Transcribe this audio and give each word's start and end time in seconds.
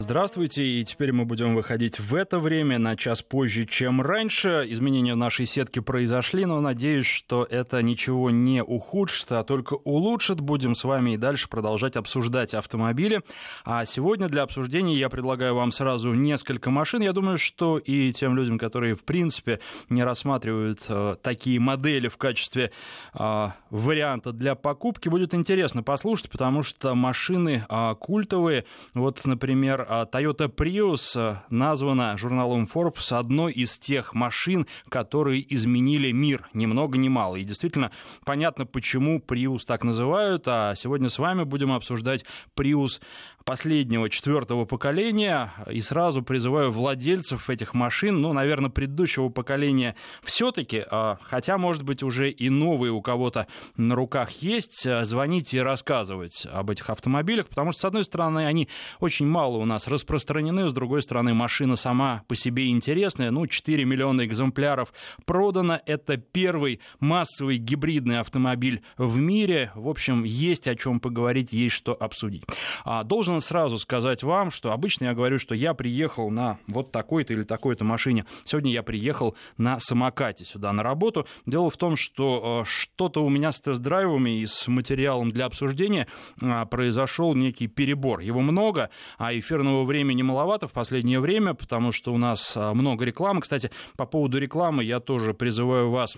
Здравствуйте, 0.00 0.64
и 0.64 0.84
теперь 0.84 1.10
мы 1.10 1.24
будем 1.24 1.56
выходить 1.56 1.98
в 1.98 2.14
это 2.14 2.38
время 2.38 2.78
на 2.78 2.96
час 2.96 3.20
позже, 3.20 3.66
чем 3.66 4.00
раньше. 4.00 4.64
Изменения 4.68 5.14
в 5.14 5.16
нашей 5.16 5.44
сетке 5.44 5.82
произошли, 5.82 6.44
но 6.44 6.60
надеюсь, 6.60 7.04
что 7.04 7.42
это 7.42 7.82
ничего 7.82 8.30
не 8.30 8.62
ухудшит, 8.62 9.32
а 9.32 9.42
только 9.42 9.74
улучшит. 9.74 10.40
Будем 10.40 10.76
с 10.76 10.84
вами 10.84 11.14
и 11.14 11.16
дальше 11.16 11.48
продолжать 11.48 11.96
обсуждать 11.96 12.54
автомобили. 12.54 13.22
А 13.64 13.84
сегодня 13.86 14.28
для 14.28 14.42
обсуждения 14.42 14.94
я 14.94 15.08
предлагаю 15.08 15.56
вам 15.56 15.72
сразу 15.72 16.14
несколько 16.14 16.70
машин. 16.70 17.02
Я 17.02 17.12
думаю, 17.12 17.36
что 17.36 17.76
и 17.78 18.12
тем 18.12 18.36
людям, 18.36 18.56
которые 18.56 18.94
в 18.94 19.02
принципе 19.02 19.58
не 19.88 20.04
рассматривают 20.04 20.78
э, 20.88 21.16
такие 21.20 21.58
модели 21.58 22.06
в 22.06 22.18
качестве 22.18 22.70
э, 23.14 23.48
варианта 23.70 24.30
для 24.30 24.54
покупки, 24.54 25.08
будет 25.08 25.34
интересно 25.34 25.82
послушать, 25.82 26.30
потому 26.30 26.62
что 26.62 26.94
машины 26.94 27.66
э, 27.68 27.94
культовые. 27.98 28.64
Вот, 28.94 29.24
например, 29.24 29.87
Toyota 29.88 30.48
Prius 30.48 31.16
э, 31.16 31.36
названа 31.48 32.16
журналом 32.18 32.68
Forbes 32.72 33.16
одной 33.16 33.52
из 33.52 33.78
тех 33.78 34.12
машин, 34.12 34.66
которые 34.90 35.42
изменили 35.54 36.12
мир, 36.12 36.48
ни 36.52 36.66
много 36.66 36.98
ни 36.98 37.08
мало. 37.08 37.36
И 37.36 37.44
действительно 37.44 37.90
понятно, 38.24 38.66
почему 38.66 39.18
Prius 39.18 39.60
так 39.66 39.84
называют. 39.84 40.44
А 40.46 40.74
сегодня 40.74 41.08
с 41.08 41.18
вами 41.18 41.44
будем 41.44 41.72
обсуждать 41.72 42.24
Prius 42.54 43.00
последнего, 43.48 44.10
четвертого 44.10 44.66
поколения. 44.66 45.52
И 45.70 45.80
сразу 45.80 46.22
призываю 46.22 46.70
владельцев 46.70 47.48
этих 47.48 47.72
машин, 47.72 48.20
ну, 48.20 48.34
наверное, 48.34 48.68
предыдущего 48.68 49.30
поколения 49.30 49.96
все-таки, 50.22 50.84
а, 50.90 51.18
хотя, 51.22 51.56
может 51.56 51.82
быть, 51.82 52.02
уже 52.02 52.30
и 52.30 52.50
новые 52.50 52.92
у 52.92 53.00
кого-то 53.00 53.46
на 53.76 53.94
руках 53.94 54.30
есть, 54.42 54.84
э, 54.84 55.04
звонить 55.06 55.54
и 55.54 55.60
рассказывать 55.60 56.46
об 56.52 56.70
этих 56.70 56.90
автомобилях, 56.90 57.48
потому 57.48 57.72
что, 57.72 57.80
с 57.80 57.84
одной 57.86 58.04
стороны, 58.04 58.46
они 58.46 58.68
очень 59.00 59.26
мало 59.26 59.56
у 59.56 59.64
нас 59.64 59.88
распространены. 59.88 60.68
С 60.68 60.74
другой 60.74 61.00
стороны, 61.00 61.32
машина 61.32 61.76
сама 61.76 62.24
по 62.28 62.36
себе 62.36 62.68
интересная. 62.68 63.30
Ну, 63.30 63.46
4 63.46 63.84
миллиона 63.84 64.26
экземпляров 64.26 64.92
продано. 65.24 65.80
Это 65.86 66.18
первый 66.18 66.80
массовый 67.00 67.56
гибридный 67.56 68.20
автомобиль 68.20 68.82
в 68.98 69.18
мире. 69.18 69.72
В 69.74 69.88
общем, 69.88 70.24
есть 70.24 70.68
о 70.68 70.74
чем 70.74 71.00
поговорить, 71.00 71.54
есть 71.54 71.74
что 71.74 71.94
обсудить. 71.94 72.44
А, 72.84 73.04
должен 73.38 73.40
сразу 73.40 73.78
сказать 73.78 74.22
вам, 74.22 74.50
что 74.50 74.72
обычно 74.72 75.06
я 75.06 75.14
говорю, 75.14 75.38
что 75.38 75.54
я 75.54 75.74
приехал 75.74 76.30
на 76.30 76.58
вот 76.66 76.92
такой-то 76.92 77.32
или 77.32 77.44
такой-то 77.44 77.84
машине. 77.84 78.24
Сегодня 78.44 78.72
я 78.72 78.82
приехал 78.82 79.36
на 79.56 79.78
самокате 79.80 80.44
сюда 80.44 80.72
на 80.72 80.82
работу. 80.82 81.26
Дело 81.46 81.70
в 81.70 81.76
том, 81.76 81.96
что 81.96 82.62
э, 82.62 82.68
что-то 82.68 83.24
у 83.24 83.28
меня 83.28 83.52
с 83.52 83.60
тест-драйвами 83.60 84.40
и 84.40 84.46
с 84.46 84.68
материалом 84.68 85.30
для 85.30 85.46
обсуждения 85.46 86.06
э, 86.40 86.66
произошел 86.66 87.34
некий 87.34 87.68
перебор. 87.68 88.20
Его 88.20 88.40
много, 88.40 88.90
а 89.18 89.32
эфирного 89.32 89.84
времени 89.84 90.22
маловато 90.22 90.66
в 90.66 90.72
последнее 90.72 91.20
время, 91.20 91.54
потому 91.54 91.92
что 91.92 92.12
у 92.12 92.18
нас 92.18 92.54
а, 92.56 92.74
много 92.74 93.04
рекламы. 93.04 93.40
Кстати, 93.40 93.70
по 93.96 94.06
поводу 94.06 94.38
рекламы 94.38 94.84
я 94.84 95.00
тоже 95.00 95.34
призываю 95.34 95.90
вас 95.90 96.16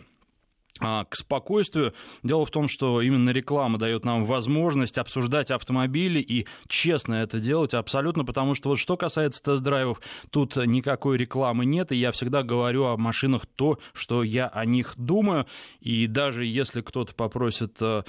к 0.80 1.14
спокойствию. 1.14 1.92
Дело 2.22 2.46
в 2.46 2.50
том, 2.50 2.68
что 2.68 3.02
именно 3.02 3.30
реклама 3.30 3.78
дает 3.78 4.04
нам 4.04 4.24
возможность 4.24 4.98
обсуждать 4.98 5.50
автомобили 5.50 6.20
и 6.20 6.46
честно 6.68 7.14
это 7.16 7.38
делать 7.38 7.74
абсолютно, 7.74 8.24
потому 8.24 8.54
что 8.54 8.70
вот 8.70 8.78
что 8.78 8.96
касается 8.96 9.42
тест-драйвов, 9.42 10.00
тут 10.30 10.56
никакой 10.56 11.18
рекламы 11.18 11.66
нет, 11.66 11.92
и 11.92 11.96
я 11.96 12.12
всегда 12.12 12.42
говорю 12.42 12.84
о 12.84 12.96
машинах 12.96 13.46
то, 13.46 13.78
что 13.92 14.22
я 14.22 14.46
о 14.48 14.64
них 14.64 14.94
думаю, 14.96 15.46
и 15.80 16.06
даже 16.06 16.44
если 16.44 16.80
кто-то 16.80 17.14
попросит 17.14 17.76
э, 17.80 18.02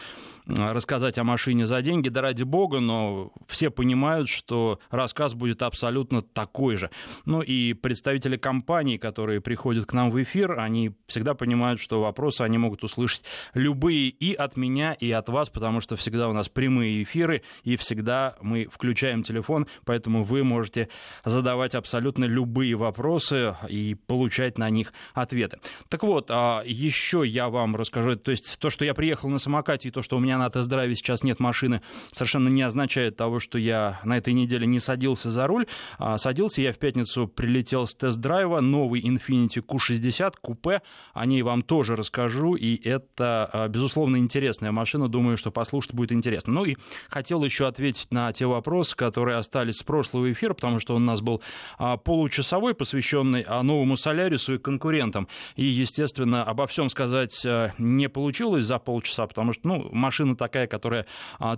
рассказать 0.46 1.18
о 1.18 1.24
машине 1.24 1.66
за 1.66 1.82
деньги, 1.82 2.10
да 2.10 2.22
ради 2.22 2.44
бога, 2.44 2.80
но 2.80 3.32
все 3.48 3.70
понимают, 3.70 4.30
что 4.30 4.80
рассказ 4.90 5.34
будет 5.34 5.62
абсолютно 5.62 6.22
такой 6.22 6.78
же. 6.78 6.90
Ну 7.26 7.42
и 7.42 7.74
представители 7.74 8.38
компаний, 8.38 8.98
которые 8.98 9.42
приходят 9.42 9.86
к 9.86 9.94
нам 9.94 10.12
в 10.12 10.22
эфир, 10.22 10.60
они 10.60 10.94
всегда 11.08 11.34
понимают, 11.34 11.80
что 11.80 12.02
вопросы 12.02 12.42
они 12.42 12.58
могут 12.62 12.84
услышать 12.84 13.24
любые 13.54 14.10
и 14.10 14.34
от 14.34 14.56
меня, 14.56 14.94
и 14.94 15.12
от 15.12 15.28
вас, 15.28 15.50
потому 15.50 15.82
что 15.82 15.96
всегда 15.98 16.30
у 16.30 16.34
нас 16.34 16.48
прямые 16.48 17.04
эфиры, 17.04 17.42
и 17.64 17.76
всегда 17.76 18.36
мы 18.42 18.68
включаем 18.72 19.24
телефон, 19.24 19.68
поэтому 19.86 20.24
вы 20.24 20.44
можете 20.44 20.88
задавать 21.26 21.76
абсолютно 21.76 22.26
любые 22.26 22.76
вопросы 22.76 23.56
и 23.68 23.96
получать 23.96 24.58
на 24.58 24.70
них 24.70 24.94
ответы. 25.14 25.60
Так 25.90 26.04
вот, 26.04 26.28
а, 26.30 26.62
еще 26.66 27.24
я 27.26 27.50
вам 27.50 27.76
расскажу, 27.76 28.16
то 28.16 28.32
есть 28.32 28.60
то, 28.60 28.70
что 28.70 28.86
я 28.86 28.94
приехал 28.94 29.30
на 29.30 29.40
самокате, 29.40 29.90
и 29.90 29.92
то, 29.92 30.02
что 30.02 30.18
у 30.18 30.20
меня 30.20 30.38
на 30.38 30.50
тест-драйве 30.50 30.96
сейчас 30.96 31.24
нет 31.24 31.40
машины, 31.40 31.82
совершенно 32.12 32.50
не 32.50 32.62
означает 32.62 33.18
того, 33.18 33.40
что 33.40 33.58
я 33.58 34.00
на 34.04 34.18
этой 34.18 34.34
неделе 34.34 34.66
не 34.68 34.80
садился 34.80 35.32
за 35.32 35.48
руль. 35.48 35.66
А, 35.98 36.18
садился 36.18 36.62
я 36.62 36.74
в 36.74 36.78
пятницу, 36.78 37.28
прилетел 37.28 37.88
с 37.88 37.96
тест-драйва, 37.96 38.62
новый 38.62 39.02
Infiniti 39.02 39.64
Q60, 39.66 40.36
купе, 40.42 40.82
о 41.14 41.26
ней 41.26 41.42
вам 41.42 41.62
тоже 41.62 41.96
расскажу, 41.96 42.51
и 42.56 42.82
это, 42.88 43.50
а, 43.52 43.68
безусловно, 43.68 44.18
интересная 44.18 44.72
машина. 44.72 45.08
Думаю, 45.08 45.38
что 45.38 45.52
послушать 45.52 45.94
будет 45.94 46.12
интересно. 46.12 46.54
Ну 46.54 46.66
и 46.66 46.76
хотел 47.10 47.44
еще 47.44 47.68
ответить 47.68 48.12
на 48.12 48.32
те 48.34 48.46
вопросы, 48.46 48.96
которые 48.96 49.38
остались 49.38 49.78
с 49.78 49.84
прошлого 49.84 50.32
эфира, 50.32 50.54
потому 50.54 50.80
что 50.80 50.96
он 50.96 51.04
у 51.04 51.06
нас 51.06 51.22
был 51.22 51.42
а, 51.78 51.98
получасовой, 51.98 52.74
посвященный 52.74 53.44
а, 53.48 53.64
новому 53.64 53.98
Солярису 53.98 54.56
и 54.56 54.58
конкурентам. 54.58 55.28
И, 55.56 55.66
естественно, 55.66 56.44
обо 56.44 56.68
всем 56.68 56.90
сказать 56.90 57.46
не 57.78 58.10
получилось 58.10 58.66
за 58.66 58.80
полчаса, 58.80 59.28
потому 59.28 59.54
что 59.54 59.68
ну, 59.68 59.90
машина 59.92 60.36
такая, 60.36 60.68
которая 60.68 61.06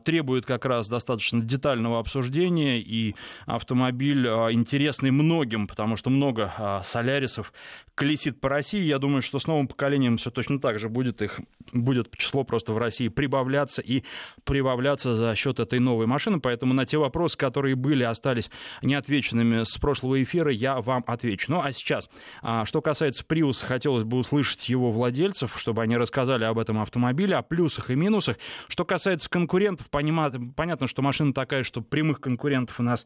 требует 0.04 0.46
как 0.46 0.66
раз 0.66 0.88
достаточно 0.88 1.42
детального 1.42 2.00
обсуждения, 2.00 2.80
и 2.80 3.16
автомобиль 3.46 4.26
интересный 4.28 5.12
многим, 5.12 5.68
потому 5.68 5.96
что 5.96 6.10
много 6.10 6.82
Солярисов 6.84 7.54
колесит 7.96 8.40
по 8.40 8.50
России. 8.50 8.82
Я 8.82 9.00
думаю, 9.00 9.22
что 9.22 9.40
с 9.40 9.48
новым 9.48 9.68
поколением 9.68 10.18
все 10.18 10.32
точно 10.32 10.60
так 10.60 10.73
же 10.80 10.90
будет 10.90 11.22
их 11.22 11.40
будет 11.72 12.16
число 12.18 12.44
просто 12.44 12.74
в 12.74 12.78
России 12.78 13.08
прибавляться 13.08 13.82
и 13.82 14.04
прибавляться 14.44 15.16
за 15.16 15.36
счет 15.36 15.60
этой 15.60 15.80
новой 15.80 16.06
машины. 16.06 16.40
Поэтому 16.40 16.74
на 16.74 16.86
те 16.86 16.98
вопросы, 16.98 17.38
которые 17.38 17.76
были, 17.76 18.04
остались 18.04 18.50
неотвеченными 18.82 19.64
с 19.64 19.78
прошлого 19.78 20.22
эфира, 20.22 20.52
я 20.52 20.82
вам 20.82 21.04
отвечу. 21.08 21.52
Ну 21.52 21.62
а 21.62 21.72
сейчас, 21.72 22.10
а, 22.42 22.66
что 22.66 22.82
касается 22.82 23.24
Prius, 23.28 23.66
хотелось 23.66 24.04
бы 24.04 24.18
услышать 24.18 24.70
его 24.70 24.92
владельцев, 24.92 25.58
чтобы 25.58 25.82
они 25.82 25.98
рассказали 25.98 26.44
об 26.44 26.60
этом 26.60 26.80
автомобиле, 26.80 27.36
о 27.36 27.42
плюсах 27.42 27.90
и 27.90 27.96
минусах. 27.96 28.38
Что 28.68 28.86
касается 28.86 29.30
конкурентов, 29.30 29.90
понятно, 29.90 30.88
что 30.88 31.02
машина 31.02 31.34
такая, 31.34 31.64
что 31.64 31.82
прямых 31.82 32.20
конкурентов 32.20 32.80
у 32.80 32.84
нас 32.84 33.06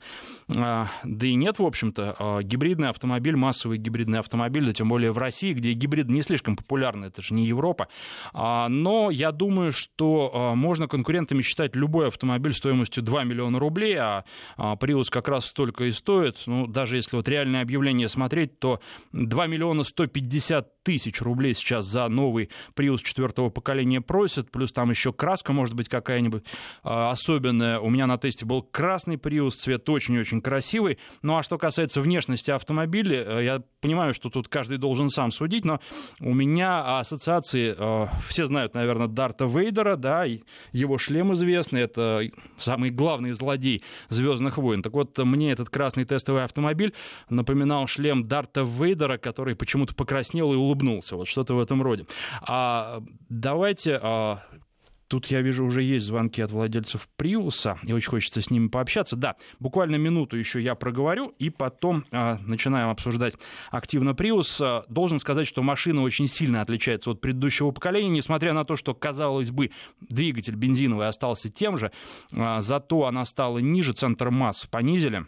а, 0.55 0.87
да 1.03 1.27
и 1.27 1.35
нет, 1.35 1.59
в 1.59 1.65
общем-то. 1.65 2.15
А, 2.17 2.41
гибридный 2.41 2.89
автомобиль, 2.89 3.35
массовый 3.35 3.77
гибридный 3.77 4.19
автомобиль, 4.19 4.65
да 4.65 4.73
тем 4.73 4.89
более 4.89 5.11
в 5.11 5.17
России, 5.17 5.53
где 5.53 5.73
гибрид 5.73 6.07
не 6.07 6.21
слишком 6.21 6.55
популярны, 6.55 7.05
это 7.05 7.21
же 7.21 7.33
не 7.33 7.45
Европа. 7.57 7.87
А, 8.33 8.69
но 8.69 9.09
я 9.11 9.31
думаю, 9.31 9.71
что 9.71 10.31
а, 10.33 10.55
можно 10.55 10.87
конкурентами 10.87 11.41
считать 11.41 11.75
любой 11.75 12.07
автомобиль 12.07 12.53
стоимостью 12.53 13.03
2 13.03 13.23
миллиона 13.23 13.59
рублей, 13.59 13.97
а 13.97 14.23
Prius 14.57 15.05
как 15.09 15.27
раз 15.27 15.47
столько 15.47 15.85
и 15.85 15.91
стоит. 15.91 16.37
Ну, 16.45 16.67
даже 16.67 16.95
если 16.95 17.15
вот 17.15 17.27
реальное 17.27 17.61
объявление 17.61 18.09
смотреть, 18.09 18.59
то 18.59 18.79
2 19.11 19.47
миллиона 19.47 19.83
150 19.83 20.83
тысяч 20.83 21.21
рублей 21.21 21.53
сейчас 21.53 21.85
за 21.85 22.07
новый 22.07 22.49
Prius 22.75 22.99
четвертого 23.03 23.49
поколения 23.49 23.99
просят, 23.99 24.51
плюс 24.51 24.71
там 24.71 24.89
еще 24.89 25.11
краска 25.11 25.51
может 25.51 25.75
быть 25.75 25.89
какая-нибудь 25.89 26.43
особенная. 26.83 27.79
У 27.79 27.89
меня 27.89 28.07
на 28.07 28.17
тесте 28.17 28.45
был 28.45 28.61
красный 28.61 29.15
Prius, 29.15 29.51
цвет 29.51 29.89
очень-очень 29.89 30.41
красивый. 30.41 30.97
Ну 31.21 31.37
а 31.37 31.43
что 31.43 31.57
касается 31.57 32.01
внешности 32.01 32.51
автомобиля, 32.51 33.23
э, 33.23 33.43
я 33.43 33.61
понимаю, 33.87 34.13
что 34.13 34.29
тут 34.29 34.49
каждый 34.49 34.77
должен 34.77 35.09
сам 35.09 35.31
судить, 35.31 35.65
но 35.65 35.79
у 36.19 36.33
меня 36.33 36.99
ассоциации 36.99 37.77
Э, 37.77 38.07
все 38.27 38.45
знают, 38.45 38.73
наверное, 38.73 39.07
Дарта 39.07 39.45
Вейдера, 39.45 39.95
да, 39.95 40.25
его 40.71 40.97
шлем 40.97 41.33
известный, 41.33 41.81
это 41.81 42.21
самый 42.57 42.89
главный 42.89 43.31
злодей 43.31 43.83
Звездных 44.09 44.57
войн. 44.57 44.81
Так 44.81 44.93
вот, 44.93 45.17
мне 45.17 45.51
этот 45.51 45.69
красный 45.69 46.05
тестовый 46.05 46.43
автомобиль 46.43 46.93
напоминал 47.29 47.87
шлем 47.87 48.27
Дарта 48.27 48.61
Вейдера, 48.63 49.17
который 49.17 49.55
почему-то 49.55 49.95
покраснел 49.95 50.53
и 50.53 50.55
улыбнулся. 50.55 51.15
Вот 51.15 51.27
что-то 51.27 51.55
в 51.55 51.59
этом 51.59 51.81
роде. 51.81 52.05
А 52.41 53.01
давайте 53.29 53.99
а, 54.01 54.39
Тут 55.07 55.27
я 55.27 55.41
вижу, 55.41 55.65
уже 55.65 55.83
есть 55.83 56.05
звонки 56.05 56.41
от 56.41 56.51
владельцев 56.51 57.07
Приуса, 57.15 57.77
и 57.83 57.93
очень 57.93 58.09
хочется 58.09 58.41
с 58.41 58.49
ними 58.49 58.67
пообщаться. 58.67 59.15
Да, 59.15 59.35
буквально 59.59 59.95
минуту 59.95 60.37
еще 60.37 60.61
я 60.61 60.75
проговорю, 60.75 61.33
и 61.39 61.49
потом 61.49 62.05
э, 62.11 62.37
начинаем 62.45 62.89
обсуждать 62.89 63.35
активно 63.71 64.13
Приус. 64.13 64.61
Должен 64.89 65.19
сказать, 65.19 65.47
что 65.47 65.63
машина 65.63 66.01
очень 66.01 66.27
сильно 66.27 66.61
отличается 66.61 67.11
от 67.11 67.21
предыдущего 67.21 67.71
поколения, 67.71 68.09
несмотря 68.09 68.53
на 68.53 68.65
то, 68.65 68.75
что, 68.75 68.93
казалось 68.93 69.51
бы, 69.51 69.71
двигатель 70.01 70.55
бензиновый 70.55 71.07
остался 71.07 71.49
тем 71.49 71.77
же, 71.77 71.91
э, 72.31 72.57
зато 72.59 73.05
она 73.05 73.25
стала 73.25 73.59
ниже, 73.59 73.93
центр 73.93 74.29
масс 74.29 74.65
понизили 74.65 75.25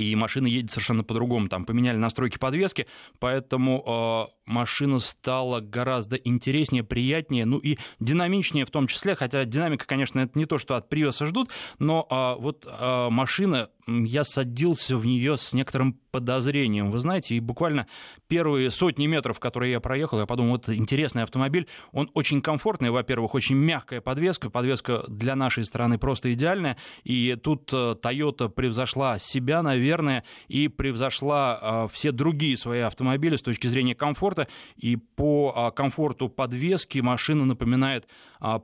и 0.00 0.14
машина 0.14 0.46
едет 0.46 0.70
совершенно 0.70 1.04
по-другому. 1.04 1.48
Там 1.48 1.64
поменяли 1.64 1.96
настройки 1.96 2.38
подвески, 2.38 2.86
поэтому 3.18 4.28
э, 4.28 4.32
машина 4.46 4.98
стала 4.98 5.60
гораздо 5.60 6.16
интереснее, 6.16 6.84
приятнее, 6.84 7.44
ну 7.44 7.58
и 7.58 7.78
динамичнее 8.00 8.64
в 8.64 8.70
том 8.70 8.86
числе, 8.86 9.14
хотя 9.14 9.44
динамика, 9.44 9.86
конечно, 9.86 10.20
это 10.20 10.38
не 10.38 10.46
то, 10.46 10.58
что 10.58 10.76
от 10.76 10.92
Prius 10.92 11.24
ждут, 11.24 11.50
но 11.78 12.06
э, 12.10 12.40
вот 12.42 12.66
э, 12.66 13.08
машина 13.10 13.70
я 13.88 14.24
садился 14.24 14.96
в 14.96 15.06
нее 15.06 15.36
с 15.36 15.52
некоторым 15.52 15.98
подозрением, 16.10 16.90
вы 16.90 16.98
знаете, 16.98 17.34
и 17.34 17.40
буквально 17.40 17.86
первые 18.28 18.70
сотни 18.70 19.06
метров, 19.06 19.40
которые 19.40 19.72
я 19.72 19.80
проехал, 19.80 20.18
я 20.18 20.26
подумал, 20.26 20.52
вот 20.52 20.68
интересный 20.68 21.22
автомобиль, 21.22 21.66
он 21.92 22.10
очень 22.14 22.40
комфортный, 22.40 22.90
во-первых, 22.90 23.34
очень 23.34 23.56
мягкая 23.56 24.00
подвеска, 24.00 24.50
подвеска 24.50 25.04
для 25.08 25.36
нашей 25.36 25.64
страны 25.64 25.98
просто 25.98 26.32
идеальная, 26.32 26.76
и 27.04 27.36
тут 27.36 27.72
э, 27.72 27.94
Toyota 28.02 28.48
превзошла 28.48 29.18
себя, 29.18 29.62
наверное, 29.62 30.24
и 30.48 30.68
превзошла 30.68 31.58
э, 31.60 31.88
все 31.92 32.12
другие 32.12 32.56
свои 32.56 32.80
автомобили 32.80 33.36
с 33.36 33.42
точки 33.42 33.66
зрения 33.66 33.94
комфорта, 33.94 34.48
и 34.76 34.96
по 34.96 35.54
э, 35.54 35.76
комфорту 35.76 36.28
подвески 36.28 36.98
машина 37.00 37.44
напоминает 37.44 38.06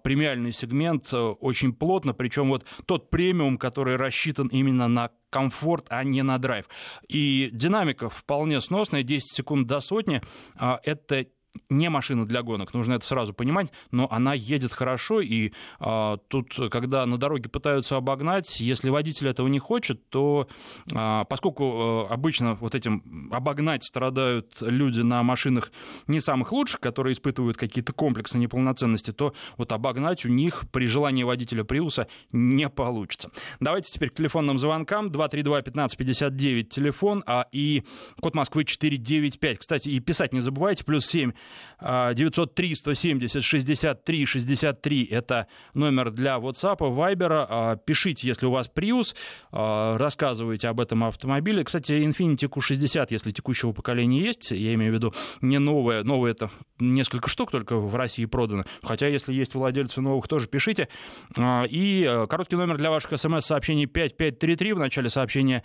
премиальный 0.03 0.53
сегмент 0.53 1.13
очень 1.13 1.73
плотно, 1.73 2.15
причем 2.15 2.49
вот 2.49 2.65
тот 2.87 3.11
премиум, 3.11 3.59
который 3.59 3.97
рассчитан 3.97 4.49
именно 4.49 4.89
на 4.89 5.11
комфорт, 5.35 5.87
а 5.91 6.05
не 6.05 6.23
на 6.23 6.39
драйв. 6.39 6.67
И 7.09 7.51
динамика 7.53 8.09
вполне 8.09 8.61
сносная, 8.61 9.03
10 9.03 9.33
секунд 9.33 9.67
до 9.67 9.81
сотни. 9.81 10.23
А, 10.55 10.79
это 10.85 11.27
не 11.69 11.89
машина 11.89 12.27
для 12.27 12.43
гонок, 12.43 12.75
нужно 12.75 12.95
это 12.95 13.05
сразу 13.05 13.33
понимать, 13.33 13.73
но 13.91 14.09
она 14.11 14.35
едет 14.35 14.73
хорошо, 14.73 15.21
и 15.21 15.53
а, 15.79 16.19
тут, 16.29 16.55
когда 16.71 17.07
на 17.07 17.19
дороге 17.19 17.49
пытаются 17.49 17.97
обогнать, 17.97 18.61
если 18.61 18.91
водитель 18.91 19.29
этого 19.29 19.49
не 19.49 19.59
хочет, 19.59 20.09
то 20.09 20.49
а, 20.93 21.25
поскольку 21.25 21.65
а, 21.65 22.07
обычно 22.11 22.55
вот 22.55 22.75
этим 22.75 23.31
обогнать 23.33 23.85
страдают 23.85 24.57
люди 24.61 25.01
на 25.01 25.23
машинах 25.23 25.73
не 26.07 26.21
самых 26.21 26.53
лучших, 26.53 26.81
которые 26.81 27.15
испытывают 27.15 27.57
какие-то 27.57 27.93
комплексы 27.93 28.39
неполноценности, 28.39 29.13
то 29.13 29.35
вот 29.57 29.73
обогнать 29.73 30.25
у 30.25 30.29
них 30.29 30.65
при 30.71 30.87
желании 30.87 31.23
водителя 31.23 31.65
Приуса 31.65 32.09
не 32.33 32.69
получится. 32.69 33.31
Давайте 33.61 33.91
теперь 33.93 34.11
к 34.11 34.15
телефонным 34.15 34.59
звонкам. 34.59 35.09
232-1559 35.09 36.65
телефон, 36.65 37.23
а 37.27 37.47
и 37.53 37.85
код 38.21 38.35
Москвы 38.35 38.65
495. 38.65 39.59
Кстати, 39.59 39.89
и 39.89 40.01
писать 40.01 40.33
не 40.33 40.41
забывайте, 40.41 40.85
плюс 40.85 41.07
7 41.07 41.33
903 41.81 42.75
170 42.75 43.43
63 43.45 44.27
63 44.27 45.05
это 45.11 45.47
номер 45.75 46.11
для 46.11 46.37
WhatsApp, 46.37 46.79
Viber. 46.79 47.47
А, 47.49 47.77
пишите, 47.77 48.27
если 48.27 48.47
у 48.47 48.51
вас 48.51 48.71
Prius, 48.75 49.15
а, 49.53 49.99
рассказывайте 49.99 50.69
об 50.69 50.81
этом 50.81 51.05
автомобиле. 51.05 51.65
Кстати, 51.65 51.93
Infiniti 51.93 52.49
Q60, 52.49 53.09
если 53.11 53.31
текущего 53.31 53.73
поколения 53.73 54.21
есть, 54.21 54.51
я 54.51 54.75
имею 54.75 54.93
в 54.93 54.95
виду 54.95 55.15
не 55.41 55.59
новое, 55.59 56.03
новое 56.05 56.33
это 56.33 56.51
несколько 56.79 57.29
штук 57.29 57.51
только 57.51 57.77
в 57.77 57.95
России 57.95 58.25
продано, 58.25 58.65
хотя 58.83 59.09
если 59.09 59.33
есть 59.33 59.55
владельцы 59.55 60.01
новых, 60.01 60.29
тоже 60.29 60.49
пишите. 60.49 60.89
А, 61.37 61.65
и 61.69 62.05
короткий 62.29 62.57
номер 62.57 62.79
для 62.79 62.91
ваших 62.91 63.19
смс-сообщений 63.19 63.87
5533. 63.87 64.73
В 64.73 64.79
начале 64.79 65.11
сообщения 65.11 65.63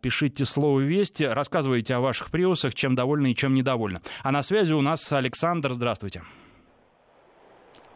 пишите 0.00 0.44
слово 0.44 0.80
«Вести», 0.80 1.24
рассказывайте 1.24 1.94
о 1.94 2.00
ваших 2.00 2.30
приусах, 2.30 2.74
чем 2.74 2.94
довольны 2.94 3.30
и 3.30 3.36
чем 3.36 3.54
недовольны. 3.54 4.00
А 4.22 4.32
на 4.32 4.42
связи 4.42 4.72
у 4.72 4.80
нас 4.80 5.11
Александр. 5.16 5.72
Здравствуйте. 5.72 6.22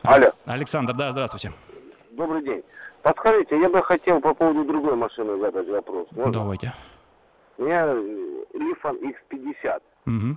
Алло. 0.02 0.26
Александр, 0.44 0.94
да, 0.94 1.10
здравствуйте. 1.12 1.52
Добрый 2.12 2.42
день. 2.42 2.62
Подскажите, 3.02 3.58
я 3.58 3.68
бы 3.68 3.82
хотел 3.82 4.20
по 4.20 4.34
поводу 4.34 4.64
другой 4.64 4.96
машины 4.96 5.38
задать 5.38 5.68
вопрос. 5.68 6.06
Можно? 6.12 6.32
Давайте. 6.32 6.72
У 7.58 7.64
меня 7.64 7.92
Лифан 8.54 8.96
X50. 8.96 9.82
Угу. 10.06 10.36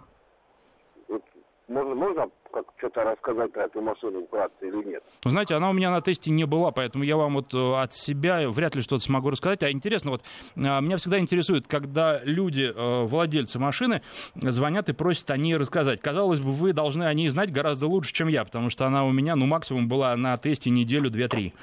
Вот 1.10 1.24
можно, 1.68 1.96
можно 1.96 2.30
как 2.52 2.66
что-то 2.78 3.04
рассказать 3.04 3.52
про 3.52 3.66
эту 3.66 3.82
машину 3.82 4.26
вкратце 4.26 4.68
или 4.68 4.84
нет? 4.84 5.04
Вы 5.24 5.32
знаете, 5.32 5.56
она 5.56 5.70
у 5.70 5.74
меня 5.74 5.92
на 5.92 6.02
тесте 6.02 6.32
не 6.32 6.46
была, 6.46 6.72
поэтому 6.72 7.04
я 7.04 7.18
вам 7.18 7.36
вот 7.36 7.54
э, 7.54 7.76
от 7.76 7.94
себя 7.94 8.50
вряд 8.50 8.76
ли 8.76 8.82
что-то 8.82 9.04
смогу 9.04 9.30
рассказать. 9.30 9.64
А 9.64 9.72
интересно, 9.72 10.12
вот 10.12 10.22
э, 10.56 10.60
меня 10.60 10.98
всегда 10.98 11.20
интересует, 11.20 11.68
когда 11.68 12.20
люди, 12.24 12.72
э, 12.74 13.04
владельцы 13.06 13.60
машины, 13.60 14.02
звонят 14.36 14.90
и 14.90 14.94
просят 14.94 15.32
о 15.32 15.38
ней 15.38 15.56
рассказать. 15.56 16.02
Казалось 16.02 16.40
бы, 16.40 16.52
вы 16.52 16.74
должны 16.74 17.04
о 17.04 17.14
ней 17.14 17.30
знать 17.30 17.52
гораздо 17.52 17.88
лучше, 17.88 18.14
чем 18.14 18.28
я, 18.28 18.44
потому 18.46 18.70
что 18.70 18.86
она 18.86 19.06
у 19.06 19.12
меня, 19.12 19.36
ну, 19.36 19.46
максимум 19.46 19.88
была 19.88 20.16
на 20.16 20.38
тесте 20.38 20.70
неделю, 20.70 21.10
две-три. 21.10 21.54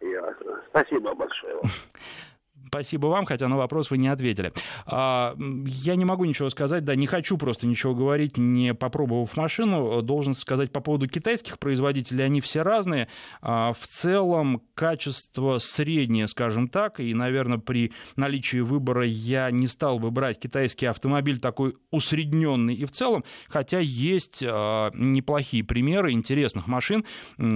Ясно. 0.00 0.60
Спасибо 0.70 1.14
большое 1.14 1.54
вам. 1.54 1.64
Спасибо 2.68 3.06
вам, 3.06 3.26
хотя 3.26 3.48
на 3.48 3.56
вопрос 3.56 3.90
вы 3.90 3.98
не 3.98 4.08
ответили. 4.08 4.52
А, 4.86 5.34
я 5.66 5.96
не 5.96 6.04
могу 6.04 6.24
ничего 6.24 6.48
сказать, 6.50 6.84
да, 6.84 6.94
не 6.94 7.06
хочу 7.06 7.36
просто 7.36 7.66
ничего 7.66 7.94
говорить, 7.94 8.38
не 8.38 8.74
попробовав 8.74 9.36
машину. 9.36 10.02
Должен 10.02 10.34
сказать 10.34 10.72
по 10.72 10.80
поводу 10.80 11.08
китайских 11.08 11.58
производителей, 11.58 12.24
они 12.24 12.40
все 12.40 12.62
разные. 12.62 13.08
А, 13.40 13.72
в 13.72 13.86
целом 13.86 14.62
качество 14.74 15.58
среднее, 15.58 16.28
скажем 16.28 16.68
так, 16.68 17.00
и, 17.00 17.12
наверное, 17.14 17.58
при 17.58 17.92
наличии 18.16 18.58
выбора 18.58 19.04
я 19.04 19.50
не 19.50 19.66
стал 19.66 19.98
бы 19.98 20.10
брать 20.10 20.38
китайский 20.38 20.86
автомобиль 20.86 21.38
такой 21.38 21.74
усредненный 21.90 22.74
и 22.74 22.84
в 22.84 22.90
целом, 22.90 23.24
хотя 23.48 23.80
есть 23.80 24.42
а, 24.46 24.90
неплохие 24.94 25.64
примеры 25.64 26.12
интересных 26.12 26.66
машин, 26.66 27.04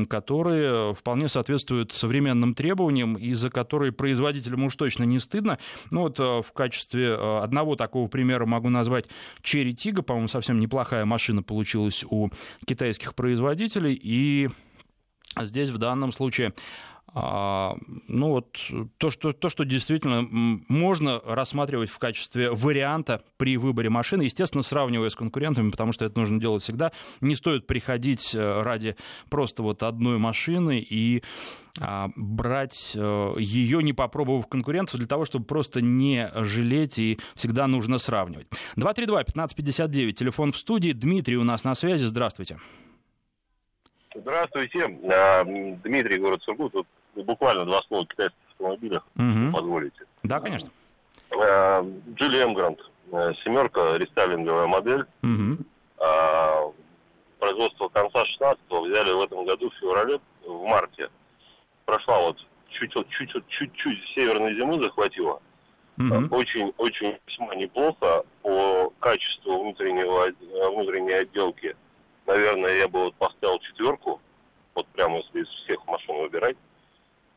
которые 0.09 0.95
вполне 0.95 1.29
соответствуют 1.29 1.93
современным 1.93 2.55
требованиям 2.55 3.17
и 3.17 3.33
за 3.33 3.51
которые 3.51 3.93
производителям 3.93 4.65
уж 4.65 4.77
точно 4.77 4.96
не 5.05 5.19
стыдно. 5.19 5.59
Ну 5.91 6.03
вот 6.03 6.21
э, 6.21 6.43
в 6.43 6.53
качестве 6.53 7.09
э, 7.09 7.39
одного 7.43 7.77
такого 7.77 8.09
примера 8.09 8.47
могу 8.47 8.69
назвать 8.69 9.07
Cherry 9.43 9.71
Tiggo, 9.71 10.03
по-моему, 10.03 10.29
совсем 10.29 10.61
неплохая 10.61 11.05
машина 11.05 11.43
получилась 11.43 12.05
у 12.09 12.31
китайских 12.67 13.15
производителей, 13.15 13.99
и 14.01 14.49
здесь 15.41 15.71
в 15.71 15.79
данном 15.79 16.13
случае 16.13 16.55
ну 17.17 18.29
вот 18.29 18.59
то 18.99 19.11
что, 19.11 19.33
то, 19.33 19.49
что 19.49 19.65
действительно 19.65 20.27
можно 20.69 21.19
рассматривать 21.25 21.89
в 21.89 21.99
качестве 21.99 22.51
варианта 22.51 23.23
при 23.39 23.57
выборе 23.57 23.89
машины, 23.89 24.23
естественно, 24.23 24.63
сравнивая 24.63 25.09
с 25.09 25.15
конкурентами, 25.15 25.71
потому 25.71 25.93
что 25.93 26.05
это 26.05 26.19
нужно 26.19 26.39
делать 26.39 26.63
всегда. 26.63 26.93
Не 27.23 27.35
стоит 27.35 27.67
приходить 27.67 28.35
э, 28.35 28.63
ради 28.63 28.97
просто 29.31 29.63
вот 29.63 29.83
одной 29.83 30.19
машины 30.19 30.79
и 30.79 31.23
а, 31.81 32.11
брать 32.17 32.93
э, 32.95 33.35
ее, 33.39 33.83
не 33.83 33.95
попробовав 33.95 34.47
конкурентов, 34.47 34.99
для 34.99 35.09
того, 35.09 35.25
чтобы 35.25 35.47
просто 35.47 35.81
не 35.81 36.31
жалеть, 36.35 36.99
и 36.99 37.19
всегда 37.35 37.67
нужно 37.67 37.97
сравнивать. 37.97 38.47
232-1559, 38.77 40.13
телефон 40.13 40.53
в 40.53 40.59
студии. 40.59 40.93
Дмитрий 40.93 41.37
у 41.37 41.45
нас 41.45 41.65
на 41.65 41.75
связи. 41.75 42.05
Здравствуйте. 42.05 42.59
Здравствуйте. 44.15 44.99
А, 45.11 45.45
Дмитрий, 45.45 46.19
город 46.19 46.43
Сургут. 46.43 46.75
Вот 46.75 46.87
буквально 47.23 47.65
два 47.65 47.83
слова 47.83 48.05
о 48.05 48.07
китайских 48.07 48.39
автомобилях, 48.53 49.07
угу. 49.17 49.53
позволите. 49.53 50.05
Да, 50.23 50.41
конечно. 50.41 50.71
Джули 51.31 52.43
Эмгрант, 52.43 52.81
э, 53.13 53.33
семерка, 53.45 53.97
рестайлинговая 53.99 54.67
модель. 54.67 55.05
Угу. 55.23 55.65
Производство 57.39 57.89
конца 57.89 58.25
16-го 58.25 58.83
взяли 58.83 59.13
в 59.13 59.21
этом 59.21 59.45
году 59.45 59.71
в 59.71 59.75
феврале, 59.75 60.21
в 60.45 60.65
марте. 60.65 61.11
Прошла 61.85 62.21
вот 62.21 62.39
чуть-чуть, 62.71 63.09
чуть-чуть, 63.11 63.47
чуть-чуть 63.49 63.99
северной 64.15 64.55
зимы 64.55 64.83
захватила. 64.83 65.41
Угу. 65.99 66.35
Очень, 66.37 66.73
очень 66.77 67.19
весьма 67.27 67.55
неплохо 67.55 68.25
по 68.43 68.93
качеству 69.01 69.63
внутреннего, 69.63 70.31
внутренней 70.71 71.13
отделки. 71.13 71.77
Наверное, 72.27 72.77
я 72.77 72.89
бы 72.89 73.05
вот 73.05 73.15
поставил 73.15 73.59
четверку, 73.61 74.21
вот 74.75 74.87
прямо 74.89 75.19
если 75.19 75.43
из 75.43 75.49
всех 75.49 75.87
машин 75.87 76.17
выбирать. 76.17 76.57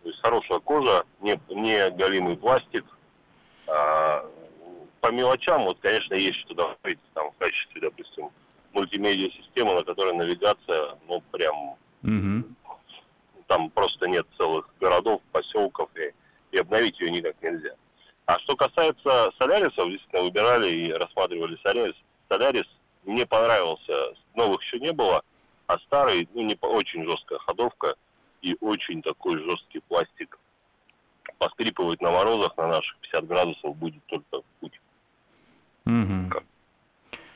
То 0.03 0.09
есть 0.09 0.21
хорошая 0.21 0.59
кожа, 0.59 1.03
не, 1.19 1.39
не 1.49 1.89
галимый 1.91 2.37
пластик. 2.37 2.85
А, 3.67 4.25
по 5.01 5.11
мелочам, 5.11 5.65
вот, 5.65 5.79
конечно, 5.79 6.13
есть 6.13 6.39
что 6.39 6.53
добавить 6.53 6.99
там 7.13 7.31
в 7.31 7.37
качестве, 7.37 7.81
допустим, 7.81 8.29
мультимедиа 8.73 9.29
системы, 9.31 9.75
на 9.75 9.83
которой 9.83 10.13
навигация, 10.13 10.97
ну, 11.07 11.21
прям, 11.31 11.75
угу. 12.03 12.47
там 13.47 13.69
просто 13.71 14.07
нет 14.07 14.25
целых 14.37 14.69
городов, 14.79 15.21
поселков, 15.31 15.89
и, 15.95 16.13
и 16.55 16.59
обновить 16.59 16.99
ее 16.99 17.11
никак 17.11 17.35
нельзя. 17.41 17.75
А 18.25 18.39
что 18.39 18.55
касается 18.55 19.31
Солярисов, 19.37 19.89
действительно, 19.89 20.23
выбирали 20.23 20.71
и 20.71 20.93
рассматривали 20.93 21.57
Солярис. 21.63 21.95
Солярис 22.29 22.67
мне 23.03 23.25
понравился, 23.25 24.13
новых 24.35 24.61
еще 24.63 24.79
не 24.79 24.93
было, 24.93 25.23
а 25.67 25.77
старый, 25.79 26.29
ну, 26.33 26.41
не 26.43 26.57
очень 26.61 27.05
жесткая 27.05 27.39
ходовка– 27.39 27.95
и 28.41 28.55
очень 28.61 29.01
такой 29.01 29.37
жесткий 29.37 29.79
пластик. 29.79 30.39
Поскрипывать 31.37 32.01
на 32.01 32.11
морозах 32.11 32.57
на 32.57 32.67
наших 32.67 32.97
50 32.99 33.27
градусов 33.27 33.75
будет 33.77 34.03
только 34.05 34.41
в 34.41 34.45
путь. 34.59 34.81
Угу. 35.85 36.29
Как, 36.29 36.43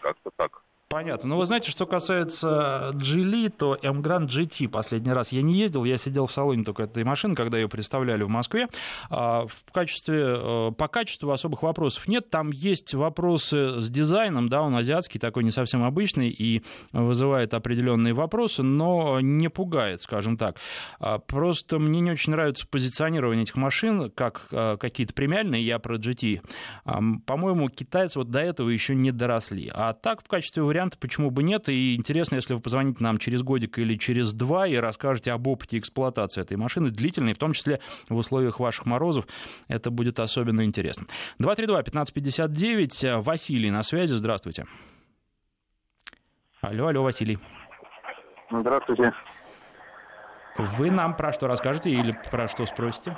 как-то 0.02 0.32
так. 0.36 0.64
Понятно. 0.94 1.30
Но 1.30 1.38
вы 1.40 1.48
знаете, 1.48 1.72
что 1.72 1.88
касается 1.88 2.92
Geely, 2.94 3.50
то 3.50 3.76
M-Grand 3.82 4.28
GT 4.28 4.68
последний 4.68 5.12
раз 5.12 5.32
я 5.32 5.42
не 5.42 5.56
ездил, 5.56 5.86
я 5.86 5.98
сидел 5.98 6.28
в 6.28 6.32
салоне 6.32 6.64
только 6.64 6.84
этой 6.84 7.04
машины, 7.04 7.34
когда 7.34 7.58
ее 7.58 7.68
представляли 7.68 8.22
в 8.22 8.30
Москве. 8.30 8.68
А, 9.10 9.48
в 9.48 9.72
качестве, 9.72 10.24
э, 10.38 10.72
по 10.78 10.88
качеству 10.88 11.32
особых 11.32 11.64
вопросов 11.64 12.08
нет. 12.08 12.30
Там 12.30 12.52
есть 12.52 12.94
вопросы 12.94 13.82
с 13.82 13.90
дизайном, 13.90 14.50
да, 14.50 14.62
он 14.62 14.76
азиатский, 14.76 15.20
такой 15.20 15.44
не 15.44 15.50
совсем 15.50 15.84
обычный 15.84 16.30
и 16.30 16.62
вызывает 16.92 17.56
определенные 17.56 18.14
вопросы, 18.14 18.62
но 18.62 19.20
не 19.20 19.50
пугает, 19.50 20.04
скажем 20.04 20.38
так. 20.38 20.58
А, 21.00 21.18
просто 21.18 21.80
мне 21.80 22.02
не 22.02 22.12
очень 22.12 22.34
нравится 22.34 22.68
позиционирование 22.68 23.46
этих 23.46 23.56
машин 23.56 24.12
как 24.12 24.46
э, 24.52 24.78
какие-то 24.80 25.16
премиальные, 25.16 25.66
я 25.66 25.80
про 25.80 25.96
GT. 25.96 26.42
По-моему, 27.26 27.70
китайцы 27.70 28.20
вот 28.20 28.30
до 28.30 28.42
этого 28.42 28.70
еще 28.70 28.94
не 28.94 29.12
доросли. 29.12 29.72
А 29.74 29.94
так, 29.94 30.22
в 30.24 30.28
качестве 30.28 30.62
варианта 30.62 30.83
варианты, 30.84 30.98
почему 30.98 31.32
бы 31.32 31.44
нет. 31.44 31.70
И 31.70 31.96
интересно, 31.96 32.36
если 32.36 32.54
вы 32.54 32.60
позвоните 32.60 33.04
нам 33.04 33.18
через 33.18 33.42
годик 33.42 33.78
или 33.78 33.96
через 33.96 34.34
два 34.34 34.68
и 34.68 34.76
расскажете 34.76 35.32
об 35.32 35.48
опыте 35.48 35.78
эксплуатации 35.78 36.42
этой 36.42 36.58
машины, 36.58 36.90
длительной, 36.90 37.34
в 37.34 37.38
том 37.38 37.54
числе 37.54 37.80
в 38.10 38.16
условиях 38.16 38.60
ваших 38.60 38.86
морозов, 38.86 39.26
это 39.68 39.92
будет 39.92 40.20
особенно 40.20 40.64
интересно. 40.64 41.08
232-1559, 41.40 43.22
Василий 43.22 43.72
на 43.72 43.84
связи, 43.84 44.14
здравствуйте. 44.14 44.66
Алло, 46.62 46.88
алло, 46.88 47.04
Василий. 47.04 47.40
Здравствуйте. 48.52 49.14
Вы 50.58 50.92
нам 50.92 51.16
про 51.16 51.34
что 51.34 51.48
расскажете 51.48 51.90
или 51.90 52.18
про 52.30 52.48
что 52.48 52.66
спросите? 52.66 53.18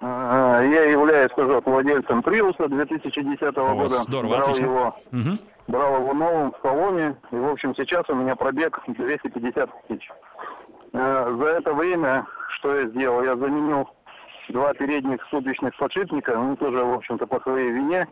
Я 0.00 0.84
являюсь 0.84 1.32
тоже 1.32 1.60
владельцем 1.64 2.22
Приуса 2.22 2.68
2010 2.68 3.42
О, 3.42 3.74
года. 3.74 3.88
Здорово, 3.88 4.30
Брал 4.30 4.42
отлично. 4.42 4.64
его 4.64 4.96
угу 5.12 5.36
брал 5.68 6.00
его 6.00 6.14
новым 6.14 6.52
в 6.52 6.58
салоне, 6.62 7.16
и, 7.30 7.36
в 7.36 7.48
общем, 7.48 7.74
сейчас 7.74 8.08
у 8.08 8.14
меня 8.14 8.36
пробег 8.36 8.80
250 8.86 9.70
тысяч. 9.88 10.10
Э, 10.92 11.36
за 11.38 11.44
это 11.44 11.74
время, 11.74 12.26
что 12.56 12.74
я 12.74 12.86
сделал? 12.88 13.22
Я 13.22 13.36
заменил 13.36 13.88
два 14.48 14.72
передних 14.74 15.24
ступичных 15.26 15.76
подшипника, 15.76 16.36
ну, 16.36 16.56
тоже, 16.56 16.84
в 16.84 16.94
общем-то, 16.94 17.26
по 17.26 17.40
своей 17.40 17.70
вине, 17.70 18.06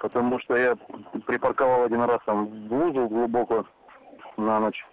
потому 0.00 0.38
что 0.40 0.56
я 0.56 0.76
припарковал 1.26 1.84
один 1.84 2.02
раз 2.02 2.20
там 2.26 2.46
в 2.68 2.74
узел 2.74 3.08
глубоко 3.08 3.64
на 4.36 4.60
ночь. 4.60 4.84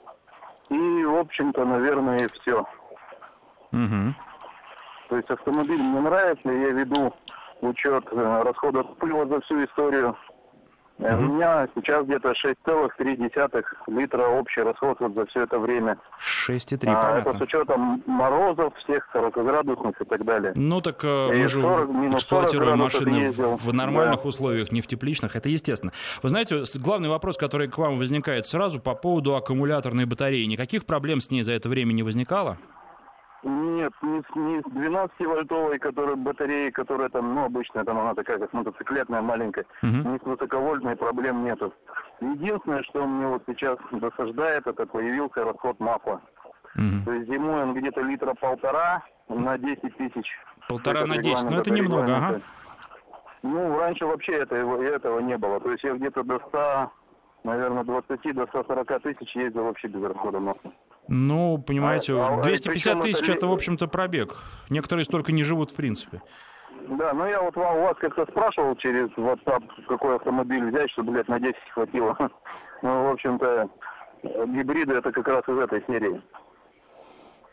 И, 0.70 1.04
в 1.04 1.18
общем-то, 1.18 1.66
наверное, 1.66 2.30
все. 2.30 2.66
Угу. 3.72 4.14
То 5.10 5.18
есть 5.18 5.30
автомобиль 5.30 5.82
мне 5.82 6.00
нравится, 6.00 6.50
я 6.50 6.70
веду 6.70 7.14
учет 7.62 8.06
э, 8.12 8.42
расходов 8.44 8.98
пыла 8.98 9.26
за 9.26 9.42
всю 9.42 9.64
историю. 9.64 10.16
Mm-hmm. 11.00 11.18
У 11.18 11.34
меня 11.34 11.68
сейчас 11.76 12.06
где-то 12.06 12.32
6,3 12.32 13.64
литра 13.88 14.28
общий 14.28 14.62
расход 14.62 15.00
вот 15.00 15.16
за 15.16 15.26
все 15.26 15.42
это 15.42 15.58
время. 15.58 15.98
6,3, 16.48 16.88
а, 16.88 17.02
понятно. 17.02 17.30
Это 17.30 17.38
с 17.40 17.42
учетом 17.42 18.04
морозов, 18.06 18.74
всех 18.84 19.10
40-градусных 19.14 20.00
и 20.00 20.06
так 20.06 20.24
далее. 20.24 20.54
Ну 20.56 20.82
так 20.82 21.04
э, 21.04 21.28
мы 21.30 21.48
же 21.48 21.62
40, 21.62 22.14
эксплуатируем 22.14 22.78
машины 22.78 23.32
в 23.32 23.74
нормальных 23.74 24.22
да. 24.22 24.30
условиях, 24.30 24.72
не 24.72 24.82
в 24.82 24.88
тепличных, 24.88 25.36
это 25.36 25.50
естественно. 25.50 25.92
Вы 26.22 26.30
знаете, 26.30 26.64
главный 26.76 27.10
вопрос, 27.10 27.38
который 27.38 27.68
к 27.68 27.78
вам 27.78 27.98
возникает 27.98 28.46
сразу 28.46 28.80
по 28.80 28.94
поводу 28.94 29.36
аккумуляторной 29.36 30.06
батареи. 30.06 30.46
Никаких 30.46 30.86
проблем 30.86 31.22
с 31.22 31.32
ней 31.32 31.42
за 31.42 31.54
это 31.54 31.70
время 31.70 31.94
не 31.94 32.04
возникало? 32.04 32.58
Нет, 33.44 33.92
не, 34.02 34.24
не 34.36 34.62
с 34.62 34.66
12-вольтовой 34.66 35.78
которая, 35.78 36.16
батареи, 36.16 36.70
которая 36.70 37.10
там, 37.10 37.36
ну, 37.36 37.46
обычная, 37.46 37.84
там 37.84 38.00
она 38.00 38.14
такая, 38.16 38.40
как 38.40 38.54
мотоциклетная, 38.54 39.22
маленькая. 39.22 39.66
Uh-huh. 39.84 40.12
Не 40.12 40.18
с 40.18 40.22
высоковольтной 40.24 40.96
проблем 40.96 41.44
нету. 41.44 41.74
Единственное, 42.22 42.84
что 42.84 43.06
мне 43.06 43.28
вот 43.28 43.44
сейчас 43.46 43.78
досаждает, 43.92 44.66
это 44.66 44.86
появился 44.86 45.44
расход 45.44 45.78
масла. 45.82 46.22
Uh-huh. 46.78 47.04
То 47.04 47.14
есть 47.14 47.30
зимой 47.30 47.64
он 47.64 47.74
где-то 47.74 48.02
литра 48.02 48.34
полтора 48.34 49.04
на 49.28 49.58
10 49.58 49.98
тысяч. 49.98 50.26
Полтора 50.70 51.06
на 51.06 51.18
10, 51.18 51.50
ну 51.50 51.58
это 51.58 51.72
немного, 51.72 52.16
ага. 52.16 52.42
Ну, 53.42 53.78
раньше 53.78 54.06
вообще 54.06 54.34
этого, 54.34 54.82
этого 54.82 55.20
не 55.20 55.38
было. 55.38 55.60
То 55.60 55.72
есть 55.72 55.84
я 55.84 55.94
где-то 55.94 56.24
до 56.24 56.40
100, 56.48 56.92
наверное, 57.44 57.84
20 57.84 58.34
до 58.34 58.48
140 58.48 59.02
тысяч 59.02 59.36
ездил 59.36 59.66
вообще 59.66 59.90
без 59.90 60.02
расхода 60.02 60.40
масла. 60.40 60.72
Ну, 61.08 61.58
понимаете, 61.58 62.14
250 62.44 62.96
а, 62.96 63.02
тысяч 63.02 63.30
это, 63.30 63.48
в 63.48 63.52
общем-то, 63.52 63.88
пробег. 63.88 64.36
Некоторые 64.70 65.06
столько 65.06 65.32
не 65.32 65.44
живут, 65.44 65.72
в 65.72 65.76
принципе. 65.76 66.22
Да, 66.88 67.14
ну 67.14 67.26
я 67.26 67.42
вот 67.42 67.56
вам, 67.56 67.78
у 67.78 67.82
вас 67.84 67.96
как-то 67.98 68.26
спрашивал 68.26 68.76
через 68.76 69.08
WhatsApp, 69.12 69.64
какой 69.88 70.16
автомобиль 70.16 70.70
взять, 70.70 70.92
чтобы, 70.92 71.14
блядь, 71.14 71.28
на 71.28 71.40
10 71.40 71.56
хватило. 71.74 72.18
Ну, 72.82 73.06
в 73.06 73.12
общем-то, 73.14 73.70
гибриды 74.24 74.96
это 74.96 75.14
как 75.14 75.26
раз 75.26 75.48
из 75.48 75.58
этой 75.58 75.82
серии. 75.88 76.22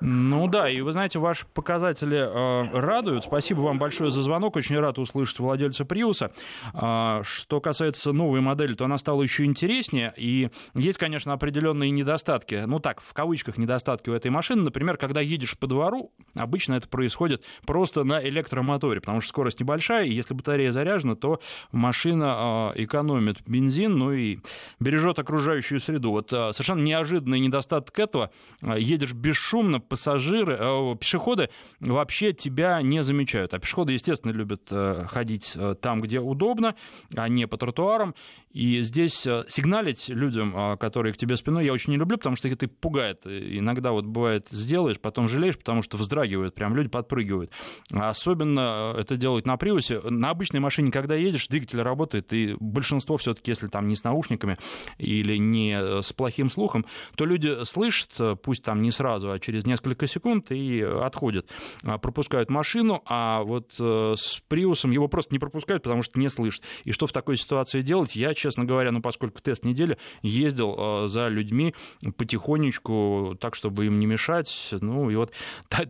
Ну 0.00 0.48
да, 0.48 0.68
и 0.68 0.80
вы 0.80 0.92
знаете, 0.92 1.18
ваши 1.18 1.46
показатели 1.52 2.16
э, 2.16 2.78
радуют. 2.78 3.24
Спасибо 3.24 3.60
вам 3.60 3.78
большое 3.78 4.10
за 4.10 4.22
звонок. 4.22 4.56
Очень 4.56 4.78
рад 4.78 4.98
услышать 4.98 5.38
владельца 5.38 5.84
Приуса. 5.84 6.32
Э, 6.72 7.20
что 7.22 7.60
касается 7.60 8.12
новой 8.12 8.40
модели, 8.40 8.72
то 8.72 8.86
она 8.86 8.96
стала 8.96 9.22
еще 9.22 9.44
интереснее. 9.44 10.14
И 10.16 10.48
есть, 10.74 10.96
конечно, 10.96 11.34
определенные 11.34 11.90
недостатки. 11.90 12.62
Ну 12.66 12.80
так, 12.80 13.02
в 13.02 13.12
кавычках 13.12 13.58
недостатки 13.58 14.08
у 14.08 14.14
этой 14.14 14.30
машины. 14.30 14.62
Например, 14.62 14.96
когда 14.96 15.20
едешь 15.20 15.58
по 15.58 15.66
двору, 15.66 16.12
обычно 16.34 16.74
это 16.74 16.88
происходит 16.88 17.44
просто 17.66 18.02
на 18.04 18.26
электромоторе, 18.26 19.00
потому 19.00 19.20
что 19.20 19.28
скорость 19.28 19.60
небольшая, 19.60 20.06
и 20.06 20.12
если 20.12 20.32
батарея 20.32 20.72
заряжена, 20.72 21.14
то 21.14 21.40
машина 21.72 22.72
э, 22.74 22.84
экономит 22.84 23.42
бензин, 23.46 23.98
ну 23.98 24.12
и 24.12 24.38
бережет 24.78 25.18
окружающую 25.18 25.78
среду. 25.78 26.12
Вот 26.12 26.32
э, 26.32 26.52
совершенно 26.52 26.80
неожиданный 26.80 27.38
недостаток 27.38 27.98
этого. 27.98 28.30
Э, 28.62 28.76
едешь 28.78 29.12
бесшумно, 29.12 29.78
пассажиры, 29.90 30.56
э, 30.58 30.96
пешеходы 30.98 31.50
вообще 31.80 32.32
тебя 32.32 32.80
не 32.80 33.02
замечают. 33.02 33.52
А 33.52 33.58
пешеходы, 33.58 33.92
естественно, 33.92 34.30
любят 34.30 34.68
э, 34.70 35.04
ходить 35.08 35.54
э, 35.56 35.74
там, 35.74 36.00
где 36.00 36.20
удобно, 36.20 36.76
а 37.14 37.28
не 37.28 37.46
по 37.46 37.58
тротуарам. 37.58 38.14
И 38.52 38.80
здесь 38.82 39.14
сигналить 39.14 40.08
людям, 40.08 40.76
которые 40.78 41.12
к 41.12 41.16
тебе 41.16 41.36
спиной, 41.36 41.64
я 41.64 41.72
очень 41.72 41.92
не 41.92 41.98
люблю, 41.98 42.18
потому 42.18 42.34
что 42.34 42.48
это 42.48 42.66
пугает. 42.66 43.24
Иногда 43.24 43.92
вот 43.92 44.06
бывает, 44.06 44.48
сделаешь, 44.50 44.98
потом 44.98 45.28
жалеешь, 45.28 45.56
потому 45.56 45.82
что 45.82 45.96
вздрагивают, 45.96 46.56
прям 46.56 46.74
люди 46.74 46.88
подпрыгивают. 46.88 47.52
Особенно 47.92 48.92
это 48.98 49.16
делают 49.16 49.46
на 49.46 49.56
привозе. 49.56 50.00
На 50.00 50.30
обычной 50.30 50.58
машине, 50.58 50.90
когда 50.90 51.14
едешь, 51.14 51.46
двигатель 51.46 51.80
работает, 51.80 52.32
и 52.32 52.56
большинство 52.58 53.18
все-таки, 53.18 53.52
если 53.52 53.68
там 53.68 53.86
не 53.86 53.94
с 53.94 54.02
наушниками 54.02 54.58
или 54.98 55.36
не 55.36 56.02
с 56.02 56.12
плохим 56.12 56.50
слухом, 56.50 56.84
то 57.14 57.26
люди 57.26 57.64
слышат, 57.64 58.40
пусть 58.42 58.64
там 58.64 58.82
не 58.82 58.90
сразу, 58.90 59.30
а 59.30 59.38
через 59.38 59.64
несколько 59.64 59.79
несколько 59.80 60.06
секунд 60.06 60.50
и 60.50 60.82
отходят, 60.82 61.46
а, 61.82 61.98
пропускают 61.98 62.50
машину, 62.50 63.02
а 63.06 63.42
вот 63.42 63.74
э, 63.78 64.14
с 64.16 64.40
Приусом 64.48 64.90
его 64.90 65.08
просто 65.08 65.34
не 65.34 65.38
пропускают, 65.38 65.82
потому 65.82 66.02
что 66.02 66.18
не 66.20 66.28
слышат. 66.28 66.62
И 66.84 66.92
что 66.92 67.06
в 67.06 67.12
такой 67.12 67.36
ситуации 67.36 67.80
делать? 67.80 68.14
Я, 68.14 68.34
честно 68.34 68.64
говоря, 68.64 68.92
ну 68.92 69.00
поскольку 69.00 69.40
тест 69.40 69.64
недели, 69.64 69.96
ездил 70.22 70.76
э, 70.76 71.08
за 71.08 71.28
людьми 71.28 71.74
потихонечку, 72.16 73.36
так, 73.40 73.54
чтобы 73.54 73.86
им 73.86 73.98
не 73.98 74.06
мешать. 74.06 74.74
Ну 74.80 75.08
и 75.10 75.16
вот 75.16 75.32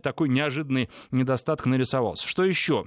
такой 0.01 0.29
неожиданный 0.29 0.89
недостаток 1.11 1.65
нарисовался. 1.65 2.27
Что 2.27 2.45
еще? 2.45 2.85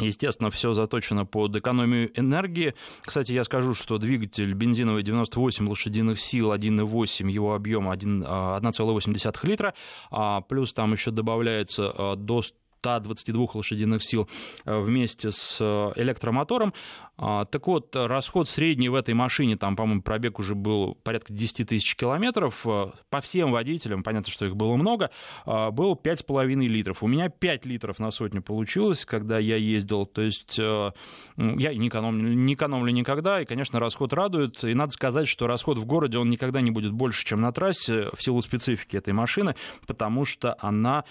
Естественно, 0.00 0.50
все 0.50 0.72
заточено 0.72 1.26
под 1.26 1.56
экономию 1.56 2.10
энергии. 2.18 2.74
Кстати, 3.02 3.32
я 3.32 3.44
скажу, 3.44 3.74
что 3.74 3.98
двигатель 3.98 4.52
бензиновый 4.54 5.02
98 5.02 5.68
лошадиных 5.68 6.18
сил, 6.18 6.52
1,8, 6.52 7.30
его 7.30 7.54
объем 7.54 7.90
1,8 7.90 8.22
а, 8.26 9.46
литра, 9.46 9.74
а 10.10 10.40
плюс 10.42 10.72
там 10.72 10.92
еще 10.92 11.10
добавляется 11.10 11.92
а, 11.96 12.16
до 12.16 12.42
122 12.80 13.48
лошадиных 13.54 14.02
сил 14.02 14.28
э, 14.64 14.78
вместе 14.78 15.30
с 15.30 15.58
э, 15.60 15.92
электромотором. 15.96 16.72
А, 17.16 17.44
так 17.44 17.66
вот, 17.66 17.94
расход 17.94 18.48
средний 18.48 18.88
в 18.88 18.94
этой 18.94 19.12
машине, 19.12 19.56
там, 19.56 19.76
по-моему, 19.76 20.02
пробег 20.02 20.38
уже 20.38 20.54
был 20.54 20.96
порядка 21.02 21.32
10 21.32 21.68
тысяч 21.68 21.94
километров, 21.94 22.66
э, 22.66 22.90
по 23.10 23.20
всем 23.20 23.52
водителям, 23.52 24.02
понятно, 24.02 24.32
что 24.32 24.46
их 24.46 24.56
было 24.56 24.76
много, 24.76 25.10
был 25.44 25.94
5,5 25.94 26.68
литров. 26.68 27.02
У 27.02 27.06
меня 27.06 27.28
5 27.28 27.66
литров 27.66 27.98
на 27.98 28.10
сотню 28.10 28.42
получилось, 28.42 29.04
когда 29.04 29.38
я 29.38 29.56
ездил, 29.56 30.06
то 30.06 30.22
есть 30.22 30.58
я 30.58 30.94
не 31.36 31.88
экономлю, 31.88 32.32
не 32.32 32.54
экономлю 32.54 32.92
никогда, 32.92 33.40
и, 33.40 33.44
конечно, 33.44 33.80
расход 33.80 34.12
радует, 34.12 34.62
и 34.64 34.74
надо 34.74 34.92
сказать, 34.92 35.28
что 35.28 35.46
расход 35.46 35.78
в 35.78 35.84
городе, 35.84 36.18
он 36.18 36.30
никогда 36.30 36.60
не 36.60 36.70
будет 36.70 36.92
больше, 36.92 37.24
чем 37.24 37.40
на 37.40 37.52
трассе, 37.52 38.08
в 38.14 38.22
силу 38.22 38.40
специфики 38.40 38.96
этой 38.96 39.12
машины, 39.12 39.54
потому 39.86 40.24
что 40.24 40.56
она 40.60 41.04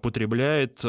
потребляет 0.00 0.84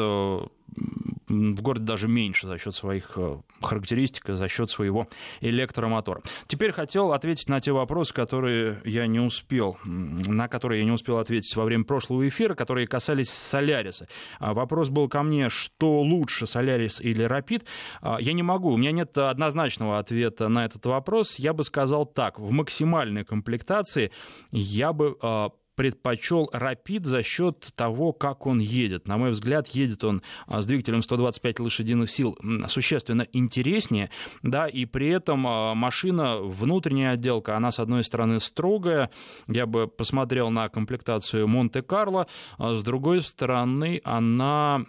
в 1.28 1.62
городе 1.62 1.84
даже 1.84 2.08
меньше 2.08 2.46
за 2.46 2.58
счет 2.58 2.74
своих 2.74 3.12
э, 3.16 3.38
характеристик 3.62 4.28
и 4.28 4.32
за 4.32 4.48
счет 4.48 4.70
своего 4.70 5.08
электромотора. 5.40 6.22
Теперь 6.46 6.72
хотел 6.72 7.12
ответить 7.12 7.48
на 7.48 7.60
те 7.60 7.72
вопросы, 7.72 8.12
которые 8.12 8.80
я 8.84 9.06
не 9.06 9.20
успел, 9.20 9.78
на 9.84 10.48
которые 10.48 10.80
я 10.80 10.84
не 10.84 10.92
успел 10.92 11.18
ответить 11.18 11.54
во 11.56 11.64
время 11.64 11.84
прошлого 11.84 12.26
эфира, 12.28 12.54
которые 12.54 12.86
касались 12.86 13.30
Соляриса. 13.30 14.08
А 14.38 14.54
вопрос 14.54 14.90
был 14.90 15.08
ко 15.08 15.22
мне, 15.22 15.48
что 15.48 16.00
лучше, 16.02 16.46
Солярис 16.46 17.00
или 17.00 17.22
Рапид? 17.22 17.64
А, 18.00 18.18
я 18.20 18.32
не 18.32 18.42
могу, 18.42 18.72
у 18.72 18.76
меня 18.76 18.92
нет 18.92 19.16
однозначного 19.16 19.98
ответа 19.98 20.48
на 20.48 20.64
этот 20.64 20.84
вопрос. 20.86 21.36
Я 21.38 21.52
бы 21.52 21.64
сказал 21.64 22.06
так, 22.06 22.38
в 22.38 22.50
максимальной 22.50 23.24
комплектации 23.24 24.10
я 24.50 24.92
бы 24.92 25.16
а, 25.22 25.50
предпочел 25.74 26.50
Rapid 26.52 27.04
за 27.04 27.22
счет 27.22 27.70
того, 27.74 28.12
как 28.12 28.46
он 28.46 28.58
едет. 28.58 29.08
На 29.08 29.16
мой 29.16 29.30
взгляд, 29.30 29.68
едет 29.68 30.04
он 30.04 30.22
а, 30.46 30.60
с 30.60 30.66
двигателем 30.66 31.02
125 31.02 31.60
лошадиных 31.60 32.10
сил 32.10 32.38
существенно 32.68 33.26
интереснее, 33.32 34.10
да, 34.42 34.66
и 34.68 34.84
при 34.84 35.08
этом 35.08 35.46
а, 35.46 35.74
машина, 35.74 36.38
внутренняя 36.38 37.12
отделка, 37.12 37.56
она, 37.56 37.72
с 37.72 37.78
одной 37.78 38.04
стороны, 38.04 38.40
строгая, 38.40 39.10
я 39.48 39.66
бы 39.66 39.86
посмотрел 39.86 40.50
на 40.50 40.68
комплектацию 40.68 41.48
Монте-Карло, 41.48 42.26
а 42.58 42.74
с 42.74 42.82
другой 42.82 43.22
стороны, 43.22 44.00
она 44.04 44.84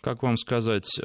как 0.00 0.22
вам 0.22 0.36
сказать, 0.36 1.00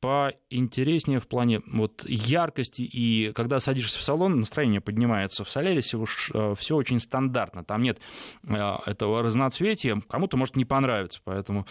поинтереснее 0.00 1.20
в 1.20 1.26
плане 1.26 1.60
вот 1.66 2.04
яркости, 2.06 2.82
и 2.82 3.32
когда 3.32 3.60
садишься 3.60 3.98
в 3.98 4.02
салон, 4.02 4.40
настроение 4.40 4.80
поднимается. 4.80 5.44
В 5.44 5.50
Солярисе 5.50 5.96
уж 5.96 6.30
э, 6.32 6.54
все 6.58 6.76
очень 6.76 7.00
стандартно, 7.00 7.64
там 7.64 7.82
нет 7.82 7.98
э, 8.46 8.76
этого 8.86 9.22
разноцветия, 9.22 10.00
кому-то 10.08 10.36
может 10.36 10.56
не 10.56 10.64
понравиться, 10.64 11.20
поэтому 11.24 11.66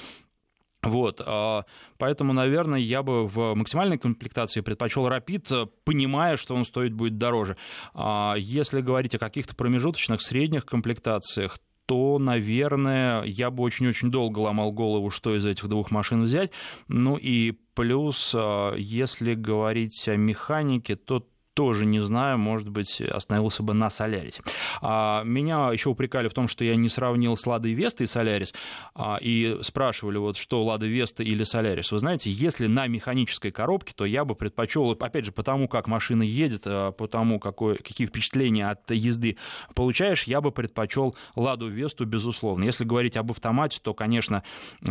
вот, 0.83 1.21
э, 1.25 1.61
поэтому, 1.97 2.33
наверное, 2.33 2.79
я 2.79 3.01
бы 3.01 3.27
в 3.27 3.55
максимальной 3.55 3.97
комплектации 3.97 4.61
предпочел 4.61 5.07
Rapid, 5.07 5.69
понимая, 5.83 6.37
что 6.37 6.55
он 6.55 6.65
стоит 6.65 6.93
будет 6.93 7.17
дороже. 7.17 7.57
А 7.93 8.35
если 8.37 8.81
говорить 8.81 9.15
о 9.15 9.19
каких-то 9.19 9.55
промежуточных, 9.55 10.21
средних 10.21 10.65
комплектациях, 10.65 11.57
то, 11.87 12.19
наверное, 12.19 13.23
я 13.23 13.49
бы 13.49 13.63
очень-очень 13.63 14.11
долго 14.11 14.39
ломал 14.39 14.73
голову, 14.73 15.09
что 15.09 15.35
из 15.35 15.45
этих 15.45 15.69
двух 15.69 15.89
машин 15.89 16.23
взять. 16.23 16.51
Ну 16.89 17.15
и 17.15 17.53
плюс, 17.73 18.33
а, 18.35 18.75
если 18.75 19.33
говорить 19.35 20.07
о 20.09 20.17
механике, 20.17 20.97
то 20.97 21.25
тоже 21.57 21.87
не 21.87 22.01
знаю, 22.01 22.37
может 22.37 22.69
быть, 22.69 23.01
остановился 23.01 23.63
бы 23.63 23.73
на 23.73 23.89
Солярисе. 23.89 24.43
А, 24.79 25.23
меня 25.23 25.71
еще 25.71 25.89
упрекали 25.89 26.27
в 26.27 26.33
том, 26.35 26.47
что 26.47 26.63
я 26.63 26.75
не 26.75 26.87
сравнил 26.87 27.35
с 27.35 27.47
Ладой 27.47 27.73
Веста 27.73 28.03
и 28.03 28.05
Солярис, 28.05 28.53
а, 28.93 29.17
и 29.19 29.57
спрашивали, 29.63 30.19
вот 30.19 30.37
что, 30.37 30.63
Лада 30.63 30.85
Веста 30.85 31.23
или 31.23 31.43
Солярис. 31.43 31.91
Вы 31.91 31.97
знаете, 31.97 32.29
если 32.29 32.67
на 32.67 32.85
механической 32.85 33.49
коробке, 33.49 33.93
то 33.95 34.05
я 34.05 34.23
бы 34.23 34.35
предпочел, 34.35 34.91
опять 34.91 35.25
же, 35.25 35.31
потому 35.31 35.67
как 35.67 35.87
машина 35.87 36.21
едет, 36.21 36.61
а, 36.65 36.91
потому 36.91 37.39
какое, 37.39 37.77
какие 37.77 38.05
впечатления 38.05 38.69
от 38.69 38.91
езды 38.91 39.37
получаешь, 39.73 40.25
я 40.25 40.41
бы 40.41 40.51
предпочел 40.51 41.15
Ладу 41.35 41.69
Весту, 41.69 42.05
безусловно. 42.05 42.65
Если 42.65 42.83
говорить 42.83 43.17
об 43.17 43.31
автомате, 43.31 43.79
то, 43.81 43.95
конечно, 43.95 44.43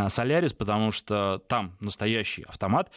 Солярис, 0.08 0.52
потому 0.52 0.90
что 0.90 1.40
там 1.46 1.76
настоящий 1.78 2.42
автомат, 2.42 2.90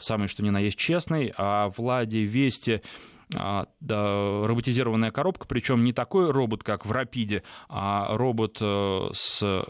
самый 0.00 0.26
что 0.26 0.42
ни 0.42 0.50
на 0.50 0.58
есть 0.58 0.76
честный, 0.76 1.32
а 1.36 1.70
в 1.70 1.78
Ладе 1.78 2.24
Весте 2.24 2.78
а, 2.78 2.87
роботизированная 3.30 5.10
коробка, 5.10 5.46
причем 5.46 5.84
не 5.84 5.92
такой 5.92 6.30
робот, 6.30 6.62
как 6.62 6.86
в 6.86 6.92
Рапиде, 6.92 7.42
а 7.68 8.16
робот 8.16 8.56
э, 8.60 9.08
с 9.12 9.64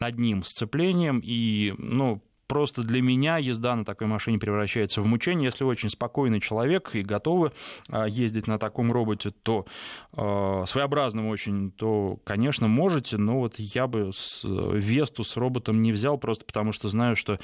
одним 0.00 0.42
сцеплением 0.44 1.20
и, 1.22 1.74
ну, 1.78 2.22
просто 2.46 2.82
для 2.82 3.02
меня 3.02 3.38
езда 3.38 3.76
на 3.76 3.84
такой 3.84 4.06
машине 4.06 4.38
превращается 4.38 5.02
в 5.02 5.06
мучение. 5.06 5.46
Если 5.46 5.64
очень 5.64 5.88
спокойный 5.88 6.40
человек 6.40 6.94
и 6.94 7.02
готовы 7.02 7.52
а, 7.88 8.06
ездить 8.06 8.46
на 8.46 8.58
таком 8.58 8.92
роботе, 8.92 9.32
то 9.42 9.66
э, 10.12 10.64
своеобразным 10.66 11.26
очень, 11.26 11.70
то, 11.72 12.18
конечно, 12.24 12.68
можете, 12.68 13.16
но 13.18 13.40
вот 13.40 13.54
я 13.58 13.86
бы 13.86 14.10
с 14.12 14.42
Весту 14.44 15.24
с 15.24 15.36
роботом 15.36 15.82
не 15.82 15.92
взял, 15.92 16.18
просто 16.18 16.44
потому 16.44 16.72
что 16.72 16.88
знаю, 16.88 17.16
что 17.16 17.38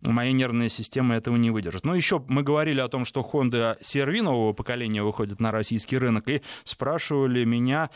моя 0.00 0.32
нервная 0.32 0.68
система 0.68 1.16
этого 1.16 1.36
не 1.36 1.50
выдержит. 1.50 1.84
Но 1.84 1.94
еще 1.94 2.22
мы 2.28 2.42
говорили 2.42 2.80
о 2.80 2.88
том, 2.88 3.04
что 3.04 3.20
Honda 3.20 3.78
CR-V 3.80 4.22
нового 4.22 4.52
поколения 4.52 5.02
выходит 5.02 5.40
на 5.40 5.52
российский 5.52 5.98
рынок, 5.98 6.28
и 6.28 6.42
спрашивали 6.64 7.44
меня, 7.44 7.90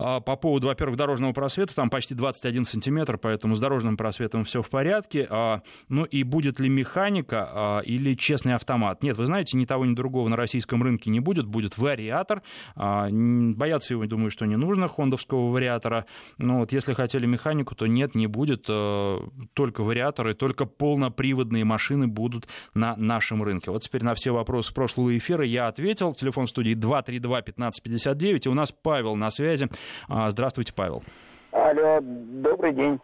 по 0.00 0.36
поводу, 0.36 0.68
во-первых, 0.68 0.96
дорожного 0.96 1.32
просвета, 1.32 1.74
там 1.74 1.90
почти 1.90 2.14
21 2.14 2.64
сантиметр, 2.64 3.18
поэтому 3.18 3.54
с 3.54 3.60
дорожным 3.60 3.96
просветом 3.96 4.44
все 4.44 4.62
в 4.62 4.70
порядке. 4.70 5.26
А, 5.28 5.62
ну 5.88 6.04
и 6.04 6.22
будет 6.22 6.58
ли 6.58 6.68
механика 6.68 7.48
а, 7.52 7.80
или 7.80 8.14
честный 8.14 8.54
автомат? 8.54 9.02
Нет, 9.02 9.16
вы 9.16 9.26
знаете, 9.26 9.56
ни 9.56 9.64
того, 9.64 9.84
ни 9.84 9.94
другого 9.94 10.28
на 10.28 10.36
российском 10.36 10.82
рынке 10.82 11.10
не 11.10 11.20
будет. 11.20 11.46
Будет 11.46 11.76
вариатор. 11.76 12.42
Бояться 12.74 13.94
его, 13.94 14.06
думаю, 14.06 14.30
что 14.30 14.46
не 14.46 14.56
нужно, 14.56 14.88
хондовского 14.88 15.50
вариатора. 15.50 16.06
Но 16.38 16.60
вот 16.60 16.72
если 16.72 16.94
хотели 16.94 17.26
механику, 17.26 17.74
то 17.74 17.86
нет, 17.86 18.14
не 18.14 18.26
будет. 18.26 18.64
Только 18.64 19.82
вариаторы, 19.82 20.34
только 20.34 20.64
полноприводные 20.64 21.64
машины 21.64 22.06
будут 22.06 22.48
на 22.74 22.96
нашем 22.96 23.42
рынке. 23.42 23.70
Вот 23.70 23.82
теперь 23.82 24.04
на 24.04 24.14
все 24.14 24.32
вопросы 24.32 24.72
прошлого 24.72 25.16
эфира 25.16 25.44
я 25.44 25.68
ответил. 25.68 26.14
Телефон 26.14 26.48
студии 26.48 26.74
232-1559. 26.74 28.40
И 28.44 28.48
у 28.48 28.54
нас 28.54 28.72
Павел 28.72 29.16
на 29.16 29.30
связи. 29.30 29.68
А, 30.08 30.30
здравствуйте, 30.30 30.72
Павел. 30.74 31.02
Алло, 31.52 31.98
добрый 32.00 32.72
день. 32.72 33.00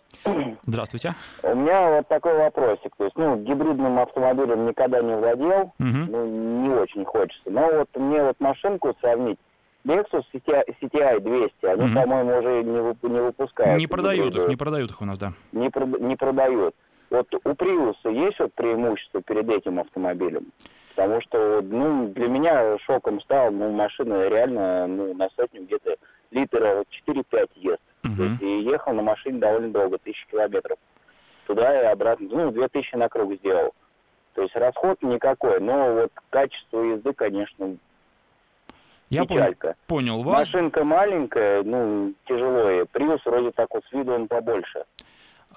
Здравствуйте. 0.66 1.14
У 1.42 1.54
меня 1.54 1.90
вот 1.90 2.08
такой 2.08 2.36
вопросик. 2.36 2.94
То 2.96 3.04
есть, 3.04 3.16
ну, 3.16 3.36
гибридным 3.36 3.98
автомобилем 3.98 4.66
никогда 4.66 5.02
не 5.02 5.16
владел, 5.16 5.62
угу. 5.62 5.72
ну, 5.78 6.26
не 6.62 6.70
очень 6.70 7.04
хочется. 7.04 7.50
Но 7.50 7.68
вот 7.72 7.88
мне 7.96 8.22
вот 8.22 8.38
машинку 8.38 8.94
сравнить, 9.00 9.38
Lexus 9.84 10.24
CTI 10.32 11.20
200, 11.20 11.66
они, 11.66 11.84
угу. 11.86 11.94
по-моему, 11.94 12.38
уже 12.38 12.62
не, 12.62 13.08
не 13.08 13.20
выпускают. 13.20 13.80
Не 13.80 13.86
продают 13.86 14.36
их, 14.36 14.48
не 14.48 14.56
продают 14.56 14.90
их 14.90 15.00
у 15.00 15.04
нас, 15.04 15.18
да. 15.18 15.32
Не, 15.52 15.70
прод, 15.70 16.00
не 16.00 16.16
продают. 16.16 16.74
Вот 17.10 17.32
у 17.32 17.50
Prius 17.50 17.96
есть 18.04 18.38
вот 18.40 18.52
преимущество 18.54 19.22
перед 19.22 19.48
этим 19.48 19.78
автомобилем? 19.78 20.52
Потому 20.96 21.20
что, 21.20 21.60
ну, 21.62 22.08
для 22.08 22.26
меня 22.26 22.78
шоком 22.78 23.20
стал, 23.20 23.50
ну, 23.52 23.70
машина 23.70 24.28
реально, 24.28 24.86
ну, 24.86 25.14
на 25.14 25.28
сотню 25.36 25.62
где-то 25.62 25.96
литра 26.30 26.84
4-5 27.06 27.50
ест. 27.56 27.80
Угу. 28.04 28.16
То 28.16 28.22
есть, 28.24 28.42
и 28.42 28.60
ехал 28.62 28.92
на 28.92 29.02
машине 29.02 29.38
довольно 29.38 29.70
долго, 29.70 29.98
тысячи 29.98 30.26
километров. 30.28 30.78
Туда 31.46 31.82
и 31.82 31.86
обратно, 31.86 32.28
ну, 32.30 32.50
2000 32.50 32.96
на 32.96 33.08
круг 33.08 33.34
сделал. 33.36 33.72
То 34.34 34.42
есть 34.42 34.54
расход 34.54 35.00
никакой, 35.02 35.60
но 35.60 35.94
вот 35.94 36.12
качество 36.30 36.82
езды, 36.82 37.12
конечно, 37.14 37.76
я 39.08 39.24
печалька. 39.24 39.76
понял 39.86 40.22
вас. 40.22 40.52
Машинка 40.52 40.84
маленькая, 40.84 41.62
ну, 41.62 42.12
тяжело. 42.26 42.84
Приус 42.92 43.24
вроде 43.24 43.52
так 43.52 43.68
вот 43.72 43.84
с 43.84 43.92
виду 43.92 44.12
он 44.12 44.26
побольше. 44.26 44.84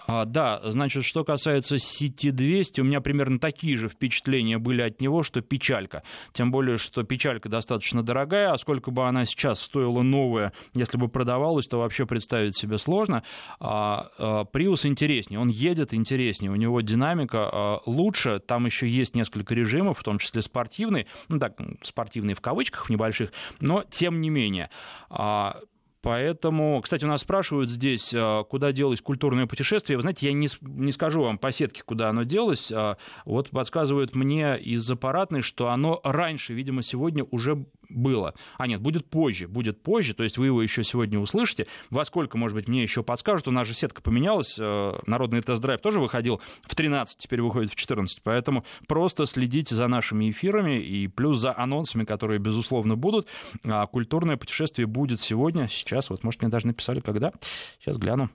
А, 0.07 0.25
да, 0.25 0.59
значит, 0.63 1.05
что 1.05 1.23
касается 1.23 1.75
CT200, 1.75 2.81
у 2.81 2.83
меня 2.83 3.01
примерно 3.01 3.39
такие 3.39 3.77
же 3.77 3.89
впечатления 3.89 4.57
были 4.57 4.81
от 4.81 5.01
него, 5.01 5.23
что 5.23 5.41
печалька. 5.41 6.03
Тем 6.33 6.51
более, 6.51 6.77
что 6.77 7.03
печалька 7.03 7.49
достаточно 7.49 8.03
дорогая, 8.03 8.51
а 8.51 8.57
сколько 8.57 8.91
бы 8.91 9.07
она 9.07 9.25
сейчас 9.25 9.61
стоила 9.61 10.01
новая, 10.01 10.53
если 10.73 10.97
бы 10.97 11.09
продавалась, 11.09 11.67
то 11.67 11.79
вообще 11.79 12.05
представить 12.05 12.57
себе 12.57 12.77
сложно. 12.77 13.23
А, 13.59 14.09
а, 14.17 14.43
Prius 14.43 14.87
интереснее, 14.87 15.39
он 15.39 15.49
едет 15.49 15.93
интереснее, 15.93 16.51
у 16.51 16.55
него 16.55 16.81
динамика 16.81 17.49
а, 17.51 17.79
лучше, 17.85 18.39
там 18.39 18.65
еще 18.65 18.87
есть 18.87 19.15
несколько 19.15 19.53
режимов, 19.53 19.99
в 19.99 20.03
том 20.03 20.19
числе 20.19 20.41
спортивный, 20.41 21.07
ну 21.27 21.39
так, 21.39 21.53
спортивный 21.81 22.33
в 22.33 22.41
кавычках 22.41 22.89
небольших, 22.89 23.31
но 23.59 23.83
тем 23.89 24.21
не 24.21 24.29
менее. 24.29 24.69
А, 25.09 25.57
Поэтому, 26.01 26.81
кстати, 26.81 27.03
у 27.03 27.09
нас 27.09 27.21
спрашивают 27.21 27.69
здесь, 27.69 28.13
а, 28.15 28.43
куда 28.43 28.71
делось 28.71 29.01
культурное 29.01 29.47
путешествие. 29.47 29.97
Вы 29.97 30.01
знаете, 30.01 30.27
я 30.27 30.33
не, 30.33 30.47
не 30.61 30.91
скажу 30.91 31.21
вам 31.21 31.37
по 31.37 31.51
сетке, 31.51 31.83
куда 31.83 32.09
оно 32.09 32.23
делось. 32.23 32.71
А, 32.71 32.97
вот 33.25 33.49
подсказывают 33.49 34.15
мне 34.15 34.57
из 34.57 34.89
аппаратной, 34.89 35.41
что 35.41 35.69
оно 35.69 35.99
раньше, 36.03 36.53
видимо, 36.53 36.83
сегодня 36.83 37.25
уже 37.25 37.65
было. 37.89 38.33
А 38.57 38.67
нет, 38.67 38.81
будет 38.81 39.09
позже, 39.09 39.47
будет 39.47 39.81
позже, 39.81 40.13
то 40.13 40.23
есть 40.23 40.37
вы 40.37 40.47
его 40.47 40.61
еще 40.61 40.83
сегодня 40.83 41.19
услышите. 41.19 41.67
Во 41.89 42.05
сколько, 42.05 42.37
может 42.37 42.55
быть, 42.55 42.67
мне 42.67 42.83
еще 42.83 43.03
подскажут. 43.03 43.47
У 43.47 43.51
нас 43.51 43.67
же 43.67 43.73
сетка 43.73 44.01
поменялась, 44.01 44.57
э, 44.59 44.99
народный 45.05 45.41
тест-драйв 45.41 45.81
тоже 45.81 45.99
выходил 45.99 46.41
в 46.63 46.75
13, 46.75 47.17
теперь 47.17 47.41
выходит 47.41 47.71
в 47.71 47.75
14. 47.75 48.21
Поэтому 48.23 48.63
просто 48.87 49.25
следите 49.25 49.75
за 49.75 49.87
нашими 49.87 50.29
эфирами 50.29 50.79
и 50.79 51.07
плюс 51.07 51.39
за 51.39 51.57
анонсами, 51.57 52.03
которые, 52.03 52.39
безусловно, 52.39 52.95
будут. 52.95 53.27
А 53.63 53.85
культурное 53.87 54.37
путешествие 54.37 54.87
будет 54.87 55.21
сегодня, 55.21 55.67
сейчас, 55.67 56.09
вот, 56.09 56.23
может, 56.23 56.41
мне 56.41 56.49
даже 56.49 56.67
написали, 56.67 56.99
когда. 56.99 57.31
Сейчас 57.79 57.97
гляну 57.97 58.29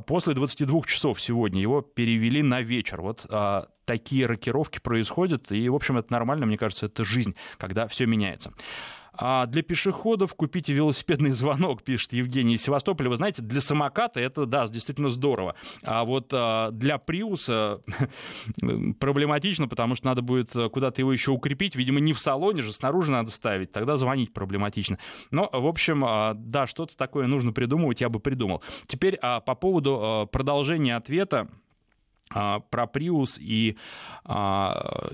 после 0.00 0.34
22 0.34 0.82
часов 0.82 1.20
сегодня 1.20 1.60
его 1.60 1.82
перевели 1.82 2.42
на 2.42 2.60
вечер. 2.62 3.00
Вот 3.00 3.26
а, 3.28 3.68
такие 3.84 4.26
рокировки 4.26 4.78
происходят, 4.78 5.52
и, 5.52 5.68
в 5.68 5.74
общем, 5.74 5.98
это 5.98 6.12
нормально, 6.12 6.46
мне 6.46 6.58
кажется, 6.58 6.86
это 6.86 7.04
жизнь, 7.04 7.34
когда 7.58 7.86
все 7.86 8.06
меняется. 8.06 8.52
А 9.16 9.46
для 9.46 9.62
пешеходов 9.62 10.34
купите 10.34 10.72
велосипедный 10.72 11.30
звонок, 11.30 11.82
пишет 11.82 12.12
Евгений 12.12 12.54
из 12.54 12.62
Севастополя. 12.62 13.10
Вы 13.10 13.16
знаете, 13.16 13.42
для 13.42 13.60
самоката 13.60 14.20
это, 14.20 14.46
да, 14.46 14.66
действительно 14.66 15.08
здорово. 15.08 15.54
А 15.82 16.04
вот 16.04 16.30
а, 16.32 16.70
для 16.70 16.98
Приуса 16.98 17.80
проблематично, 18.98 19.68
потому 19.68 19.94
что 19.94 20.06
надо 20.06 20.22
будет 20.22 20.52
куда-то 20.72 21.00
его 21.00 21.12
еще 21.12 21.30
укрепить. 21.30 21.76
Видимо, 21.76 22.00
не 22.00 22.12
в 22.12 22.18
салоне 22.18 22.62
же, 22.62 22.72
снаружи 22.72 23.12
надо 23.12 23.30
ставить. 23.30 23.72
Тогда 23.72 23.96
звонить 23.96 24.32
проблематично. 24.32 24.98
Но, 25.30 25.48
в 25.52 25.66
общем, 25.66 26.04
а, 26.04 26.34
да, 26.34 26.66
что-то 26.66 26.96
такое 26.96 27.26
нужно 27.26 27.52
придумывать, 27.52 28.00
я 28.00 28.08
бы 28.08 28.20
придумал. 28.20 28.62
Теперь 28.86 29.16
а, 29.22 29.40
по 29.40 29.54
поводу 29.54 30.00
а, 30.00 30.26
продолжения 30.26 30.96
ответа 30.96 31.48
про 32.30 32.90
Prius 32.92 33.38
и 33.38 33.76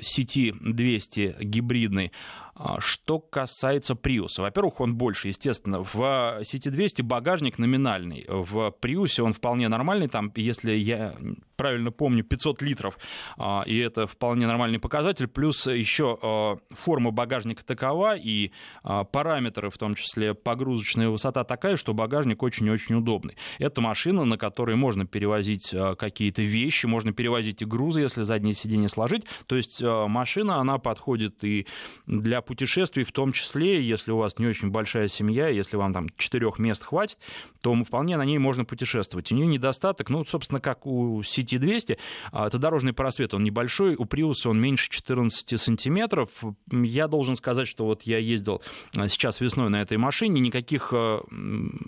сети 0.00 0.54
200 0.60 1.36
гибридный. 1.40 2.12
А, 2.62 2.78
что 2.78 3.18
касается 3.18 3.94
Приуса, 3.94 4.42
во-первых, 4.42 4.80
он 4.80 4.94
больше, 4.94 5.28
естественно. 5.28 5.82
В 5.82 5.96
City 6.42 6.68
200 6.68 7.00
багажник 7.00 7.58
номинальный. 7.58 8.26
В 8.28 8.70
Приусе 8.72 9.22
он 9.22 9.32
вполне 9.32 9.68
нормальный. 9.68 10.08
Там, 10.08 10.30
если 10.36 10.72
я 10.72 11.14
правильно 11.56 11.90
помню, 11.90 12.22
500 12.22 12.62
литров. 12.62 12.98
А, 13.38 13.62
и 13.66 13.78
это 13.78 14.06
вполне 14.06 14.46
нормальный 14.46 14.78
показатель. 14.78 15.26
Плюс 15.26 15.66
еще 15.66 16.18
а, 16.22 16.58
форма 16.70 17.12
багажника 17.12 17.64
такова, 17.64 18.14
и 18.16 18.50
параметры, 18.82 19.70
в 19.70 19.78
том 19.78 19.94
числе 19.94 20.34
погрузочная 20.34 21.08
высота 21.08 21.44
такая, 21.44 21.76
что 21.76 21.94
багажник 21.94 22.42
очень-очень 22.42 22.94
удобный. 22.94 23.36
Это 23.58 23.80
машина, 23.80 24.24
на 24.24 24.36
которой 24.36 24.76
можно 24.76 25.06
перевозить 25.06 25.74
какие-то 25.98 26.42
вещи, 26.42 26.86
можно 26.86 27.12
перевозить 27.12 27.62
и 27.62 27.64
грузы, 27.64 28.00
если 28.02 28.22
заднее 28.22 28.54
сиденье 28.54 28.88
сложить. 28.88 29.24
То 29.46 29.56
есть 29.56 29.82
машина, 29.82 30.56
она 30.56 30.78
подходит 30.78 31.44
и 31.44 31.66
для 32.06 32.40
путешествий, 32.50 33.04
в 33.04 33.12
том 33.12 33.30
числе, 33.30 33.80
если 33.80 34.10
у 34.10 34.16
вас 34.16 34.36
не 34.40 34.46
очень 34.48 34.70
большая 34.70 35.06
семья, 35.06 35.46
если 35.46 35.76
вам 35.76 35.92
там 35.92 36.08
четырех 36.16 36.58
мест 36.58 36.82
хватит, 36.82 37.16
то 37.60 37.72
вполне 37.84 38.16
на 38.16 38.24
ней 38.24 38.38
можно 38.38 38.64
путешествовать. 38.64 39.30
У 39.30 39.36
нее 39.36 39.46
недостаток, 39.46 40.10
ну, 40.10 40.24
собственно, 40.24 40.60
как 40.60 40.84
у 40.84 41.20
City 41.20 41.58
200, 41.58 41.96
а, 42.32 42.48
это 42.48 42.58
дорожный 42.58 42.92
просвет, 42.92 43.34
он 43.34 43.44
небольшой, 43.44 43.94
у 43.94 44.02
Prius 44.02 44.48
он 44.48 44.60
меньше 44.60 44.90
14 44.90 45.60
сантиметров. 45.60 46.42
Я 46.72 47.06
должен 47.06 47.36
сказать, 47.36 47.68
что 47.68 47.84
вот 47.84 48.02
я 48.02 48.18
ездил 48.18 48.62
а, 48.96 49.06
сейчас 49.06 49.38
весной 49.38 49.70
на 49.70 49.80
этой 49.80 49.96
машине, 49.96 50.40
никаких 50.40 50.92
а, 50.92 51.20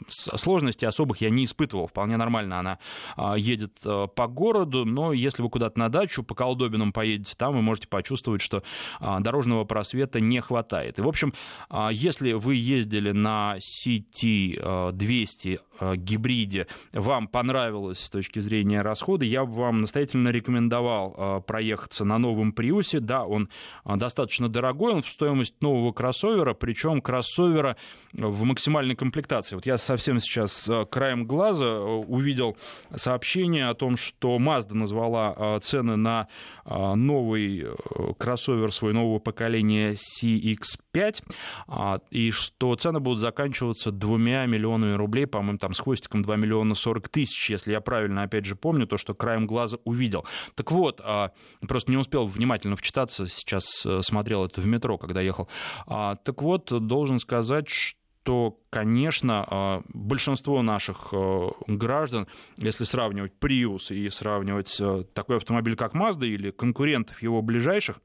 сложностей 0.09 0.87
особых 0.87 1.21
я 1.23 1.31
не 1.31 1.45
испытывал, 1.45 1.89
вполне 1.89 2.17
нормально 2.17 2.61
она 2.61 2.79
едет 3.37 3.81
по 3.83 4.27
городу, 4.29 4.85
но 4.85 5.13
если 5.13 5.43
вы 5.43 5.51
куда-то 5.51 5.77
на 5.77 5.89
дачу 5.89 6.23
по 6.23 6.37
колдобинам 6.37 6.93
поедете, 6.93 7.35
там 7.37 7.55
вы 7.55 7.63
можете 7.63 7.89
почувствовать, 7.89 8.43
что 8.43 8.63
дорожного 9.01 9.65
просвета 9.65 10.21
не 10.21 10.41
хватает. 10.41 10.52
И, 10.99 11.03
в 11.03 11.09
общем, 11.09 11.33
а, 11.69 11.91
если 11.91 12.33
вы 12.33 12.57
ездили 12.57 13.13
на 13.13 13.57
CT200 13.59 14.59
а, 14.61 14.93
гибриде, 15.95 16.67
вам 16.93 17.29
понравилось 17.29 18.01
с 18.01 18.11
точки 18.11 18.41
зрения 18.41 18.83
расхода, 18.83 19.25
я 19.25 19.45
бы 19.45 19.53
вам 19.55 19.81
настоятельно 19.81 20.29
рекомендовал 20.29 21.15
а, 21.17 21.41
проехаться 21.41 22.05
на 22.05 22.19
новом 22.19 22.53
Приусе. 22.53 23.01
Да, 23.01 23.25
он 23.25 23.49
достаточно 23.85 24.49
дорогой, 24.49 24.93
он 24.93 25.03
в 25.03 25.09
стоимость 25.09 25.61
нового 25.61 25.93
кроссовера, 25.93 26.55
причем 26.55 27.01
кроссовера 27.01 27.77
в 28.13 28.45
максимальной 28.45 28.95
комплектации. 28.95 29.55
Вот 29.55 29.67
я 29.67 29.79
совсем 29.79 30.21
сейчас 30.21 30.69
краем 30.91 31.27
глаза 31.27 31.81
увидел 31.81 32.57
сообщение 32.95 33.69
о 33.69 33.75
том, 33.75 33.97
что 33.97 34.39
Mazda 34.39 34.75
назвала 34.75 35.59
цены 35.61 35.97
на 35.97 36.29
новый 36.65 37.67
кроссовер 38.19 38.73
свой 38.73 38.93
нового 38.93 39.19
поколения 39.19 39.95
C 39.97 40.33
CX5, 40.33 41.23
а, 41.69 42.01
и 42.11 42.31
что 42.31 42.75
цены 42.77 43.01
будут 43.01 43.21
заканчиваться 43.21 43.91
двумя 43.91 44.47
миллионами 44.47 44.95
рублей, 44.95 45.27
по-моему, 45.27 45.59
там 45.59 45.72
с 45.75 45.81
хвостиком 45.81 46.23
2 46.23 46.37
миллиона 46.37 46.75
40 46.75 47.09
тысяч, 47.09 47.51
если 47.51 47.73
я 47.73 47.81
правильно, 47.81 48.23
опять 48.23 48.45
же, 48.45 48.57
помню, 48.57 48.87
то, 48.87 48.97
что 48.97 49.15
краем 49.15 49.47
глаза 49.47 49.79
увидел. 49.85 50.27
Так 50.55 50.71
вот, 50.73 51.01
а, 51.03 51.33
просто 51.67 51.91
не 51.91 51.97
успел 51.97 52.27
внимательно 52.27 52.77
вчитаться, 52.77 53.27
сейчас 53.27 53.85
э, 53.87 54.01
смотрел 54.03 54.45
это 54.45 54.61
в 54.61 54.67
метро, 54.67 54.99
когда 54.99 55.21
ехал. 55.21 55.49
А, 55.87 56.17
так 56.17 56.43
вот, 56.43 56.67
должен 56.87 57.19
сказать, 57.19 57.69
что 57.69 57.99
то, 58.23 58.61
конечно, 58.71 59.83
большинство 59.89 60.63
наших 60.63 61.09
э, 61.13 61.49
граждан, 61.67 62.29
если 62.57 62.85
сравнивать 62.85 63.33
Prius 63.41 63.93
и 63.93 64.09
сравнивать 64.11 64.77
э, 64.81 65.05
такой 65.13 65.37
автомобиль, 65.39 65.75
как 65.75 65.95
Mazda 65.95 66.27
или 66.27 66.51
конкурентов 66.51 67.21
его 67.23 67.43
ближайших, 67.43 68.01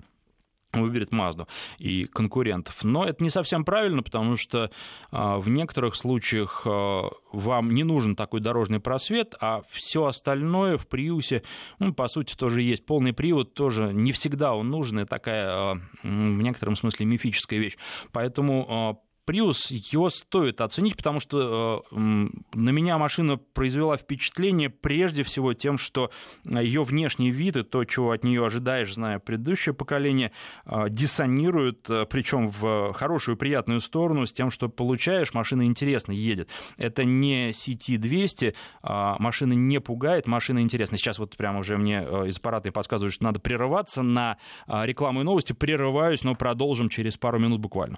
выберет 0.73 1.12
Мазду 1.12 1.47
и 1.77 2.06
конкурентов. 2.06 2.84
Но 2.84 3.06
это 3.06 3.23
не 3.23 3.30
совсем 3.30 3.63
правильно, 3.63 4.03
потому 4.03 4.36
что 4.36 4.69
а, 5.12 5.38
в 5.38 5.49
некоторых 5.49 5.95
случаях 5.95 6.63
а, 6.65 7.10
вам 7.32 7.73
не 7.73 7.84
нужен 7.84 8.15
такой 8.15 8.41
дорожный 8.41 8.80
просвет, 8.80 9.36
а 9.39 9.62
все 9.69 10.06
остальное 10.06 10.77
в 10.77 10.88
Приусе, 10.88 11.43
ну, 11.80 11.93
по 11.93 12.08
сути, 12.08 12.36
тоже 12.36 12.62
есть. 12.62 12.86
Полный 12.86 13.13
привод 13.13 13.53
тоже 13.53 13.91
не 13.93 14.12
всегда 14.12 14.53
он 14.53 14.69
нужен, 14.69 14.99
и 14.99 15.06
такая 15.06 15.47
а, 15.49 15.82
в 16.03 16.08
некотором 16.08 16.75
смысле 16.75 17.06
мифическая 17.06 17.60
вещь. 17.60 17.77
Поэтому 18.12 19.01
Prius, 19.28 19.74
его 19.92 20.10
стоит 20.10 20.62
оценить, 20.62 20.96
потому 20.96 21.20
что 21.20 21.84
э, 21.92 21.98
на 21.98 22.70
меня 22.70 22.98
машина 22.98 23.36
произвела 23.36 23.98
впечатление 23.98 24.70
прежде 24.70 25.24
всего 25.24 25.54
тем, 25.54 25.78
что 25.78 26.12
ее 26.46 26.84
внешний 26.84 27.30
вид 27.30 27.58
и 27.58 27.63
то, 27.63 27.84
чего 27.84 28.12
от 28.12 28.24
нее 28.24 28.46
ожидаешь, 28.46 28.94
зная 28.94 29.20
предыдущее 29.20 29.74
поколение, 29.74 30.32
э, 30.66 30.86
диссонирует, 30.90 31.90
э, 31.90 32.06
причем 32.10 32.48
в 32.48 32.94
хорошую 32.94 33.36
приятную 33.36 33.82
сторону, 33.82 34.26
с 34.26 34.32
тем, 34.32 34.50
что 34.50 34.70
получаешь, 34.70 35.34
машина 35.34 35.66
интересно 35.66 36.13
едет. 36.13 36.50
Это 36.78 37.04
не 37.04 37.50
CT200, 37.50 38.56
а 38.82 39.18
машина 39.20 39.52
не 39.52 39.82
пугает, 39.82 40.26
машина 40.26 40.60
интересна. 40.60 40.98
Сейчас 40.98 41.20
вот 41.20 41.36
прямо 41.36 41.60
уже 41.60 41.78
мне 41.78 42.00
из 42.28 42.38
аппарата 42.38 42.72
подсказывают, 42.72 43.13
что 43.13 43.26
надо 43.26 43.42
прерываться 43.42 44.04
на 44.04 44.38
рекламу 44.68 45.22
и 45.22 45.24
новости. 45.24 45.52
Прерываюсь, 45.52 46.24
но 46.24 46.36
продолжим 46.36 46.88
через 46.88 47.18
пару 47.18 47.40
минут 47.40 47.60
буквально. 47.60 47.98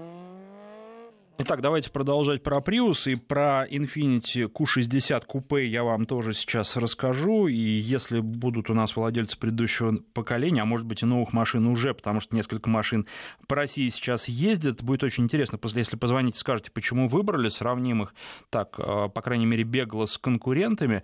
Итак, 1.43 1.61
давайте 1.61 1.89
продолжать 1.89 2.43
про 2.43 2.59
Prius 2.59 3.11
и 3.11 3.15
про 3.15 3.65
Infiniti 3.67 4.43
Q60 4.43 5.25
купе 5.25 5.65
я 5.65 5.83
вам 5.83 6.05
тоже 6.05 6.33
сейчас 6.33 6.77
расскажу. 6.77 7.47
И 7.47 7.55
если 7.55 8.19
будут 8.19 8.69
у 8.69 8.75
нас 8.75 8.95
владельцы 8.95 9.39
предыдущего 9.39 9.95
поколения, 10.13 10.61
а 10.61 10.65
может 10.65 10.85
быть 10.85 11.01
и 11.01 11.07
новых 11.07 11.33
машин 11.33 11.65
уже, 11.65 11.95
потому 11.95 12.19
что 12.19 12.35
несколько 12.35 12.69
машин 12.69 13.07
по 13.47 13.55
России 13.55 13.89
сейчас 13.89 14.27
ездят, 14.27 14.83
будет 14.83 15.01
очень 15.03 15.23
интересно, 15.23 15.57
после, 15.57 15.79
если 15.79 15.95
позвоните, 15.95 16.37
скажете, 16.37 16.69
почему 16.69 17.07
выбрали, 17.07 17.47
сравним 17.47 18.03
их 18.03 18.13
так, 18.51 18.75
э, 18.77 19.09
по 19.09 19.21
крайней 19.23 19.47
мере, 19.47 19.63
бегло 19.63 20.05
с 20.05 20.19
конкурентами, 20.19 21.01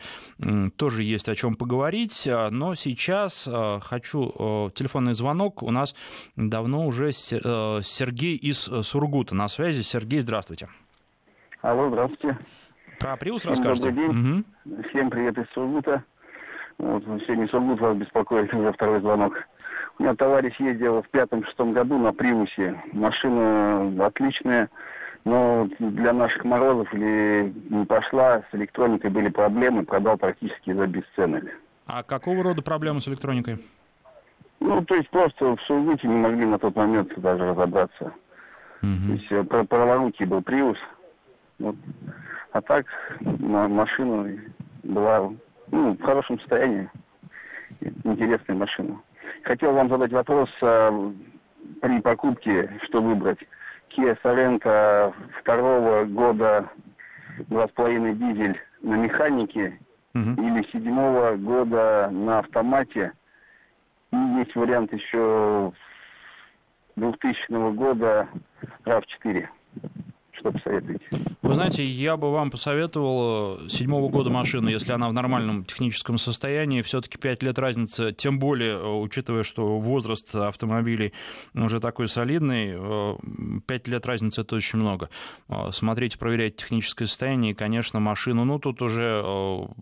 тоже 0.75 1.01
есть 1.01 1.29
о 1.29 1.35
чем 1.35 1.55
поговорить. 1.55 2.29
Но 2.51 2.75
сейчас 2.75 3.47
э, 3.47 3.79
хочу 3.81 4.31
э, 4.37 4.69
телефонный 4.75 5.15
звонок. 5.15 5.63
У 5.63 5.71
нас 5.71 5.95
давно 6.35 6.85
уже 6.85 7.11
Сергей 7.11 8.35
из 8.35 8.69
Сургута 8.83 9.33
на 9.33 9.47
связи. 9.47 9.81
Сергей, 9.81 10.26
здравствуйте. 10.27 10.67
Алло, 11.61 11.87
здравствуйте. 11.89 12.37
Про 12.99 13.15
Приус 13.15 13.45
расскажете? 13.45 13.91
Добрый 13.91 14.09
день. 14.09 14.45
Угу. 14.65 14.83
Всем 14.89 15.09
привет 15.09 15.37
из 15.37 15.45
Сургута. 15.53 16.03
Вот, 16.77 17.03
сегодня 17.03 17.47
Сургут 17.47 17.79
вас 17.79 17.95
беспокоит 17.95 18.51
за 18.51 18.73
второй 18.73 18.99
звонок. 18.99 19.47
У 19.97 20.03
меня 20.03 20.15
товарищ 20.15 20.53
ездил 20.59 21.01
в 21.01 21.09
пятом-шестом 21.09 21.71
году 21.71 21.97
на 21.97 22.11
Приусе. 22.11 22.79
Машина 22.91 24.05
отличная, 24.05 24.69
но 25.23 25.69
для 25.79 26.11
наших 26.11 26.43
морозов 26.43 26.93
или 26.93 27.53
не 27.69 27.85
пошла, 27.85 28.43
с 28.51 28.55
электроникой 28.55 29.09
были 29.09 29.29
проблемы, 29.29 29.85
продал 29.85 30.17
практически 30.17 30.73
за 30.73 30.87
бесценок. 30.87 31.45
А 31.85 32.03
какого 32.03 32.43
рода 32.43 32.61
проблемы 32.61 32.99
с 32.99 33.07
электроникой? 33.07 33.65
Ну, 34.59 34.83
то 34.83 34.95
есть 34.95 35.09
просто 35.09 35.55
в 35.55 35.61
Сургуте 35.61 36.07
не 36.07 36.17
могли 36.17 36.45
на 36.45 36.59
тот 36.59 36.75
момент 36.75 37.17
даже 37.17 37.45
разобраться. 37.45 38.11
Угу. 38.87 39.07
То 39.07 39.13
есть 39.13 39.69
праворукий 39.69 40.25
был 40.25 40.41
Приус. 40.41 40.77
Вот. 41.59 41.75
А 42.51 42.61
так 42.61 42.85
машина 43.19 44.39
была 44.83 45.31
ну, 45.71 45.93
в 45.93 46.01
хорошем 46.01 46.39
состоянии. 46.39 46.89
Интересная 48.03 48.55
машина. 48.55 49.01
Хотел 49.43 49.73
вам 49.73 49.89
задать 49.89 50.11
вопрос 50.11 50.49
а, 50.61 51.11
при 51.81 52.01
покупке, 52.01 52.69
что 52.83 53.01
выбрать. 53.01 53.39
Kia 53.95 54.17
Sorento 54.23 55.13
второго 55.39 56.05
года, 56.05 56.69
два 57.47 57.67
с 57.67 57.71
половиной 57.71 58.13
дизель 58.15 58.57
на 58.81 58.95
механике 58.95 59.79
угу. 60.13 60.41
или 60.41 60.71
седьмого 60.71 61.35
года 61.35 62.09
на 62.11 62.39
автомате. 62.39 63.11
И 64.11 64.15
есть 64.15 64.55
вариант 64.55 64.93
еще 64.93 65.73
2000 66.97 67.75
года 67.75 68.27
RAV4. 68.85 69.47
Что 70.39 70.51
посоветуете? 70.51 71.05
Вы 71.41 71.53
знаете, 71.53 71.83
я 71.83 72.15
бы 72.15 72.31
вам 72.31 72.51
посоветовал 72.51 73.57
э, 73.65 73.69
седьмого 73.69 74.09
года 74.09 74.29
машины, 74.29 74.69
если 74.69 74.91
она 74.91 75.09
в 75.09 75.13
нормальном 75.13 75.65
техническом 75.65 76.17
состоянии, 76.17 76.81
все-таки 76.83 77.17
5 77.17 77.41
лет 77.41 77.57
разницы, 77.57 78.13
тем 78.13 78.37
более, 78.37 78.73
э, 78.73 78.85
учитывая, 78.85 79.43
что 79.43 79.79
возраст 79.79 80.35
автомобилей 80.35 81.13
уже 81.55 81.79
такой 81.79 82.07
солидный, 82.07 82.77
5 83.65 83.87
лет 83.87 84.05
разницы 84.05 84.41
это 84.41 84.55
очень 84.55 84.79
много. 84.79 85.09
Смотреть, 85.71 86.19
проверять 86.19 86.57
техническое 86.57 87.07
состояние, 87.07 87.53
и, 87.53 87.55
конечно, 87.55 87.99
машину, 87.99 88.43
ну, 88.45 88.59
тут 88.59 88.81
уже 88.81 89.23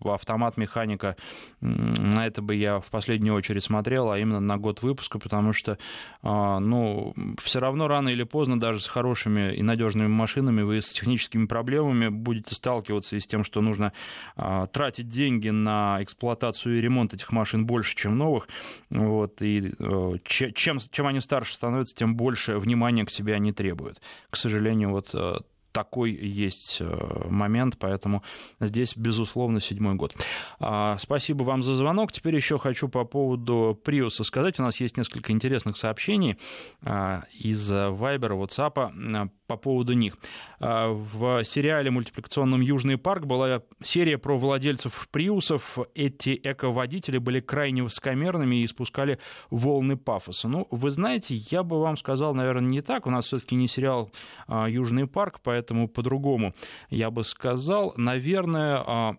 автомат, 0.03 0.57
механика, 0.57 1.15
на 1.61 2.27
это 2.27 2.41
бы 2.41 2.55
я 2.55 2.79
в 2.79 2.89
последнюю 2.91 3.35
очередь 3.35 3.63
смотрел, 3.63 4.11
а 4.11 4.19
именно 4.19 4.39
на 4.39 4.57
год 4.57 4.81
выпуска, 4.81 5.19
потому 5.19 5.53
что, 5.53 5.77
ну, 6.21 7.13
все 7.41 7.59
равно 7.59 7.87
рано 7.87 8.09
или 8.09 8.23
поздно 8.23 8.59
даже 8.59 8.79
с 8.79 8.87
хорошими 8.87 9.53
и 9.53 9.63
надежными 9.63 10.07
машинами 10.07 10.44
вы 10.51 10.81
с 10.81 10.91
техническими 10.93 11.45
проблемами 11.45 12.09
будете 12.09 12.55
сталкиваться 12.55 13.15
и 13.15 13.19
с 13.19 13.27
тем, 13.27 13.43
что 13.43 13.61
нужно 13.61 13.93
а, 14.35 14.67
тратить 14.67 15.07
деньги 15.07 15.49
на 15.49 15.97
эксплуатацию 16.01 16.77
и 16.77 16.81
ремонт 16.81 17.13
этих 17.13 17.31
машин 17.31 17.65
больше, 17.65 17.95
чем 17.95 18.17
новых. 18.17 18.47
Вот, 18.89 19.41
и 19.41 19.71
а, 19.79 20.15
чем, 20.23 20.79
чем 20.79 21.07
они 21.07 21.21
старше 21.21 21.55
становятся, 21.55 21.95
тем 21.95 22.15
больше 22.15 22.57
внимания 22.57 23.05
к 23.05 23.11
себе 23.11 23.33
они 23.33 23.51
требуют. 23.51 24.01
К 24.29 24.35
сожалению, 24.35 24.91
вот 24.91 25.09
а, 25.13 25.41
такой 25.75 26.11
есть 26.11 26.77
э, 26.79 27.27
момент, 27.29 27.75
поэтому 27.77 28.23
здесь, 28.61 28.95
безусловно, 28.95 29.59
седьмой 29.59 29.95
год. 29.95 30.15
А, 30.57 30.97
спасибо 30.99 31.43
вам 31.43 31.63
за 31.63 31.73
звонок. 31.73 32.13
Теперь 32.13 32.33
еще 32.33 32.57
хочу 32.57 32.87
по 32.87 33.03
поводу 33.03 33.77
Приуса 33.83 34.23
сказать. 34.23 34.57
У 34.57 34.63
нас 34.63 34.79
есть 34.79 34.95
несколько 34.95 35.33
интересных 35.33 35.75
сообщений 35.75 36.37
а, 36.81 37.23
из 37.37 37.69
Viber, 37.69 38.41
WhatsApp 38.41 39.29
по 39.47 39.57
поводу 39.57 39.93
них. 39.93 40.17
А, 40.59 40.89
в 40.89 41.43
сериале 41.43 41.91
мультипликационном 41.91 42.61
«Южный 42.61 42.97
парк» 42.97 43.25
была 43.25 43.61
серия 43.83 44.17
про 44.17 44.37
владельцев 44.37 45.07
приусов. 45.11 45.77
Эти 45.93 46.39
эко-водители 46.41 47.17
были 47.17 47.39
крайне 47.39 47.83
высокомерными 47.83 48.55
и 48.55 48.65
испускали 48.65 49.19
волны 49.49 49.97
пафоса. 49.97 50.47
Ну, 50.47 50.67
вы 50.71 50.89
знаете, 50.89 51.35
я 51.35 51.63
бы 51.63 51.81
вам 51.81 51.97
сказал, 51.97 52.33
наверное, 52.33 52.69
не 52.69 52.81
так. 52.81 53.05
У 53.07 53.09
нас 53.09 53.25
все-таки 53.25 53.55
не 53.55 53.67
сериал 53.67 54.09
а, 54.47 54.67
«Южный 54.67 55.07
парк», 55.07 55.39
поэтому 55.43 55.64
по-другому 55.87 56.53
я 56.89 57.11
бы 57.11 57.23
сказал. 57.23 57.93
Наверное, 57.97 58.83
а, 58.85 59.17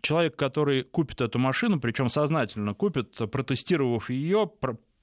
человек, 0.00 0.36
который 0.36 0.82
купит 0.82 1.20
эту 1.20 1.38
машину, 1.38 1.80
причем 1.80 2.08
сознательно 2.08 2.74
купит, 2.74 3.14
протестировав 3.30 4.10
ее, 4.10 4.50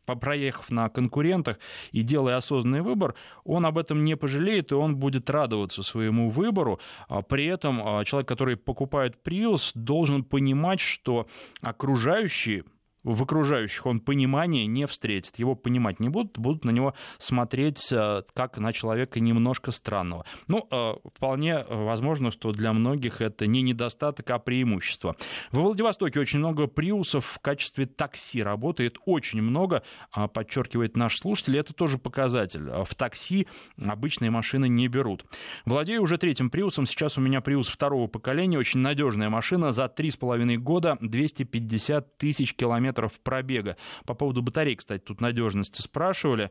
проехав 0.05 0.69
на 0.69 0.89
конкурентах 0.89 1.57
и 1.91 2.03
делая 2.03 2.37
осознанный 2.37 2.81
выбор, 2.81 3.15
он 3.43 3.65
об 3.65 3.77
этом 3.77 4.05
не 4.05 4.15
пожалеет, 4.15 4.71
и 4.71 4.75
он 4.75 4.97
будет 4.97 5.29
радоваться 5.29 5.81
своему 5.81 6.29
выбору. 6.29 6.79
А 7.07 7.21
при 7.21 7.45
этом 7.45 7.81
а, 7.81 8.05
человек, 8.05 8.27
который 8.27 8.55
покупает 8.55 9.17
Prius, 9.23 9.71
должен 9.73 10.23
понимать, 10.23 10.79
что 10.79 11.27
окружающие 11.61 12.63
в 13.05 13.23
окружающих 13.23 13.85
он 13.85 13.99
понимания 13.99 14.65
не 14.65 14.87
встретит, 14.87 15.37
его 15.37 15.55
понимать 15.55 15.99
не 15.99 16.09
будут, 16.09 16.37
будут 16.37 16.65
на 16.65 16.71
него 16.71 16.95
смотреть 17.19 17.91
э, 17.93 18.23
как 18.33 18.57
на 18.57 18.73
человека 18.73 19.19
немножко 19.19 19.71
странного. 19.71 20.25
Ну, 20.47 20.67
э, 20.69 20.93
вполне 21.15 21.63
возможно, 21.69 22.31
что 22.31 22.51
для 22.51 22.73
многих 22.73 23.21
это 23.21 23.45
не 23.45 23.61
недостаток, 23.61 24.29
а 24.31 24.39
преимущество. 24.39 25.15
Во 25.51 25.61
Владивостоке 25.61 26.19
очень 26.19 26.39
много 26.39 26.67
приусов 26.67 27.25
в 27.25 27.39
качестве 27.39 27.85
такси 27.85 28.41
работает, 28.41 28.97
очень 29.05 29.41
много, 29.41 29.83
а, 30.11 30.27
подчеркивает 30.27 30.97
наш 30.97 31.19
слушатель, 31.19 31.57
это 31.57 31.73
тоже 31.73 31.99
показатель. 31.99 32.67
В 32.85 32.95
такси 32.95 33.47
обычные 33.79 34.31
машины 34.31 34.67
не 34.67 34.87
берут. 34.87 35.25
Владею 35.65 36.01
уже 36.01 36.17
третьим 36.17 36.49
приусом, 36.49 36.87
сейчас 36.87 37.17
у 37.19 37.21
меня 37.21 37.41
приус 37.41 37.67
второго 37.67 38.07
поколения, 38.07 38.57
очень 38.57 38.79
надежная 38.79 39.29
машина, 39.29 39.71
за 39.71 39.85
3,5 39.85 40.57
года 40.57 40.97
250 41.01 42.17
тысяч 42.17 42.55
километров 42.55 42.94
километров 42.95 43.19
пробега. 43.19 43.77
По 44.05 44.13
поводу 44.13 44.41
батарей, 44.41 44.75
кстати, 44.75 45.01
тут 45.01 45.21
надежности 45.21 45.81
спрашивали. 45.81 46.49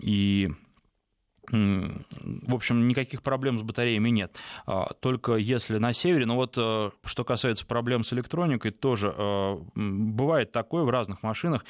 И 0.00 0.50
в 1.50 2.54
общем, 2.54 2.86
никаких 2.86 3.20
проблем 3.20 3.58
с 3.58 3.62
батареями 3.62 4.10
нет. 4.10 4.36
А, 4.64 4.94
только 5.00 5.34
если 5.34 5.78
на 5.78 5.92
севере, 5.92 6.24
ну 6.24 6.36
вот 6.36 6.54
э, 6.56 6.90
что 7.04 7.24
касается 7.24 7.66
проблем 7.66 8.04
с 8.04 8.12
электроникой, 8.12 8.70
тоже 8.70 9.12
э, 9.14 9.56
бывает 9.74 10.52
такое 10.52 10.84
в 10.84 10.90
разных 10.90 11.24
машинах. 11.24 11.64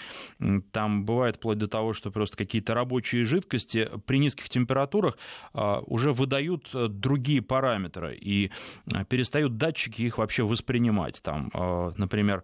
Там 0.72 1.04
бывает 1.06 1.36
вплоть 1.36 1.56
до 1.56 1.68
того, 1.68 1.94
что 1.94 2.10
просто 2.10 2.36
какие-то 2.36 2.74
рабочие 2.74 3.24
жидкости 3.24 3.88
при 4.04 4.18
низких 4.18 4.50
температурах 4.50 5.16
а, 5.54 5.80
уже 5.86 6.12
выдают 6.12 6.68
э, 6.74 6.88
другие 6.88 7.40
параметры 7.40 8.14
и 8.14 8.50
перестают 9.08 9.56
датчики 9.56 10.02
их 10.02 10.18
вообще 10.18 10.42
воспринимать. 10.42 11.22
Там, 11.22 11.50
например, 11.96 12.42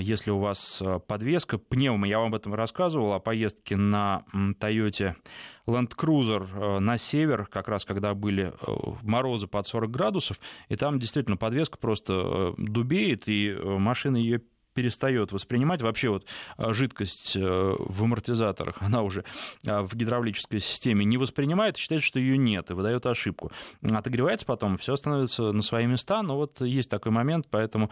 если 0.00 0.30
у 0.30 0.38
вас 0.38 0.82
э, 0.82 0.98
подвеска, 1.06 1.58
пневма, 1.58 2.08
я 2.08 2.18
вам 2.18 2.28
об 2.28 2.34
этом 2.34 2.54
рассказывал, 2.54 3.12
о 3.12 3.20
поездке 3.20 3.76
на 3.76 4.24
Toyota 4.32 5.14
Land 5.66 5.96
Cruiser 5.96 6.48
э, 6.50 6.78
на 6.80 6.98
север, 6.98 7.46
как 7.46 7.68
раз 7.68 7.84
когда 7.84 8.14
были 8.14 8.52
э, 8.60 8.72
морозы 9.02 9.46
под 9.46 9.66
40 9.66 9.90
градусов, 9.90 10.40
и 10.68 10.76
там 10.76 10.98
действительно 10.98 11.36
подвеска 11.36 11.78
просто 11.78 12.54
дубеет, 12.56 13.24
и 13.26 13.56
машина 13.62 14.16
ее 14.16 14.42
перестает 14.78 15.32
воспринимать. 15.32 15.82
Вообще 15.82 16.08
вот 16.08 16.24
а, 16.56 16.72
жидкость 16.72 17.36
э, 17.36 17.40
в 17.40 18.04
амортизаторах, 18.04 18.76
она 18.80 19.02
уже 19.02 19.24
а, 19.66 19.82
в 19.82 19.96
гидравлической 19.96 20.60
системе 20.60 21.04
не 21.04 21.16
воспринимает, 21.16 21.76
считает, 21.76 22.04
что 22.04 22.20
ее 22.20 22.38
нет, 22.38 22.70
и 22.70 22.74
выдает 22.74 23.04
ошибку. 23.06 23.50
Отогревается 23.82 24.46
потом, 24.46 24.76
все 24.76 24.94
становится 24.94 25.50
на 25.50 25.62
свои 25.62 25.86
места, 25.86 26.22
но 26.22 26.36
вот 26.36 26.60
есть 26.60 26.88
такой 26.88 27.10
момент, 27.10 27.48
поэтому, 27.50 27.90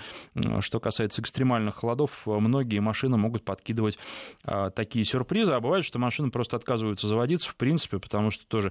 что 0.61 0.79
касается 0.79 1.23
экстремальных 1.23 1.75
холодов, 1.75 2.23
многие 2.25 2.79
машины 2.79 3.17
могут 3.17 3.45
подкидывать 3.45 3.99
а, 4.45 4.71
такие 4.71 5.05
сюрпризы, 5.05 5.55
а 5.55 5.61
бывает, 5.61 5.85
что 5.85 5.99
машины 5.99 6.31
просто 6.31 6.55
отказываются 6.55 7.09
заводиться, 7.09 7.51
в 7.51 7.57
принципе, 7.57 7.99
потому 7.99 8.31
что 8.31 8.47
тоже 8.47 8.71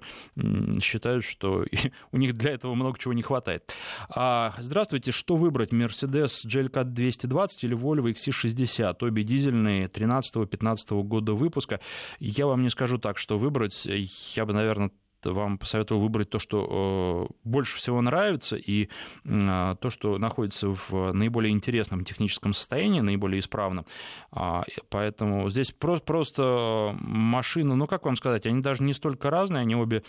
считают, 0.82 1.26
что 1.26 1.66
у 2.14 2.18
них 2.18 2.34
для 2.34 2.54
этого 2.54 2.76
много 2.76 2.98
чего 2.98 3.14
не 3.14 3.24
хватает. 3.24 3.74
Здравствуйте, 4.08 5.12
что 5.12 5.36
выбрать, 5.36 5.74
Mercedes 5.74 6.46
GLK 6.46 6.86
220 6.86 7.64
или 7.66 7.76
Volvo 7.76 8.05
XC60, 8.12 8.96
обе 9.02 9.24
дизельные 9.24 9.88
13-15 9.88 11.04
года 11.04 11.34
выпуска. 11.34 11.80
Я 12.20 12.48
вам 12.48 12.64
не 12.64 12.70
скажу 12.70 12.98
так, 12.98 13.18
что 13.18 13.38
выбрать. 13.38 13.86
Я 13.86 14.46
бы, 14.46 14.54
наверное, 14.54 14.92
вам 15.32 15.58
посоветую 15.58 16.00
выбрать 16.00 16.30
то, 16.30 16.40
что 16.40 17.28
э, 17.30 17.34
больше 17.44 17.78
всего 17.78 18.02
нравится, 18.02 18.56
и 18.56 18.90
э, 19.24 19.76
то, 19.80 19.90
что 19.90 20.18
находится 20.18 20.70
в 20.70 21.14
наиболее 21.14 21.52
интересном 21.52 22.04
техническом 22.06 22.54
состоянии, 22.54 23.02
наиболее 23.02 23.40
исправном. 23.40 23.86
А, 24.32 24.64
поэтому 24.90 25.50
здесь 25.50 25.72
просто 25.72 26.96
машины, 27.00 27.76
ну, 27.76 27.88
как 27.88 28.06
вам 28.06 28.16
сказать, 28.16 28.46
они 28.46 28.62
даже 28.62 28.84
не 28.84 28.94
столько 28.94 29.30
разные, 29.30 29.62
они 29.62 29.76
обе 29.76 30.04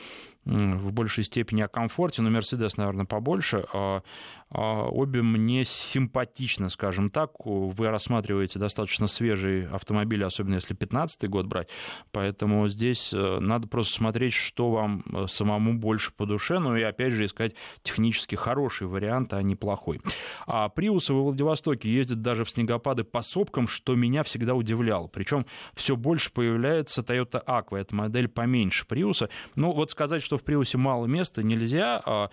в 0.46 0.92
большей 0.92 1.24
степени 1.24 1.60
о 1.62 1.68
комфорте, 1.68 2.22
но 2.22 2.30
Мерседес, 2.30 2.76
наверное, 2.76 3.04
побольше. 3.04 3.64
А, 3.72 4.02
а, 4.48 4.84
обе 4.88 5.22
мне 5.22 5.64
симпатичны, 5.64 6.70
скажем 6.70 7.10
так. 7.10 7.32
Вы 7.44 7.88
рассматриваете 7.88 8.60
достаточно 8.60 9.08
свежие 9.08 9.68
автомобили, 9.68 10.22
особенно 10.22 10.54
если 10.54 10.74
15 10.74 11.28
год 11.28 11.46
брать. 11.46 11.68
Поэтому 12.12 12.68
здесь 12.68 13.12
э, 13.12 13.38
надо 13.40 13.66
просто 13.66 13.94
смотреть, 13.94 14.34
что 14.34 14.70
вам 14.70 15.02
э, 15.12 15.26
самому 15.28 15.74
больше 15.74 16.12
по 16.12 16.26
душе. 16.26 16.60
Ну 16.60 16.76
и 16.76 16.82
опять 16.82 17.12
же 17.12 17.24
искать 17.24 17.54
технически 17.82 18.36
хороший 18.36 18.86
вариант, 18.86 19.32
а 19.32 19.42
не 19.42 19.56
плохой. 19.56 20.00
А 20.46 20.68
Приусы 20.68 21.12
во 21.12 21.24
Владивостоке 21.24 21.92
ездят 21.92 22.22
даже 22.22 22.44
в 22.44 22.50
снегопады 22.50 23.02
по 23.02 23.22
сопкам, 23.22 23.66
что 23.66 23.96
меня 23.96 24.22
всегда 24.22 24.54
удивляло. 24.54 25.08
Причем 25.08 25.44
все 25.74 25.96
больше 25.96 26.32
появляется 26.32 27.02
Toyota 27.02 27.44
Aqua. 27.44 27.78
Это 27.78 27.94
модель 27.96 28.28
поменьше 28.28 28.86
Приуса. 28.86 29.28
Ну 29.56 29.72
вот 29.72 29.90
сказать, 29.90 30.22
что 30.22 30.35
в 30.36 30.44
Приусе 30.44 30.78
мало 30.78 31.06
места 31.06 31.42
нельзя. 31.42 32.00
А 32.04 32.30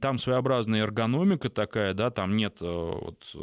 там 0.00 0.18
своеобразная 0.18 0.82
эргономика 0.82 1.50
такая, 1.50 1.94
да, 1.94 2.10
там 2.10 2.36
нет 2.36 2.56
э, 2.60 2.64
вот, 2.66 3.24
э, 3.34 3.38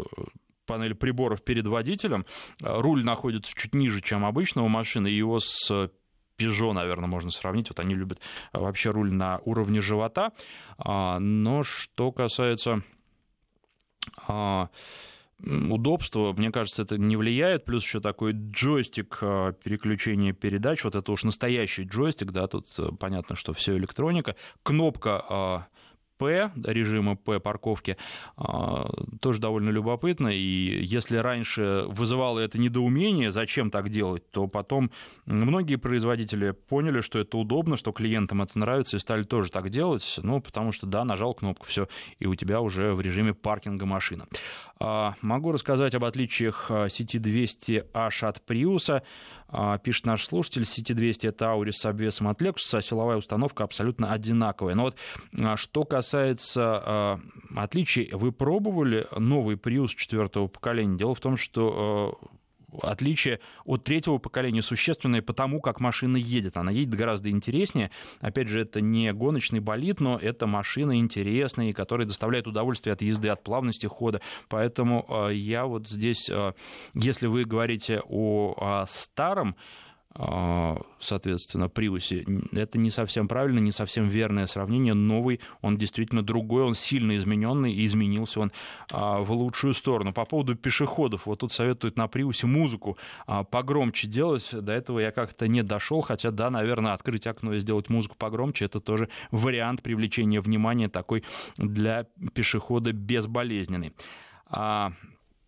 панели 0.65 0.93
приборов 0.93 1.43
перед 1.43 1.67
водителем. 1.67 2.25
Руль 2.61 3.03
находится 3.03 3.53
чуть 3.55 3.75
ниже, 3.75 4.01
чем 4.01 4.25
обычного 4.25 4.67
машины, 4.67 5.09
и 5.09 5.15
его 5.15 5.39
с 5.39 5.89
Peugeot, 6.37 6.73
наверное, 6.73 7.07
можно 7.07 7.29
сравнить. 7.29 7.69
Вот 7.69 7.79
они 7.79 7.95
любят 7.95 8.19
вообще 8.53 8.91
руль 8.91 9.11
на 9.11 9.39
уровне 9.45 9.81
живота. 9.81 10.31
А, 10.77 11.19
но 11.19 11.63
что 11.63 12.11
касается 12.11 12.83
а, 15.45 15.73
удобства, 15.73 16.33
мне 16.33 16.51
кажется, 16.51 16.83
это 16.83 16.97
не 16.97 17.15
влияет. 17.15 17.65
Плюс 17.65 17.83
еще 17.83 17.99
такой 17.99 18.33
джойстик 18.33 19.19
а, 19.21 19.51
переключения 19.53 20.33
передач. 20.33 20.83
Вот 20.83 20.95
это 20.95 21.11
уж 21.11 21.23
настоящий 21.23 21.83
джойстик, 21.83 22.31
да, 22.31 22.47
тут 22.47 22.67
понятно, 22.99 23.35
что 23.35 23.53
все 23.53 23.77
электроника. 23.77 24.35
Кнопка 24.63 25.67
П, 26.21 26.51
режима 26.63 27.15
П 27.15 27.39
парковки, 27.39 27.97
тоже 29.21 29.41
довольно 29.41 29.71
любопытно. 29.71 30.27
И 30.27 30.83
если 30.85 31.17
раньше 31.17 31.85
вызывало 31.87 32.37
это 32.37 32.59
недоумение, 32.59 33.31
зачем 33.31 33.71
так 33.71 33.89
делать, 33.89 34.29
то 34.29 34.45
потом 34.45 34.91
многие 35.25 35.77
производители 35.77 36.51
поняли, 36.51 37.01
что 37.01 37.17
это 37.17 37.39
удобно, 37.39 37.75
что 37.75 37.91
клиентам 37.91 38.43
это 38.43 38.59
нравится, 38.59 38.97
и 38.97 38.99
стали 38.99 39.23
тоже 39.23 39.49
так 39.49 39.69
делать, 39.69 40.19
ну, 40.21 40.41
потому 40.41 40.71
что, 40.71 40.85
да, 40.85 41.03
нажал 41.05 41.33
кнопку, 41.33 41.65
все, 41.65 41.87
и 42.19 42.27
у 42.27 42.35
тебя 42.35 42.61
уже 42.61 42.93
в 42.93 43.01
режиме 43.01 43.33
паркинга 43.33 43.87
машина. 43.87 44.27
Могу 45.21 45.51
рассказать 45.51 45.95
об 45.95 46.05
отличиях 46.05 46.69
сети 46.89 47.17
200H 47.17 48.25
от 48.27 48.41
Prius. 48.47 49.01
Пишет 49.83 50.05
наш 50.05 50.25
слушатель, 50.25 50.65
сети 50.65 50.93
200 50.93 51.27
это 51.27 51.45
Auris 51.45 51.73
с 51.73 51.85
обвесом 51.85 52.27
от 52.27 52.41
Lexus, 52.41 52.77
а 52.77 52.81
силовая 52.81 53.17
установка 53.17 53.63
абсолютно 53.63 54.11
одинаковая. 54.11 54.75
Но 54.75 54.83
вот 54.83 54.97
что 55.57 55.83
касается 55.83 57.19
отличий, 57.55 58.09
вы 58.13 58.31
пробовали 58.31 59.07
новый 59.17 59.55
Prius 59.55 59.89
четвертого 59.95 60.47
поколения? 60.47 60.97
Дело 60.97 61.15
в 61.15 61.19
том, 61.19 61.37
что 61.37 62.17
отличие 62.81 63.39
от 63.65 63.83
третьего 63.83 64.17
поколения 64.17 64.61
существенное 64.61 65.21
потому, 65.21 65.59
как 65.61 65.79
машина 65.79 66.17
едет. 66.17 66.57
Она 66.57 66.71
едет 66.71 66.95
гораздо 66.95 67.29
интереснее. 67.29 67.91
Опять 68.19 68.47
же, 68.47 68.61
это 68.61 68.81
не 68.81 69.11
гоночный 69.13 69.59
болид, 69.59 69.99
но 69.99 70.17
это 70.17 70.47
машина 70.47 70.97
интересная, 70.97 71.73
которая 71.73 72.07
доставляет 72.07 72.47
удовольствие 72.47 72.93
от 72.93 73.01
езды, 73.01 73.29
от 73.29 73.43
плавности 73.43 73.87
хода. 73.87 74.21
Поэтому 74.49 75.05
э, 75.07 75.33
я 75.33 75.65
вот 75.65 75.87
здесь, 75.87 76.29
э, 76.29 76.53
если 76.93 77.27
вы 77.27 77.45
говорите 77.45 78.01
о, 78.07 78.85
старом, 78.87 79.55
соответственно, 80.99 81.69
Приусе. 81.69 82.25
Это 82.51 82.77
не 82.77 82.89
совсем 82.89 83.27
правильно, 83.27 83.59
не 83.59 83.71
совсем 83.71 84.07
верное 84.07 84.45
сравнение. 84.45 84.93
Новый, 84.93 85.39
он 85.61 85.77
действительно 85.77 86.21
другой, 86.21 86.63
он 86.63 86.75
сильно 86.75 87.15
измененный, 87.15 87.73
и 87.73 87.85
изменился 87.85 88.41
он 88.41 88.51
а, 88.91 89.19
в 89.19 89.31
лучшую 89.31 89.73
сторону. 89.73 90.11
По 90.13 90.25
поводу 90.25 90.55
пешеходов, 90.55 91.25
вот 91.25 91.39
тут 91.39 91.53
советуют 91.53 91.97
на 91.97 92.07
Приусе 92.07 92.45
музыку 92.45 92.97
а, 93.25 93.43
погромче 93.43 94.07
делать. 94.07 94.49
До 94.51 94.73
этого 94.73 94.99
я 94.99 95.11
как-то 95.11 95.47
не 95.47 95.63
дошел, 95.63 96.01
хотя, 96.01 96.31
да, 96.31 96.49
наверное, 96.49 96.93
открыть 96.93 97.25
окно 97.25 97.53
и 97.53 97.59
сделать 97.59 97.89
музыку 97.89 98.15
погромче, 98.17 98.65
это 98.65 98.81
тоже 98.81 99.07
вариант 99.31 99.81
привлечения 99.81 100.41
внимания 100.41 100.89
такой 100.89 101.23
для 101.57 102.05
пешехода 102.33 102.91
безболезненный. 102.91 103.93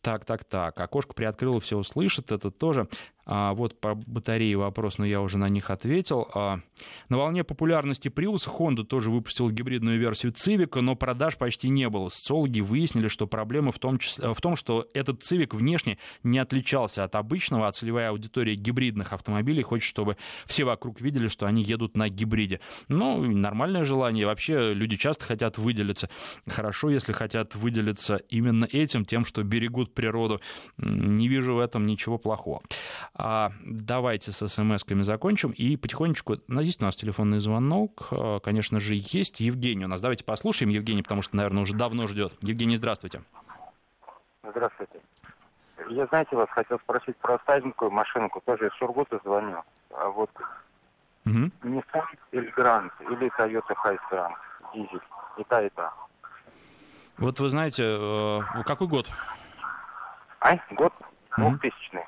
Так, 0.04 0.26
так, 0.26 0.44
так. 0.44 0.78
Окошко 0.82 1.14
приоткрыло, 1.14 1.62
все 1.62 1.78
услышит. 1.78 2.34
Это 2.34 2.52
тоже 2.52 2.90
а, 3.26 3.54
вот 3.54 3.80
по 3.80 3.96
батарее 3.96 4.58
вопрос, 4.58 4.98
но 4.98 5.06
я 5.06 5.22
уже 5.22 5.38
на 5.38 5.50
них 5.50 5.70
ответил. 5.70 6.28
А, 6.34 6.60
на 7.10 7.18
волне 7.18 7.44
популярности 7.44 8.10
Prius 8.10 8.48
Honda 8.48 8.84
тоже 8.84 9.12
выпустила 9.12 9.50
гибридную 9.50 10.00
версию 10.00 10.34
Civic, 10.34 10.80
но 10.82 10.96
продаж 10.96 11.38
почти 11.38 11.70
не 11.70 11.90
было. 11.90 12.10
Социологи 12.10 12.60
выяснили, 12.60 13.08
что 13.08 13.28
проблема 13.28 13.72
в 13.72 13.80
том, 13.80 14.00
в 14.00 14.42
том, 14.42 14.56
что 14.56 14.88
этот 14.94 15.22
Civic 15.22 15.56
внешне 15.56 15.98
не 16.24 16.40
отличался 16.40 17.04
от 17.04 17.16
обычного, 17.16 17.68
а 17.68 17.72
целевая 17.72 18.10
аудитория 18.10 18.56
гибридных 18.56 19.14
автомобилей 19.14 19.64
хочет, 19.64 19.88
чтобы 19.88 20.18
все 20.46 20.64
вокруг 20.64 21.02
видели, 21.02 21.28
что 21.28 21.46
они 21.46 21.64
едут 21.64 21.96
на 21.96 22.10
гибриде. 22.10 22.60
Ну, 22.88 23.22
нормальное 23.24 23.86
желание. 23.86 24.26
Вообще 24.26 24.74
люди 24.74 24.98
часто 24.98 25.26
хотят 25.26 25.58
выделиться. 25.58 26.10
Хорошо, 26.48 26.90
если 26.90 27.14
хотят 27.14 27.56
выделиться 27.56 28.18
именно 28.30 28.66
этим, 28.66 29.06
тем, 29.06 29.26
что 29.26 29.44
берегут 29.44 29.94
природу. 29.94 30.42
Не 30.78 31.28
вижу 31.28 31.56
в 31.56 31.60
этом 31.60 31.86
ничего 31.86 32.18
плохого. 32.18 32.62
А, 33.16 33.52
давайте 33.64 34.32
с 34.32 34.42
смс-ками 34.48 35.04
закончим 35.04 35.52
и 35.52 35.78
потихонечку... 35.78 36.38
Есть 36.48 36.82
у 36.82 36.86
нас 36.86 36.96
телефонный 36.96 37.40
звонок, 37.40 38.08
а, 38.12 38.40
конечно 38.40 38.80
же, 38.80 38.96
есть. 38.96 39.40
Евгений 39.40 39.86
у 39.86 39.88
нас. 39.88 40.02
Давайте 40.02 40.24
послушаем 40.24 40.72
Евгений, 40.72 41.04
потому 41.04 41.22
что, 41.22 41.36
наверное, 41.36 41.62
уже 41.62 41.76
давно 41.76 42.08
ждет. 42.08 42.34
Евгений, 42.42 42.76
здравствуйте. 42.76 43.22
Здравствуйте. 44.44 45.00
Я, 45.90 46.08
знаете, 46.08 46.36
вас 46.36 46.50
хотел 46.50 46.80
спросить 46.80 47.18
про 47.18 47.38
старенькую 47.40 47.92
машинку. 47.92 48.42
Тоже 48.46 48.68
из 48.68 48.74
Сургута 48.78 49.20
звоню. 49.24 49.62
А 49.92 50.10
вот 50.10 50.32
угу. 51.26 51.52
Nissan 51.62 52.06
Elgrand 52.32 52.92
или 53.02 53.32
Toyota 53.38 53.76
Highstrand 53.84 54.34
дизель. 54.74 55.02
И 55.38 55.44
та, 55.44 55.62
и 55.62 55.70
та. 55.70 55.94
Вот 57.18 57.40
вы 57.40 57.50
знаете, 57.50 57.84
э, 57.84 58.64
какой 58.66 58.88
год? 58.88 59.08
А? 60.40 60.58
Год? 60.72 60.94
Двухтысячный. 61.38 62.06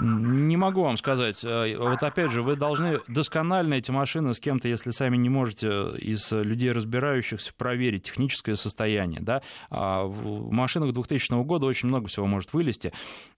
Не 0.00 0.56
могу 0.56 0.82
вам 0.82 0.96
сказать. 0.96 1.44
Э, 1.44 1.76
вот 1.78 2.02
опять 2.02 2.30
же, 2.30 2.42
вы 2.42 2.56
должны 2.56 3.00
досконально 3.08 3.74
эти 3.74 3.90
машины 3.90 4.34
с 4.34 4.40
кем-то, 4.40 4.68
если 4.68 4.90
сами 4.90 5.16
не 5.16 5.28
можете 5.28 5.90
из 5.98 6.30
людей 6.32 6.72
разбирающихся, 6.72 7.52
проверить 7.54 8.04
техническое 8.04 8.56
состояние. 8.56 9.20
Да? 9.20 9.42
А 9.70 10.04
в 10.04 10.50
машинах 10.50 10.92
2000 10.92 11.42
года 11.44 11.66
очень 11.66 11.88
много 11.88 12.08
всего 12.08 12.26
может 12.26 12.52
вылезти, 12.52 12.92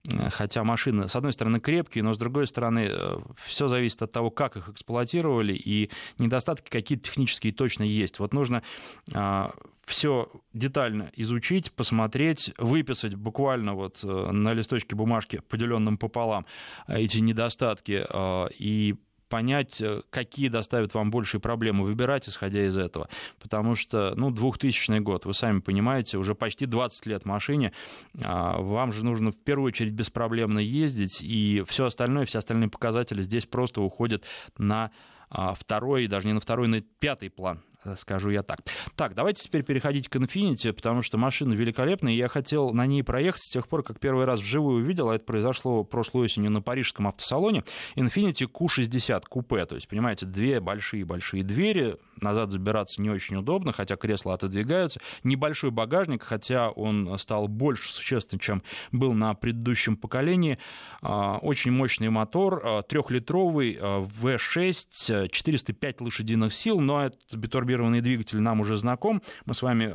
э, 0.07 0.29
хотя 0.29 0.63
машины, 0.63 1.07
с 1.07 1.15
одной 1.15 1.33
стороны, 1.33 1.59
крепкие, 1.59 2.03
но 2.03 2.13
с 2.13 2.17
другой 2.17 2.47
стороны, 2.47 2.87
э, 2.89 3.17
все 3.45 3.67
зависит 3.67 4.01
от 4.01 4.11
того, 4.11 4.29
как 4.29 4.57
их 4.57 4.69
эксплуатировали, 4.69 5.53
и 5.53 5.89
недостатки 6.19 6.69
какие-то 6.69 7.05
технические 7.05 7.53
точно 7.53 7.83
есть. 7.83 8.19
Вот 8.19 8.33
нужно 8.33 8.63
а, 9.13 9.51
все 9.87 10.29
детально 10.53 11.09
изучить, 11.15 11.71
посмотреть, 11.71 12.53
выписать 12.57 13.15
буквально 13.15 13.73
вот 13.73 14.03
э, 14.03 14.31
на 14.31 14.53
листочке 14.53 14.95
бумажки, 14.95 15.41
поделенном 15.47 15.97
пополам, 15.97 16.45
э, 16.87 16.99
эти 16.99 17.19
недостатки 17.19 18.05
э, 18.07 18.47
и 18.59 18.95
понять, 19.29 19.83
какие 20.09 20.47
доставят 20.47 20.93
вам 20.93 21.11
большие 21.11 21.41
проблемы, 21.41 21.83
выбирать, 21.83 22.29
исходя 22.29 22.65
из 22.65 22.77
этого. 22.77 23.09
Потому 23.41 23.75
что, 23.75 24.13
ну, 24.15 24.31
2000 24.31 24.99
год, 24.99 25.25
вы 25.25 25.33
сами 25.33 25.59
понимаете, 25.59 26.17
уже 26.17 26.33
почти 26.33 26.65
20 26.65 27.05
лет 27.07 27.25
машине, 27.25 27.73
вам 28.13 28.93
же 28.93 29.03
нужно 29.03 29.33
в 29.33 29.35
первую 29.35 29.67
очередь 29.67 29.91
беспроблемно 29.91 30.59
ездить, 30.59 31.21
и 31.21 31.61
все 31.67 31.87
остальное, 31.87 32.25
все 32.25 32.39
остальные 32.39 32.69
показатели 32.69 33.21
здесь 33.21 33.45
просто 33.45 33.81
уходят 33.81 34.23
на 34.57 34.91
второй, 35.29 36.07
даже 36.07 36.25
не 36.27 36.31
на 36.31 36.39
второй, 36.39 36.69
на 36.69 36.79
пятый 36.79 37.29
план. 37.29 37.61
Э, 37.85 37.95
скажу 37.95 38.29
я 38.29 38.43
так. 38.43 38.59
Так, 38.95 39.13
давайте 39.13 39.43
теперь 39.43 39.63
переходить 39.63 40.09
к 40.09 40.15
Infiniti, 40.15 40.73
потому 40.73 41.01
что 41.01 41.17
машина 41.17 41.53
великолепная, 41.53 42.13
и 42.13 42.17
я 42.17 42.27
хотел 42.27 42.71
на 42.71 42.85
ней 42.85 43.03
проехать 43.03 43.43
с 43.43 43.49
тех 43.49 43.67
пор, 43.67 43.83
как 43.83 43.99
первый 43.99 44.25
раз 44.25 44.39
вживую 44.39 44.83
увидел, 44.83 45.09
а 45.09 45.15
это 45.15 45.25
произошло 45.25 45.83
прошлой 45.83 46.25
осенью 46.25 46.51
на 46.51 46.61
парижском 46.61 47.07
автосалоне, 47.07 47.63
Infiniti 47.95 48.47
Q60 48.51 49.23
купе, 49.29 49.65
то 49.65 49.75
есть, 49.75 49.87
понимаете, 49.87 50.25
две 50.25 50.59
большие-большие 50.59 51.43
двери, 51.43 51.97
назад 52.19 52.51
забираться 52.51 53.01
не 53.01 53.09
очень 53.09 53.35
удобно, 53.35 53.71
хотя 53.71 53.95
кресла 53.95 54.33
отодвигаются, 54.33 54.99
небольшой 55.23 55.71
багажник, 55.71 56.23
хотя 56.23 56.71
он 56.71 57.17
стал 57.19 57.47
больше 57.47 57.93
существенно, 57.93 58.39
чем 58.39 58.63
был 58.91 59.13
на 59.13 59.33
предыдущем 59.35 59.97
поколении, 59.97 60.57
а, 61.01 61.37
очень 61.37 61.71
мощный 61.71 62.09
мотор, 62.09 62.61
а, 62.63 62.81
трехлитровый 62.81 63.77
V6, 63.77 65.29
405 65.29 66.01
лошадиных 66.01 66.53
сил, 66.53 66.79
но 66.79 67.05
это 67.05 67.17
битурбированный 67.31 67.66
турбированный 67.67 68.01
двигатель 68.01 68.39
нам 68.39 68.61
уже 68.61 68.77
знаком. 68.77 69.21
Мы 69.45 69.53
с 69.53 69.61
вами 69.61 69.85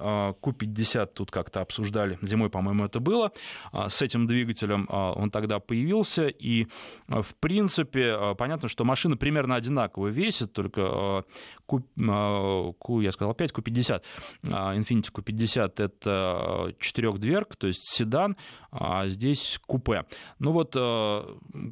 Q50 0.42 0.98
а, 0.98 1.06
тут 1.06 1.30
как-то 1.30 1.62
обсуждали, 1.62 2.18
зимой, 2.20 2.50
по-моему, 2.50 2.84
это 2.84 3.00
было. 3.00 3.32
А, 3.72 3.88
с 3.88 4.02
этим 4.02 4.26
двигателем 4.26 4.86
а, 4.90 5.12
он 5.12 5.30
тогда 5.30 5.58
появился, 5.58 6.28
и, 6.28 6.66
в 7.08 7.34
принципе, 7.40 8.34
понятно, 8.36 8.68
что 8.68 8.84
машина 8.84 9.16
примерно 9.16 9.54
одинаково 9.54 10.08
весит, 10.08 10.52
только 10.52 11.24
Q, 11.66 11.82
Q 11.96 13.00
я 13.00 13.12
сказал 13.12 13.32
опять, 13.32 13.52
Q50, 13.52 14.02
Infiniti 14.42 15.10
Q50 15.10 15.72
это 15.78 16.74
четырехдверка, 16.78 17.56
то 17.56 17.66
есть 17.66 17.84
седан, 17.84 18.36
а 18.70 19.06
здесь 19.06 19.58
купе. 19.66 20.04
Ну 20.38 20.52
вот 20.52 20.76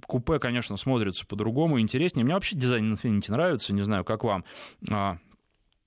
купе, 0.07 0.39
конечно, 0.39 0.77
смотрится 0.77 1.27
по-другому, 1.27 1.81
интереснее. 1.81 2.25
Мне 2.25 2.35
вообще 2.35 2.57
дизайн 2.57 2.95
Infiniti 2.95 3.31
нравится, 3.31 3.75
не 3.75 3.83
знаю, 3.83 4.05
как 4.05 4.25
вам 4.25 4.45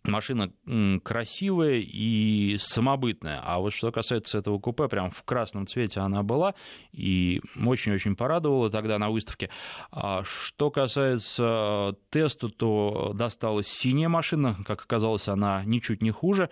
машина 0.03 0.51
красивая 1.03 1.79
и 1.79 2.57
самобытная. 2.59 3.41
А 3.43 3.59
вот 3.59 3.73
что 3.73 3.91
касается 3.91 4.37
этого 4.37 4.59
купе, 4.59 4.87
прям 4.87 5.11
в 5.11 5.23
красном 5.23 5.67
цвете 5.67 6.01
она 6.01 6.23
была 6.23 6.55
и 6.91 7.41
очень-очень 7.65 8.15
порадовала 8.15 8.69
тогда 8.69 8.97
на 8.99 9.09
выставке. 9.09 9.49
А 9.91 10.23
что 10.23 10.71
касается 10.71 11.95
теста, 12.09 12.49
то 12.49 13.13
досталась 13.15 13.67
синяя 13.67 14.09
машина. 14.09 14.57
Как 14.65 14.81
оказалось, 14.81 15.27
она 15.27 15.63
ничуть 15.65 16.01
не 16.01 16.11
хуже, 16.11 16.49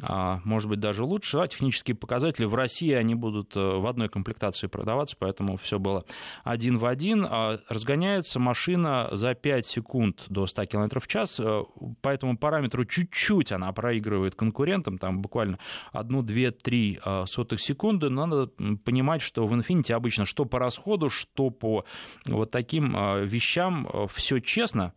а 0.00 0.40
может 0.44 0.68
быть 0.68 0.80
даже 0.80 1.04
лучше. 1.04 1.38
А 1.38 1.48
технические 1.48 1.96
показатели 1.96 2.44
в 2.44 2.54
России 2.54 2.92
они 2.92 3.14
будут 3.14 3.56
э, 3.56 3.60
в 3.60 3.86
одной 3.86 4.08
комплектации 4.08 4.66
продаваться, 4.66 5.16
поэтому 5.18 5.56
все 5.56 5.78
было 5.78 6.04
один 6.42 6.78
в 6.78 6.86
один. 6.86 7.26
А 7.28 7.58
разгоняется 7.68 8.40
машина 8.40 9.08
за 9.12 9.34
5 9.34 9.66
секунд 9.66 10.24
до 10.28 10.46
100 10.46 10.66
км 10.66 11.00
в 11.00 11.06
час, 11.06 11.40
э, 11.40 11.62
по 12.00 12.08
этому 12.08 12.36
параметру 12.36 12.84
чуть-чуть 12.94 13.50
она 13.50 13.72
проигрывает 13.72 14.34
конкурентам, 14.36 14.98
там 14.98 15.20
буквально 15.20 15.58
одну, 15.92 16.22
две, 16.22 16.52
три 16.52 17.00
а, 17.04 17.26
сотых 17.26 17.60
секунды. 17.60 18.08
Надо 18.08 18.46
понимать, 18.84 19.20
что 19.20 19.46
в 19.46 19.54
Infinity 19.54 19.92
обычно 19.92 20.24
что 20.24 20.44
по 20.44 20.58
расходу, 20.58 21.10
что 21.10 21.50
по 21.50 21.84
вот 22.28 22.50
таким 22.50 22.94
а, 22.96 23.18
вещам 23.20 23.88
а, 23.92 24.06
все 24.06 24.38
честно, 24.40 24.92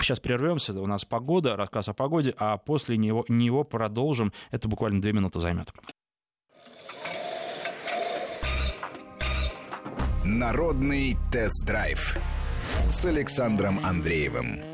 Сейчас 0.00 0.18
прервемся, 0.18 0.72
у 0.80 0.86
нас 0.88 1.04
погода, 1.04 1.54
рассказ 1.54 1.88
о 1.88 1.94
погоде, 1.94 2.34
а 2.36 2.56
после 2.56 2.96
него, 2.96 3.24
него 3.28 3.62
продолжим. 3.62 4.32
Это 4.50 4.66
буквально 4.66 5.00
две 5.00 5.12
минуты 5.12 5.38
займет. 5.38 5.72
Народный 10.24 11.16
тест-драйв 11.30 12.18
с 12.90 13.06
Александром 13.06 13.78
Андреевым. 13.84 14.73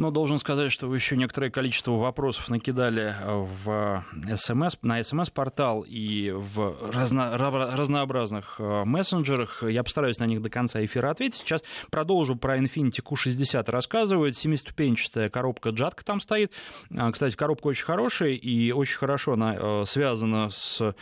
Но 0.00 0.10
должен 0.10 0.38
сказать, 0.38 0.72
что 0.72 0.86
вы 0.86 0.96
еще 0.96 1.14
некоторое 1.14 1.50
количество 1.50 1.90
вопросов 1.90 2.48
накидали 2.48 3.14
в 3.22 4.02
СМС, 4.34 4.76
на 4.80 5.02
СМС-портал 5.02 5.84
и 5.86 6.30
в 6.30 6.74
разно, 6.90 7.36
разнообразных 7.36 8.56
э, 8.58 8.84
мессенджерах. 8.86 9.62
Я 9.62 9.84
постараюсь 9.84 10.18
на 10.18 10.24
них 10.24 10.40
до 10.40 10.48
конца 10.48 10.82
эфира 10.82 11.10
ответить. 11.10 11.40
Сейчас 11.40 11.62
продолжу 11.90 12.34
про 12.36 12.56
Infiniti 12.56 13.02
Q60 13.04 13.70
рассказывать. 13.70 14.38
Семиступенчатая 14.38 15.28
коробка 15.28 15.68
джатка 15.68 16.02
там 16.02 16.22
стоит. 16.22 16.54
А, 16.96 17.12
кстати, 17.12 17.36
коробка 17.36 17.66
очень 17.66 17.84
хорошая 17.84 18.30
и 18.30 18.72
очень 18.72 18.96
хорошо 18.96 19.34
она 19.34 19.54
э, 19.54 19.84
связана 19.84 20.48
с 20.48 20.80
Э, 20.80 20.92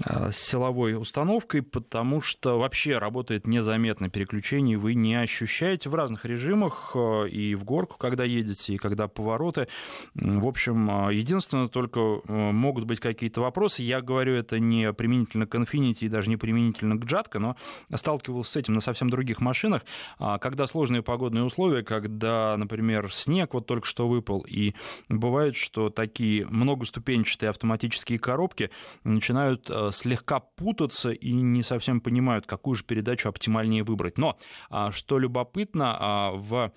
с 0.00 0.36
силовой 0.36 0.96
установкой, 0.96 1.62
потому 1.62 2.20
что 2.20 2.58
вообще 2.58 2.98
работает 2.98 3.46
незаметно 3.46 4.08
переключений, 4.08 4.76
вы 4.76 4.94
не 4.94 5.14
ощущаете 5.14 5.88
в 5.88 5.94
разных 5.94 6.24
режимах, 6.24 6.92
э, 6.94 7.28
и 7.28 7.54
в 7.54 7.64
горку, 7.64 7.96
когда 7.98 8.24
едете, 8.24 8.74
и 8.74 8.76
когда 8.76 9.08
повороты. 9.08 9.68
В 10.14 10.46
общем, 10.46 11.08
э, 11.08 11.14
единственное, 11.14 11.68
только 11.68 12.20
могут 12.26 12.84
быть 12.84 13.00
какие-то 13.00 13.40
вопросы. 13.40 13.82
Я 13.82 14.00
говорю 14.00 14.34
это 14.34 14.58
не 14.58 14.92
применительно 14.92 15.46
к 15.46 15.54
Infiniti 15.54 16.04
и 16.04 16.08
даже 16.08 16.30
не 16.30 16.36
применительно 16.36 16.96
к 16.96 17.04
Джатко, 17.04 17.38
но 17.38 17.56
сталкивался 17.92 18.52
с 18.52 18.56
этим 18.56 18.74
на 18.74 18.80
совсем 18.80 19.10
других 19.10 19.40
машинах. 19.40 19.82
А 20.18 20.38
когда 20.38 20.66
сложные 20.66 21.02
погодные 21.02 21.44
условия, 21.44 21.82
когда, 21.82 22.56
например, 22.56 23.12
снег 23.12 23.54
вот 23.54 23.66
только 23.66 23.86
что 23.86 24.08
выпал, 24.08 24.44
и 24.48 24.74
бывает, 25.08 25.56
что 25.56 25.90
такие 25.90 26.46
многоступенчатые 26.46 27.50
автоматические 27.50 28.18
коробки 28.18 28.70
начинают 29.04 29.70
слегка 29.92 30.40
путаться 30.40 31.10
и 31.10 31.32
не 31.32 31.62
совсем 31.62 32.00
понимают, 32.00 32.46
какую 32.46 32.74
же 32.74 32.84
передачу 32.84 33.28
оптимальнее 33.28 33.84
выбрать. 33.84 34.18
Но, 34.18 34.38
а, 34.70 34.92
что 34.92 35.18
любопытно, 35.18 35.96
а, 35.98 36.30
в 36.32 36.72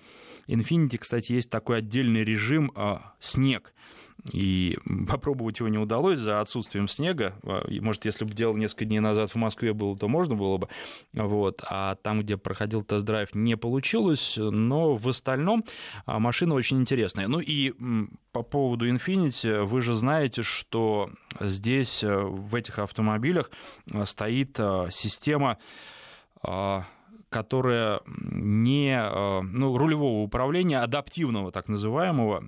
Infinity, 0.46 0.98
кстати, 0.98 1.32
есть 1.32 1.50
такой 1.50 1.78
отдельный 1.78 2.24
режим 2.24 2.72
а, 2.74 3.14
«снег». 3.20 3.74
И 4.32 4.76
попробовать 5.08 5.58
его 5.60 5.68
не 5.68 5.78
удалось 5.78 6.18
за 6.18 6.40
отсутствием 6.40 6.88
снега. 6.88 7.34
Может, 7.42 8.04
если 8.04 8.24
бы 8.24 8.34
делал 8.34 8.56
несколько 8.56 8.84
дней 8.84 9.00
назад 9.00 9.30
в 9.30 9.36
Москве 9.36 9.72
было, 9.72 9.96
то 9.96 10.08
можно 10.08 10.34
было 10.34 10.58
бы. 10.58 10.68
Вот. 11.12 11.62
А 11.68 11.94
там, 11.96 12.20
где 12.20 12.36
проходил 12.36 12.82
тест-драйв, 12.82 13.34
не 13.34 13.56
получилось. 13.56 14.34
Но 14.36 14.96
в 14.96 15.08
остальном 15.08 15.64
машина 16.06 16.54
очень 16.54 16.80
интересная. 16.80 17.28
Ну 17.28 17.40
и 17.40 17.72
по 18.32 18.42
поводу 18.42 18.88
Infinity, 18.88 19.64
вы 19.64 19.80
же 19.80 19.94
знаете, 19.94 20.42
что 20.42 21.10
здесь, 21.40 22.04
э, 22.04 22.16
в 22.16 22.54
этих 22.54 22.78
автомобилях, 22.78 23.50
э, 23.92 24.04
стоит 24.04 24.56
э, 24.58 24.88
система 24.90 25.58
которая 27.30 28.00
не 28.06 28.96
ну, 29.42 29.76
рулевого 29.76 30.22
управления, 30.22 30.78
адаптивного 30.78 31.50
так 31.50 31.68
называемого. 31.68 32.44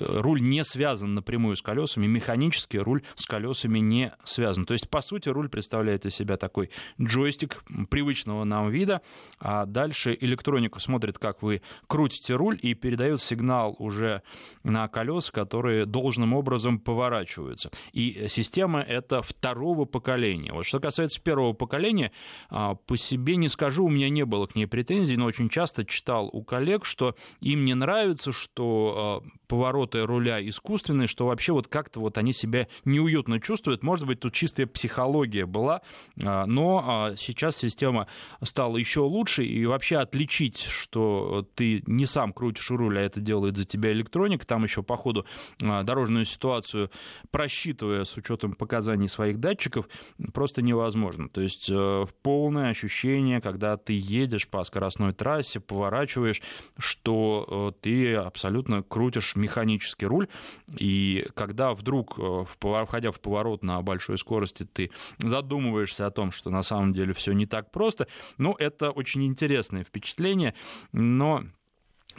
Руль 0.00 0.42
не 0.42 0.64
связан 0.64 1.14
напрямую 1.14 1.56
с 1.56 1.62
колесами, 1.62 2.06
механически 2.06 2.76
руль 2.76 3.02
с 3.14 3.26
колесами 3.26 3.78
не 3.78 4.12
связан. 4.24 4.66
То 4.66 4.72
есть, 4.72 4.88
по 4.88 5.00
сути, 5.00 5.28
руль 5.28 5.48
представляет 5.48 6.06
из 6.06 6.14
себя 6.14 6.36
такой 6.36 6.70
джойстик 7.00 7.62
привычного 7.90 8.44
нам 8.44 8.70
вида, 8.70 9.02
а 9.38 9.66
дальше 9.66 10.16
электроника 10.20 10.80
смотрит, 10.80 11.18
как 11.18 11.42
вы 11.42 11.62
крутите 11.86 12.34
руль 12.34 12.58
и 12.60 12.74
передает 12.74 13.20
сигнал 13.20 13.76
уже 13.78 14.22
на 14.62 14.88
колеса, 14.88 15.32
которые 15.32 15.86
должным 15.86 16.34
образом 16.34 16.78
поворачиваются. 16.78 17.70
И 17.92 18.26
система 18.28 18.80
это 18.80 19.22
второго 19.22 19.84
поколения. 19.84 20.52
Вот 20.52 20.66
что 20.66 20.80
касается 20.80 21.20
первого 21.20 21.52
поколения, 21.52 22.12
по 22.48 22.96
себе 22.96 23.36
не 23.36 23.48
скажу, 23.48 23.84
у 23.84 23.90
меня 23.90 24.08
не 24.08 24.24
было 24.24 24.46
к 24.46 24.54
ней 24.54 24.66
претензий, 24.66 25.16
но 25.16 25.26
очень 25.26 25.48
часто 25.48 25.84
читал 25.84 26.28
у 26.32 26.42
коллег, 26.42 26.84
что 26.84 27.14
им 27.40 27.64
не 27.64 27.74
нравится, 27.74 28.32
что 28.32 29.22
а, 29.24 29.39
повороты 29.50 30.06
руля 30.06 30.40
искусственные, 30.48 31.08
что 31.08 31.26
вообще 31.26 31.52
вот 31.52 31.66
как-то 31.66 31.98
вот 31.98 32.18
они 32.18 32.32
себя 32.32 32.68
неуютно 32.84 33.40
чувствуют. 33.40 33.82
Может 33.82 34.06
быть, 34.06 34.20
тут 34.20 34.32
чистая 34.32 34.68
психология 34.68 35.44
была, 35.44 35.82
а, 36.22 36.46
но 36.46 36.84
а, 36.86 37.16
сейчас 37.16 37.56
система 37.56 38.06
стала 38.42 38.76
еще 38.76 39.00
лучше, 39.00 39.44
и 39.44 39.66
вообще 39.66 39.96
отличить, 39.96 40.60
что 40.60 41.44
ты 41.56 41.82
не 41.86 42.06
сам 42.06 42.32
крутишь 42.32 42.70
руль, 42.70 42.98
а 42.98 43.02
это 43.02 43.20
делает 43.20 43.56
за 43.56 43.64
тебя 43.64 43.90
электроника, 43.90 44.46
там 44.46 44.62
еще 44.62 44.84
по 44.84 44.96
ходу 44.96 45.26
дорожную 45.58 46.26
ситуацию 46.26 46.88
просчитывая 47.32 48.04
с 48.04 48.16
учетом 48.16 48.52
показаний 48.52 49.08
своих 49.08 49.40
датчиков, 49.40 49.88
просто 50.32 50.62
невозможно. 50.62 51.28
То 51.28 51.40
есть 51.40 51.68
э, 51.70 52.06
полное 52.22 52.70
ощущение, 52.70 53.40
когда 53.40 53.76
ты 53.76 53.98
едешь 53.98 54.46
по 54.46 54.62
скоростной 54.62 55.12
трассе, 55.12 55.58
поворачиваешь, 55.58 56.40
что 56.78 57.72
э, 57.76 57.80
ты 57.82 58.14
абсолютно 58.14 58.82
крутишь 58.82 59.34
механический 59.40 60.06
руль, 60.06 60.28
и 60.76 61.26
когда 61.34 61.74
вдруг, 61.74 62.18
э, 62.18 62.44
входя 62.46 63.10
в 63.10 63.20
поворот 63.20 63.62
на 63.62 63.82
большой 63.82 64.18
скорости, 64.18 64.64
ты 64.64 64.90
задумываешься 65.18 66.06
о 66.06 66.10
том, 66.10 66.30
что 66.30 66.50
на 66.50 66.62
самом 66.62 66.92
деле 66.92 67.12
все 67.12 67.32
не 67.32 67.46
так 67.46 67.70
просто, 67.70 68.06
ну, 68.38 68.54
это 68.58 68.90
очень 68.90 69.24
интересное 69.24 69.84
впечатление, 69.84 70.54
но 70.92 71.44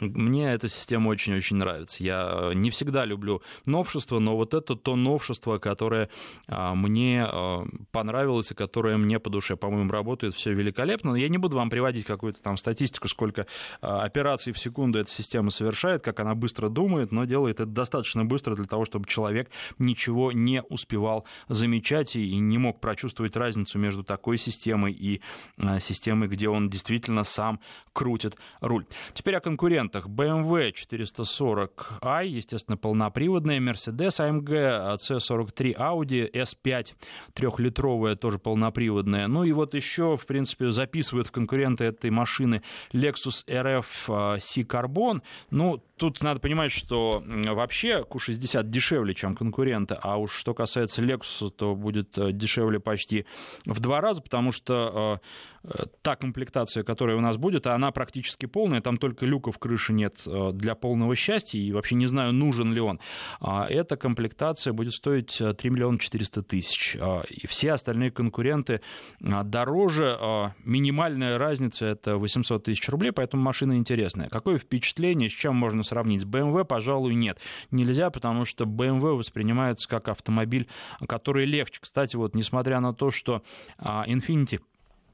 мне 0.00 0.52
эта 0.52 0.68
система 0.68 1.08
очень-очень 1.08 1.56
нравится. 1.56 2.02
Я 2.02 2.30
э, 2.32 2.54
не 2.54 2.70
всегда 2.70 3.04
люблю 3.04 3.42
новшества, 3.66 4.18
но 4.18 4.36
вот 4.36 4.54
это 4.54 4.76
то 4.76 4.96
новшество, 4.96 5.58
которое 5.58 6.08
а, 6.46 6.74
мне 6.74 7.26
э, 7.30 7.58
понравилось 7.90 8.50
и 8.50 8.54
которое 8.54 8.96
мне 8.96 9.18
по 9.18 9.30
душе, 9.30 9.56
по-моему, 9.56 9.90
работает 9.90 10.34
все 10.34 10.52
великолепно. 10.52 11.14
Я 11.14 11.28
не 11.28 11.38
буду 11.38 11.56
вам 11.56 11.70
приводить 11.70 12.04
какую-то 12.04 12.42
там 12.42 12.56
статистику, 12.56 13.08
сколько 13.08 13.46
а, 13.80 14.02
операций 14.02 14.52
в 14.52 14.58
секунду 14.58 14.98
эта 14.98 15.10
система 15.10 15.50
совершает, 15.50 16.02
как 16.02 16.20
она 16.20 16.34
быстро 16.34 16.68
думает, 16.68 17.12
но 17.12 17.24
делает 17.24 17.60
это 17.60 17.66
достаточно 17.66 18.24
быстро 18.24 18.54
для 18.56 18.66
того, 18.66 18.84
чтобы 18.84 19.06
человек 19.06 19.50
ничего 19.78 20.32
не 20.32 20.62
успевал 20.62 21.24
замечать 21.48 22.16
и 22.16 22.38
не 22.38 22.58
мог 22.58 22.80
прочувствовать 22.80 23.36
разницу 23.36 23.78
между 23.78 24.02
такой 24.02 24.38
системой 24.38 24.92
и 24.92 25.20
а, 25.58 25.78
системой, 25.78 26.28
где 26.28 26.48
он 26.48 26.70
действительно 26.70 27.24
сам 27.24 27.60
крутит 27.92 28.36
руль. 28.60 28.86
Теперь 29.14 29.36
о 29.36 29.40
конкурентах 29.40 29.91
конкурентах 29.92 30.06
BMW 30.06 30.72
440i, 30.72 32.26
естественно, 32.26 32.76
полноприводная, 32.76 33.60
Mercedes 33.60 34.18
AMG, 34.18 34.96
C43 34.96 35.76
Audi, 35.76 36.30
S5 36.32 36.94
трехлитровая, 37.34 38.16
тоже 38.16 38.38
полноприводная. 38.38 39.26
Ну 39.28 39.44
и 39.44 39.52
вот 39.52 39.74
еще, 39.74 40.16
в 40.16 40.26
принципе, 40.26 40.70
записывают 40.70 41.28
в 41.28 41.32
конкуренты 41.32 41.84
этой 41.84 42.10
машины 42.10 42.62
Lexus 42.92 43.44
RF 43.46 44.40
C-Carbon. 44.40 45.22
Ну, 45.50 45.82
тут 46.02 46.20
надо 46.20 46.40
понимать, 46.40 46.72
что 46.72 47.22
вообще 47.24 48.04
Q60 48.10 48.64
дешевле, 48.64 49.14
чем 49.14 49.36
конкуренты, 49.36 49.96
а 50.02 50.16
уж 50.16 50.32
что 50.34 50.52
касается 50.52 51.00
Lexus, 51.00 51.50
то 51.50 51.76
будет 51.76 52.18
э, 52.18 52.32
дешевле 52.32 52.80
почти 52.80 53.24
в 53.66 53.78
два 53.78 54.00
раза, 54.00 54.20
потому 54.20 54.50
что 54.50 55.20
э, 55.62 55.68
э, 55.78 55.84
та 56.02 56.16
комплектация, 56.16 56.82
которая 56.82 57.16
у 57.16 57.20
нас 57.20 57.36
будет, 57.36 57.68
она 57.68 57.92
практически 57.92 58.46
полная, 58.46 58.80
там 58.80 58.96
только 58.96 59.26
люков 59.26 59.58
крыши 59.58 59.92
нет 59.92 60.16
для 60.54 60.74
полного 60.74 61.14
счастья, 61.14 61.60
и 61.60 61.70
вообще 61.70 61.94
не 61.94 62.06
знаю, 62.06 62.32
нужен 62.32 62.72
ли 62.72 62.80
он. 62.80 62.98
А 63.38 63.64
эта 63.68 63.96
комплектация 63.96 64.72
будет 64.72 64.94
стоить 64.94 65.40
3 65.40 65.70
миллиона 65.70 66.00
400 66.00 66.42
тысяч. 66.42 66.96
И 67.30 67.46
все 67.46 67.72
остальные 67.74 68.10
конкуренты 68.10 68.80
дороже. 69.20 70.52
Минимальная 70.64 71.38
разница 71.38 71.86
это 71.86 72.16
800 72.16 72.64
тысяч 72.64 72.88
рублей, 72.88 73.12
поэтому 73.12 73.44
машина 73.44 73.76
интересная. 73.76 74.28
Какое 74.28 74.58
впечатление, 74.58 75.28
с 75.28 75.32
чем 75.32 75.54
можно 75.54 75.84
сравнить. 75.92 76.22
С 76.22 76.24
BMW, 76.24 76.64
пожалуй, 76.64 77.14
нет. 77.14 77.38
Нельзя, 77.70 78.10
потому 78.10 78.44
что 78.46 78.64
BMW 78.64 79.14
воспринимается 79.14 79.88
как 79.88 80.08
автомобиль, 80.08 80.66
который 81.06 81.44
легче. 81.44 81.80
Кстати, 81.80 82.16
вот 82.16 82.34
несмотря 82.34 82.80
на 82.80 82.94
то, 82.94 83.10
что 83.10 83.42
а, 83.78 84.04
Infiniti 84.06 84.60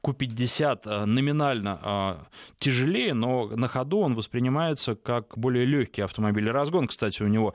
Q50 0.01 0.81
а, 0.85 1.05
номинально 1.05 1.79
а, 1.83 2.27
тяжелее, 2.59 3.13
но 3.13 3.47
на 3.47 3.67
ходу 3.67 3.99
он 3.99 4.15
воспринимается 4.15 4.95
как 4.95 5.37
более 5.37 5.65
легкий 5.65 6.01
автомобиль. 6.01 6.49
Разгон, 6.49 6.87
кстати, 6.87 7.21
у 7.23 7.27
него 7.27 7.53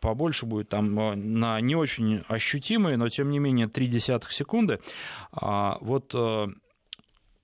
побольше 0.00 0.46
будет, 0.46 0.70
там 0.70 0.94
на 0.94 1.60
не 1.60 1.76
очень 1.76 2.22
ощутимые, 2.28 2.96
но 2.96 3.10
тем 3.10 3.30
не 3.30 3.38
менее 3.38 3.66
0,3 3.66 4.30
секунды. 4.30 4.80
Вот 5.32 6.14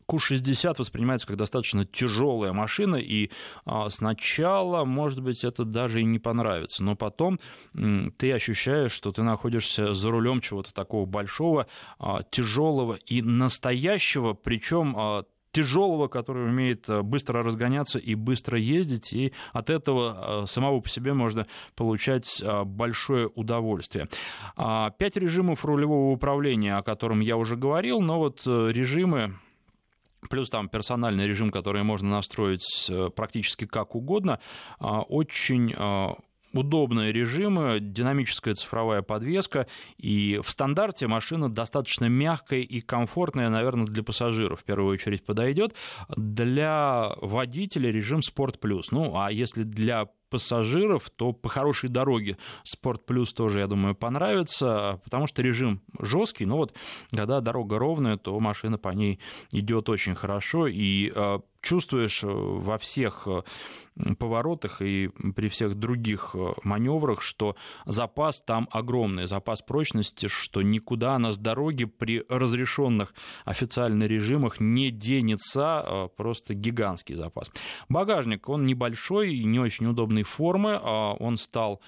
Q60 0.08 0.74
воспринимается 0.78 1.26
как 1.26 1.36
достаточно 1.36 1.84
тяжелая 1.84 2.52
машина, 2.52 2.96
и 2.96 3.30
а, 3.64 3.88
сначала, 3.90 4.84
может 4.84 5.20
быть, 5.20 5.44
это 5.44 5.64
даже 5.64 6.00
и 6.00 6.04
не 6.04 6.18
понравится, 6.18 6.82
но 6.82 6.96
потом 6.96 7.38
ты 8.16 8.32
ощущаешь, 8.32 8.92
что 8.92 9.12
ты 9.12 9.22
находишься 9.22 9.94
за 9.94 10.10
рулем 10.10 10.40
чего-то 10.40 10.72
такого 10.72 11.06
большого, 11.06 11.66
а, 11.98 12.22
тяжелого 12.22 12.98
и 13.06 13.22
настоящего, 13.22 14.34
причем 14.34 14.94
а, 14.96 15.24
тяжелого, 15.52 16.08
который 16.08 16.46
умеет 16.46 16.86
быстро 17.04 17.42
разгоняться 17.42 17.98
и 17.98 18.14
быстро 18.14 18.58
ездить, 18.58 19.12
и 19.12 19.34
от 19.52 19.68
этого 19.68 20.46
самого 20.46 20.80
по 20.80 20.88
себе 20.88 21.12
можно 21.12 21.46
получать 21.76 22.42
большое 22.64 23.28
удовольствие. 23.28 24.08
Пять 24.56 25.16
режимов 25.18 25.66
рулевого 25.66 26.10
управления, 26.10 26.76
о 26.76 26.82
котором 26.82 27.20
я 27.20 27.36
уже 27.36 27.56
говорил, 27.56 28.00
но 28.00 28.18
вот 28.18 28.46
режимы 28.46 29.36
плюс 30.28 30.50
там 30.50 30.68
персональный 30.68 31.26
режим, 31.26 31.50
который 31.50 31.82
можно 31.82 32.10
настроить 32.10 32.88
э, 32.90 33.10
практически 33.14 33.66
как 33.66 33.94
угодно, 33.94 34.40
а, 34.78 35.02
очень 35.02 35.74
а, 35.76 36.14
удобные 36.52 37.12
режимы, 37.12 37.78
динамическая 37.80 38.54
цифровая 38.54 39.02
подвеска, 39.02 39.66
и 39.96 40.40
в 40.42 40.50
стандарте 40.50 41.06
машина 41.06 41.50
достаточно 41.50 42.06
мягкая 42.06 42.60
и 42.60 42.80
комфортная, 42.80 43.48
наверное, 43.48 43.86
для 43.86 44.02
пассажиров 44.02 44.60
в 44.60 44.64
первую 44.64 44.92
очередь 44.92 45.24
подойдет. 45.24 45.74
Для 46.16 47.14
водителя 47.20 47.90
режим 47.90 48.20
Sport 48.20 48.60
Plus. 48.60 48.82
Ну, 48.90 49.16
а 49.16 49.30
если 49.32 49.62
для 49.62 50.06
пассажиров, 50.32 51.10
то 51.10 51.32
по 51.32 51.48
хорошей 51.50 51.90
дороге 51.90 52.38
Спорт 52.64 53.04
Плюс 53.04 53.32
тоже, 53.34 53.60
я 53.60 53.66
думаю, 53.66 53.94
понравится, 53.94 55.00
потому 55.04 55.26
что 55.26 55.42
режим 55.42 55.82
жесткий, 56.00 56.46
но 56.46 56.56
вот 56.56 56.74
когда 57.10 57.40
дорога 57.40 57.78
ровная, 57.78 58.16
то 58.16 58.40
машина 58.40 58.78
по 58.78 58.88
ней 58.88 59.20
идет 59.52 59.90
очень 59.90 60.14
хорошо, 60.14 60.66
и 60.66 61.12
э, 61.14 61.38
чувствуешь 61.62 62.24
э, 62.24 62.26
во 62.26 62.78
всех 62.78 63.26
э, 63.26 63.42
поворотах 64.18 64.80
и 64.80 65.08
при 65.36 65.48
всех 65.48 65.74
других 65.74 66.34
маневрах, 66.64 67.20
что 67.20 67.56
запас 67.84 68.40
там 68.40 68.68
огромный, 68.70 69.26
запас 69.26 69.60
прочности, 69.60 70.28
что 70.28 70.62
никуда 70.62 71.14
она 71.14 71.32
с 71.32 71.38
дороги 71.38 71.84
при 71.84 72.24
разрешенных 72.28 73.14
официальных 73.44 74.08
режимах 74.08 74.60
не 74.60 74.90
денется, 74.90 76.08
просто 76.16 76.54
гигантский 76.54 77.16
запас. 77.16 77.50
Багажник, 77.90 78.48
он 78.48 78.64
небольшой, 78.64 79.38
не 79.44 79.60
очень 79.60 79.86
определенной 79.86 80.22
формы, 80.22 80.78
а 80.82 81.14
он 81.14 81.36
стал 81.36 81.80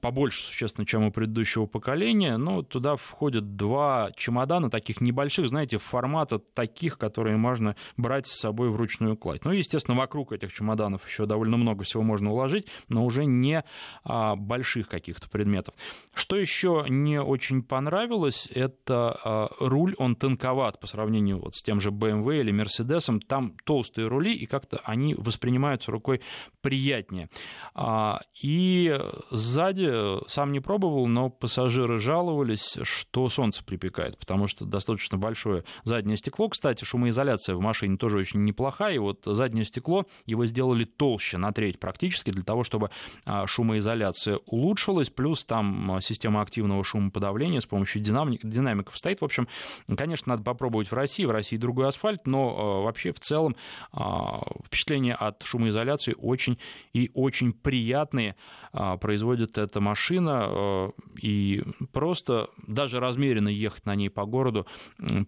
побольше 0.00 0.40
существенно, 0.40 0.86
чем 0.86 1.02
у 1.02 1.10
предыдущего 1.10 1.66
поколения, 1.66 2.36
но 2.36 2.62
туда 2.62 2.94
входят 2.94 3.56
два 3.56 4.10
чемодана 4.16 4.70
таких 4.70 5.00
небольших, 5.00 5.48
знаете, 5.48 5.78
формата 5.78 6.38
таких, 6.38 6.96
которые 6.96 7.36
можно 7.36 7.74
брать 7.96 8.28
с 8.28 8.38
собой 8.38 8.61
в 8.70 8.76
ручную 8.76 9.16
кладь. 9.16 9.44
Ну, 9.44 9.52
естественно, 9.52 9.96
вокруг 9.96 10.32
этих 10.32 10.52
чемоданов 10.52 11.06
еще 11.06 11.26
довольно 11.26 11.56
много 11.56 11.84
всего 11.84 12.02
можно 12.02 12.30
уложить, 12.32 12.66
но 12.88 13.04
уже 13.04 13.24
не 13.24 13.64
а, 14.04 14.36
больших 14.36 14.88
каких-то 14.88 15.28
предметов. 15.28 15.74
Что 16.14 16.36
еще 16.36 16.84
не 16.88 17.20
очень 17.20 17.62
понравилось, 17.62 18.48
это 18.52 19.18
а, 19.24 19.48
руль, 19.60 19.94
он 19.98 20.16
тонковат 20.16 20.80
по 20.80 20.86
сравнению 20.86 21.38
вот 21.38 21.54
с 21.54 21.62
тем 21.62 21.80
же 21.80 21.90
BMW 21.90 22.40
или 22.40 22.52
Mercedes, 22.52 23.20
там 23.26 23.54
толстые 23.64 24.08
рули, 24.08 24.34
и 24.34 24.46
как-то 24.46 24.80
они 24.84 25.14
воспринимаются 25.14 25.90
рукой 25.90 26.20
приятнее. 26.60 27.28
А, 27.74 28.20
и 28.42 28.98
Сзади, 29.30 29.88
э, 29.90 30.20
сам 30.26 30.52
не 30.52 30.60
пробовал, 30.60 31.06
но 31.06 31.30
пассажиры 31.30 31.98
жаловались, 31.98 32.78
что 32.82 33.28
солнце 33.28 33.64
припекает, 33.64 34.18
потому 34.18 34.46
что 34.46 34.64
достаточно 34.64 35.18
большое 35.18 35.64
заднее 35.84 36.16
стекло. 36.16 36.48
Кстати, 36.48 36.84
шумоизоляция 36.84 37.56
в 37.56 37.60
машине 37.60 37.96
тоже 37.96 38.18
очень 38.18 38.40
неплохая, 38.52 38.94
и 38.94 38.98
вот 38.98 39.22
заднее 39.24 39.64
стекло 39.64 40.06
его 40.26 40.46
сделали 40.46 40.84
толще 40.84 41.38
на 41.38 41.52
треть 41.52 41.80
практически, 41.80 42.30
для 42.30 42.42
того, 42.42 42.64
чтобы 42.64 42.90
а, 43.24 43.46
шумоизоляция 43.46 44.38
улучшилась, 44.46 45.10
плюс 45.10 45.44
там 45.44 45.92
а, 45.92 46.00
система 46.00 46.42
активного 46.42 46.84
шумоподавления 46.84 47.60
с 47.60 47.66
помощью 47.66 48.02
динамик, 48.02 48.44
динамиков 48.44 48.96
стоит. 48.96 49.20
В 49.20 49.24
общем, 49.24 49.48
конечно, 49.96 50.30
надо 50.30 50.42
попробовать 50.42 50.90
в 50.90 50.94
России, 50.94 51.24
в 51.24 51.30
России 51.30 51.56
другой 51.56 51.88
асфальт, 51.88 52.26
но 52.26 52.56
а, 52.56 52.82
вообще 52.82 53.12
в 53.12 53.20
целом 53.20 53.56
впечатления 54.66 55.14
от 55.14 55.42
шумоизоляции 55.42 56.14
очень 56.18 56.58
и 56.92 57.10
очень 57.14 57.52
приятные 57.52 58.36
производит 59.00 59.58
эта 59.58 59.80
машина, 59.80 60.92
и 61.20 61.62
просто 61.92 62.48
даже 62.66 63.00
размеренно 63.00 63.48
ехать 63.48 63.86
на 63.86 63.94
ней 63.94 64.10
по 64.10 64.24
городу 64.24 64.66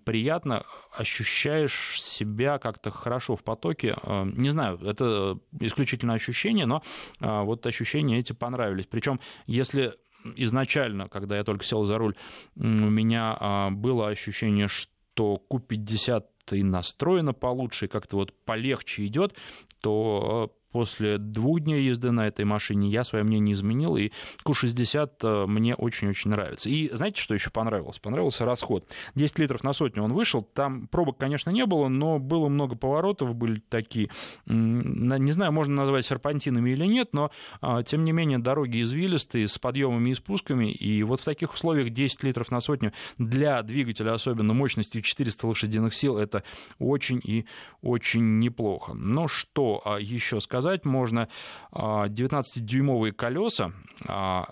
приятно, 0.04 0.64
ощущаешь 0.96 2.00
себя 2.00 2.58
как-то 2.58 2.90
хорошо 2.90 3.36
в 3.36 3.44
потоке. 3.44 3.96
Э, 4.02 4.24
не 4.24 4.50
знаю, 4.50 4.78
это 4.82 5.38
исключительно 5.60 6.14
ощущение, 6.14 6.66
но 6.66 6.82
э, 7.20 7.42
вот 7.42 7.66
ощущения 7.66 8.18
эти 8.18 8.32
понравились. 8.32 8.86
Причем, 8.86 9.20
если 9.46 9.94
изначально, 10.36 11.08
когда 11.08 11.36
я 11.36 11.44
только 11.44 11.64
сел 11.64 11.84
за 11.84 11.96
руль, 11.96 12.14
у 12.56 12.64
меня 12.64 13.68
было 13.70 14.08
ощущение, 14.08 14.68
что 14.68 15.42
Q50 15.50 16.24
и 16.52 16.62
настроено 16.62 17.32
получше, 17.32 17.86
и 17.86 17.88
как-то 17.88 18.16
вот 18.16 18.32
полегче 18.44 19.06
идет, 19.06 19.34
то 19.80 20.50
после 20.74 21.18
двух 21.18 21.60
дней 21.60 21.84
езды 21.84 22.10
на 22.10 22.26
этой 22.26 22.44
машине 22.44 22.88
я 22.88 23.04
свое 23.04 23.22
мнение 23.22 23.54
изменил, 23.54 23.96
и 23.96 24.10
Q60 24.44 25.10
э, 25.22 25.46
мне 25.46 25.76
очень-очень 25.76 26.32
нравится. 26.32 26.68
И 26.68 26.92
знаете, 26.92 27.20
что 27.20 27.32
еще 27.32 27.50
понравилось? 27.50 28.00
Понравился 28.00 28.44
расход. 28.44 28.84
10 29.14 29.38
литров 29.38 29.62
на 29.62 29.72
сотню 29.72 30.02
он 30.02 30.12
вышел, 30.12 30.42
там 30.42 30.88
пробок, 30.88 31.16
конечно, 31.16 31.50
не 31.50 31.64
было, 31.64 31.86
но 31.86 32.18
было 32.18 32.48
много 32.48 32.74
поворотов, 32.74 33.36
были 33.36 33.62
такие, 33.68 34.10
не 34.46 35.30
знаю, 35.30 35.52
можно 35.52 35.76
назвать 35.76 36.06
серпантинами 36.06 36.70
или 36.70 36.86
нет, 36.86 37.10
но, 37.12 37.30
а, 37.60 37.84
тем 37.84 38.02
не 38.02 38.10
менее, 38.10 38.40
дороги 38.40 38.82
извилистые, 38.82 39.46
с 39.46 39.56
подъемами 39.60 40.10
и 40.10 40.14
спусками, 40.14 40.72
и 40.72 41.04
вот 41.04 41.20
в 41.20 41.24
таких 41.24 41.54
условиях 41.54 41.90
10 41.90 42.24
литров 42.24 42.50
на 42.50 42.60
сотню 42.60 42.92
для 43.16 43.62
двигателя, 43.62 44.12
особенно 44.12 44.54
мощностью 44.54 45.02
400 45.02 45.46
лошадиных 45.46 45.94
сил, 45.94 46.18
это 46.18 46.42
очень 46.80 47.20
и 47.22 47.46
очень 47.80 48.40
неплохо. 48.40 48.92
Но 48.94 49.28
что 49.28 49.80
а, 49.84 50.00
еще 50.00 50.40
сказать? 50.40 50.63
Сказать 50.64 50.84
можно. 50.86 51.28
19-дюймовые 51.72 53.10
а, 53.10 53.14
колеса 53.14 53.72
а, 54.06 54.46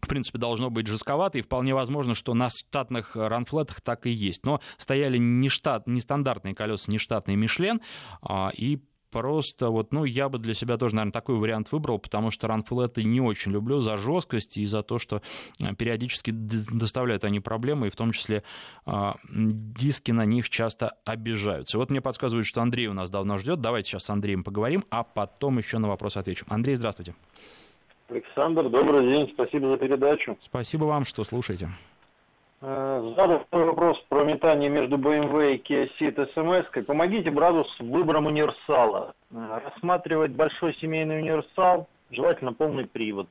в 0.00 0.08
принципе, 0.08 0.38
должно 0.38 0.68
быть 0.68 0.88
жестковато, 0.88 1.38
и 1.38 1.42
вполне 1.42 1.74
возможно, 1.74 2.14
что 2.14 2.34
на 2.34 2.50
штатных 2.50 3.14
ранфлетах 3.14 3.80
так 3.82 4.06
и 4.06 4.10
есть. 4.10 4.44
Но 4.44 4.60
стояли 4.76 5.16
не 5.16 5.48
штат, 5.48 5.86
нестандартные 5.86 6.54
колеса, 6.54 6.90
не 6.90 6.98
штатный 6.98 7.36
Мишлен, 7.36 7.80
а, 8.20 8.50
и 8.56 8.80
просто 9.12 9.70
вот, 9.70 9.92
ну, 9.92 10.04
я 10.04 10.28
бы 10.28 10.38
для 10.38 10.54
себя 10.54 10.78
тоже, 10.78 10.96
наверное, 10.96 11.12
такой 11.12 11.36
вариант 11.36 11.70
выбрал, 11.70 11.98
потому 11.98 12.30
что 12.30 12.48
ранфлеты 12.48 13.04
не 13.04 13.20
очень 13.20 13.52
люблю 13.52 13.78
за 13.78 13.96
жесткость 13.96 14.56
и 14.56 14.66
за 14.66 14.82
то, 14.82 14.98
что 14.98 15.22
э, 15.60 15.74
периодически 15.74 16.30
доставляют 16.32 17.24
они 17.24 17.38
проблемы, 17.40 17.86
и 17.86 17.90
в 17.90 17.96
том 17.96 18.12
числе 18.12 18.42
э, 18.86 19.12
диски 19.28 20.10
на 20.10 20.24
них 20.24 20.48
часто 20.48 20.96
обижаются. 21.04 21.78
вот 21.78 21.90
мне 21.90 22.00
подсказывают, 22.00 22.46
что 22.46 22.62
Андрей 22.62 22.88
у 22.88 22.94
нас 22.94 23.10
давно 23.10 23.38
ждет. 23.38 23.60
Давайте 23.60 23.90
сейчас 23.90 24.04
с 24.04 24.10
Андреем 24.10 24.42
поговорим, 24.42 24.84
а 24.90 25.04
потом 25.04 25.58
еще 25.58 25.78
на 25.78 25.88
вопрос 25.88 26.16
отвечу. 26.16 26.46
Андрей, 26.48 26.74
здравствуйте. 26.74 27.14
Александр, 28.08 28.68
добрый 28.68 29.06
день, 29.06 29.30
спасибо 29.34 29.68
за 29.68 29.76
передачу. 29.76 30.38
Спасибо 30.42 30.84
вам, 30.84 31.04
что 31.04 31.22
слушаете. 31.24 31.70
Э, 32.64 33.14
задал 33.16 33.44
вопрос 33.50 33.98
про 34.08 34.22
метание 34.22 34.70
между 34.70 34.96
BMW 34.96 35.56
и 35.56 35.62
Kia 35.62 35.90
Ceed 35.98 36.32
смс 36.32 36.86
Помогите 36.86 37.32
брату 37.32 37.64
с 37.64 37.80
выбором 37.80 38.26
универсала. 38.26 39.14
Э, 39.32 39.60
рассматривать 39.64 40.30
большой 40.30 40.72
семейный 40.74 41.18
универсал, 41.18 41.88
желательно 42.12 42.52
полный 42.52 42.86
привод. 42.86 43.26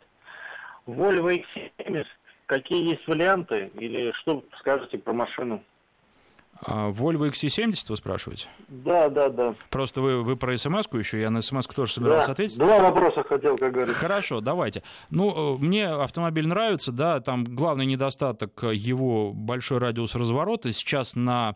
Volvo 0.85 1.29
X70, 1.31 2.05
какие 2.45 2.89
есть 2.89 3.07
варианты 3.07 3.71
или 3.75 4.11
что 4.17 4.43
скажете 4.59 4.97
про 4.97 5.13
машину? 5.13 5.63
А 6.63 6.89
Volvo 6.91 7.27
XC70 7.29 7.85
вы 7.89 7.97
спрашиваете? 7.97 8.47
Да, 8.67 9.09
да, 9.09 9.29
да. 9.29 9.55
Просто 9.69 10.01
вы, 10.01 10.21
вы 10.21 10.35
про 10.35 10.55
смс-ку 10.55 10.97
еще, 10.97 11.19
я 11.19 11.31
на 11.31 11.41
смс 11.41 11.65
тоже 11.65 11.93
собирался 11.93 12.27
да. 12.27 12.33
ответить. 12.33 12.57
Два 12.57 12.79
вопроса 12.79 13.23
хотел, 13.23 13.57
как 13.57 13.73
говорится. 13.73 13.99
Хорошо, 13.99 14.41
давайте. 14.41 14.83
Ну, 15.09 15.55
э, 15.55 15.57
мне 15.57 15.87
автомобиль 15.87 16.47
нравится, 16.47 16.91
да, 16.91 17.19
там 17.19 17.43
главный 17.45 17.85
недостаток 17.85 18.63
его 18.63 19.33
большой 19.33 19.79
радиус 19.79 20.13
разворота. 20.15 20.71
Сейчас 20.71 21.15
на 21.15 21.55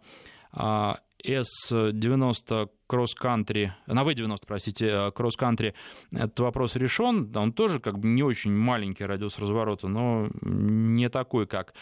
S90 1.23 2.69
кросс-кантри, 2.87 3.73
на 3.87 4.03
V90, 4.03 4.37
простите, 4.45 5.11
кросс-кантри, 5.11 5.73
этот 6.11 6.39
вопрос 6.39 6.75
решен. 6.75 7.31
Он 7.35 7.53
тоже 7.53 7.79
как 7.79 7.99
бы 7.99 8.07
не 8.07 8.23
очень 8.23 8.51
маленький 8.51 9.03
радиус 9.03 9.39
разворота, 9.39 9.87
но 9.87 10.29
не 10.41 11.09
такой, 11.09 11.47
как 11.47 11.73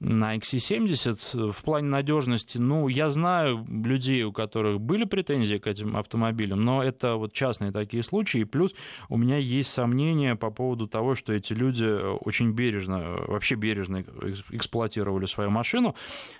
на 0.00 0.36
XC70. 0.36 1.52
В 1.52 1.62
плане 1.62 1.88
надежности, 1.88 2.58
ну, 2.58 2.88
я 2.88 3.10
знаю 3.10 3.66
людей, 3.68 4.22
у 4.24 4.32
которых 4.32 4.80
были 4.80 5.04
претензии 5.04 5.56
к 5.56 5.66
этим 5.66 5.96
автомобилям, 5.96 6.60
но 6.60 6.82
это 6.82 7.16
вот 7.16 7.32
частные 7.32 7.72
такие 7.72 8.02
случаи. 8.02 8.44
Плюс 8.44 8.74
у 9.08 9.16
меня 9.16 9.38
есть 9.38 9.70
сомнения 9.70 10.36
по 10.36 10.50
поводу 10.50 10.86
того, 10.86 11.14
что 11.14 11.32
эти 11.32 11.52
люди 11.52 11.84
очень 11.84 12.52
бережно, 12.52 13.24
вообще 13.26 13.54
бережно 13.54 14.04
эксплуатировали 14.50 15.26
свою 15.26 15.50
машину, 15.50 15.94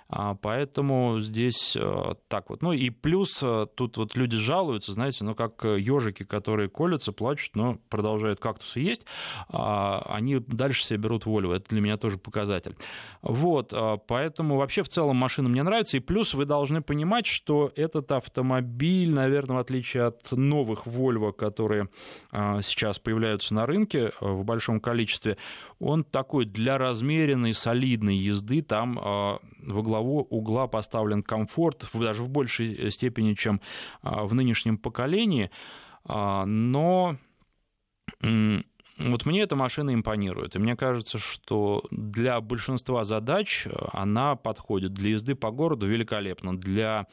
а 0.09 0.35
поэтому 0.35 1.19
здесь 1.19 1.75
э, 1.75 2.13
так 2.27 2.49
вот. 2.49 2.61
Ну 2.61 2.73
и 2.73 2.89
плюс 2.89 3.39
э, 3.41 3.67
тут 3.75 3.97
вот 3.97 4.04
вот 4.05 4.15
люди 4.15 4.37
жалуются, 4.37 4.93
знаете, 4.93 5.23
ну, 5.23 5.35
как 5.35 5.63
ежики, 5.63 6.23
которые 6.23 6.69
колются, 6.69 7.11
плачут, 7.11 7.55
но 7.55 7.77
продолжают 7.89 8.39
кактусы 8.39 8.79
есть, 8.79 9.05
а 9.49 10.01
они 10.09 10.39
дальше 10.39 10.83
себе 10.85 10.99
берут 10.99 11.25
Volvo. 11.25 11.55
Это 11.55 11.69
для 11.69 11.81
меня 11.81 11.97
тоже 11.97 12.17
показатель. 12.17 12.75
Вот, 13.21 13.73
а, 13.73 13.97
поэтому 13.97 14.57
вообще 14.57 14.83
в 14.83 14.89
целом 14.89 15.15
машина 15.15 15.49
мне 15.49 15.63
нравится. 15.63 15.97
И 15.97 15.99
плюс 15.99 16.33
вы 16.33 16.45
должны 16.45 16.81
понимать, 16.81 17.25
что 17.25 17.71
этот 17.75 18.11
автомобиль, 18.11 19.11
наверное, 19.11 19.57
в 19.57 19.59
отличие 19.59 20.05
от 20.05 20.31
новых 20.31 20.85
Volvo, 20.85 21.33
которые 21.33 21.89
а, 22.31 22.61
сейчас 22.61 22.99
появляются 22.99 23.53
на 23.53 23.65
рынке 23.65 24.11
а, 24.19 24.33
в 24.33 24.43
большом 24.43 24.79
количестве, 24.79 25.37
он 25.79 26.03
такой 26.03 26.45
для 26.45 26.77
размеренной, 26.77 27.53
солидной 27.53 28.15
езды. 28.15 28.61
Там 28.61 28.95
во 28.95 29.81
главу 29.81 30.21
угла 30.29 30.67
поставлен 30.67 31.21
комфорт, 31.21 31.85
даже 31.93 32.23
в 32.23 32.29
большей 32.29 32.89
степени, 32.91 33.33
чем 33.33 33.59
в 34.05 34.33
нынешнем 34.33 34.77
поколении. 34.77 35.49
Но 36.07 37.17
вот 38.97 39.25
мне 39.25 39.41
эта 39.41 39.55
машина 39.55 39.93
импонирует. 39.93 40.55
И 40.55 40.59
мне 40.59 40.75
кажется, 40.75 41.17
что 41.17 41.83
для 41.91 42.39
большинства 42.39 43.03
задач 43.03 43.67
она 43.91 44.35
подходит. 44.35 44.93
Для 44.93 45.09
езды 45.11 45.35
по 45.35 45.51
городу 45.51 45.85
великолепно. 45.85 46.57
Для 46.57 47.07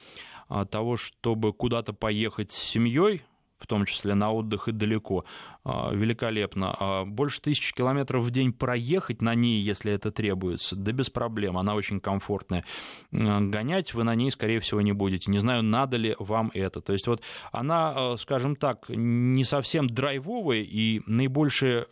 а, 0.49 0.65
того, 0.65 0.97
чтобы 0.97 1.53
куда-то 1.53 1.93
поехать 1.93 2.53
с 2.53 2.59
семьей, 2.59 3.23
в 3.63 3.67
том 3.67 3.85
числе 3.87 4.15
на 4.15 4.33
отдых 4.33 4.69
и 4.69 4.73
далеко, 4.73 5.25
а, 5.65 5.95
великолепно. 5.95 6.75
А 6.79 7.05
больше 7.05 7.41
тысячи 7.41 7.73
километров 7.73 8.25
в 8.25 8.31
день 8.31 8.53
проехать 8.53 9.23
на 9.23 9.35
ней, 9.35 9.63
если 9.63 9.93
это 9.93 10.11
требуется, 10.11 10.75
да 10.75 10.93
без 10.93 11.09
проблем, 11.09 11.57
она 11.57 11.75
очень 11.75 12.01
комфортная. 12.01 12.65
Гонять 13.13 13.95
вы 13.95 14.03
на 14.03 14.15
ней, 14.15 14.31
скорее 14.31 14.61
всего, 14.61 14.81
не 14.81 14.93
будете. 14.93 15.31
Не 15.31 15.39
знаю, 15.39 15.63
надо 15.63 15.97
ли 15.97 16.17
вам 16.19 16.51
это. 16.55 16.81
То 16.81 16.93
есть 16.93 17.07
вот 17.07 17.23
она, 17.53 17.93
а, 17.95 18.17
скажем 18.17 18.57
так, 18.57 18.87
не 18.89 19.45
совсем 19.45 19.87
драйвовая, 19.87 20.61
и 20.61 21.01
наибольшее 21.07 21.87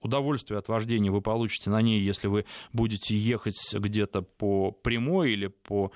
удовольствие 0.00 0.58
от 0.58 0.68
вождения 0.68 1.10
вы 1.10 1.20
получите 1.20 1.70
на 1.70 1.80
ней, 1.82 2.00
если 2.00 2.26
вы 2.26 2.44
будете 2.72 3.16
ехать 3.16 3.54
где-то 3.72 4.22
по 4.22 4.72
прямой 4.72 5.32
или 5.32 5.46
по 5.46 5.92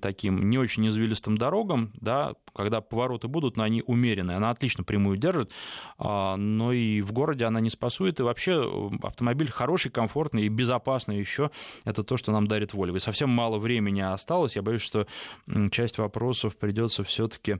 таким 0.00 0.50
не 0.50 0.58
очень 0.58 0.88
извилистым 0.88 1.38
дорогам, 1.38 1.92
да, 1.94 2.34
когда 2.54 2.80
повороты 2.80 3.28
будут, 3.28 3.56
но 3.56 3.62
они 3.62 3.82
умеренные. 3.86 4.38
Она 4.40 4.50
отлично 4.50 4.84
прямую 4.84 5.18
держит, 5.18 5.52
но 5.98 6.72
и 6.72 7.02
в 7.02 7.12
городе 7.12 7.44
она 7.44 7.60
не 7.60 7.70
спасует. 7.70 8.20
И 8.20 8.22
вообще 8.22 8.62
э, 8.64 8.90
автомобиль 9.02 9.50
хороший, 9.50 9.90
комфортный 9.90 10.44
и 10.44 10.48
безопасный 10.48 11.18
еще. 11.18 11.50
Это 11.84 12.02
то, 12.02 12.16
что 12.16 12.32
нам 12.32 12.46
дарит 12.46 12.72
Volvo. 12.72 12.96
И 12.96 13.00
совсем 13.00 13.28
мало 13.28 13.58
времени 13.58 14.00
осталось. 14.00 14.56
Я 14.56 14.62
боюсь, 14.62 14.82
что 14.82 15.06
часть 15.70 15.98
вопросов 15.98 16.56
придется 16.56 17.04
все-таки 17.04 17.52
а, 17.52 17.58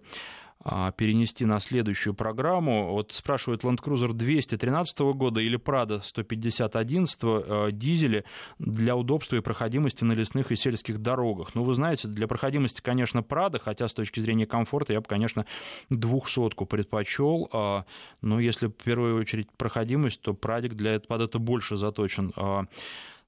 перенести 0.63 1.47
на 1.47 1.59
следующую 1.59 2.15
программу. 2.15 2.93
Вот 2.93 3.13
спрашивают 3.13 3.65
Land 3.65 3.79
Cruiser 3.83 4.13
213 4.13 4.99
года 5.15 5.41
или 5.41 5.59
Prado 5.59 6.03
15011 6.03 7.19
э, 7.23 7.69
дизели 7.73 8.25
для 8.59 8.95
удобства 8.95 9.37
и 9.37 9.41
проходимости 9.41 10.05
на 10.05 10.13
лесных 10.13 10.53
и 10.53 10.57
сельских 10.57 11.01
дорогах. 11.01 11.55
Ну, 11.55 11.65
вы 11.65 11.73
знаете, 11.73 12.09
для 12.09 12.27
проходимости, 12.27 12.83
конечно, 12.83 13.21
Prado, 13.21 13.59
хотя 13.59 13.89
с 13.89 13.95
точки 13.95 14.21
зрения 14.21 14.47
комфорта 14.47 14.93
я 14.93 15.01
бы, 15.01 15.07
конечно, 15.07 15.47
двухсотку 15.89 16.67
предпочел. 16.67 17.49
А, 17.53 17.85
но 18.21 18.39
если 18.39 18.67
в 18.67 18.75
первую 18.75 19.19
очередь 19.19 19.49
проходимость, 19.57 20.21
то 20.21 20.35
Прадик 20.35 20.75
для, 20.75 21.01
под 21.01 21.23
это 21.23 21.39
больше 21.39 21.77
заточен. 21.77 22.33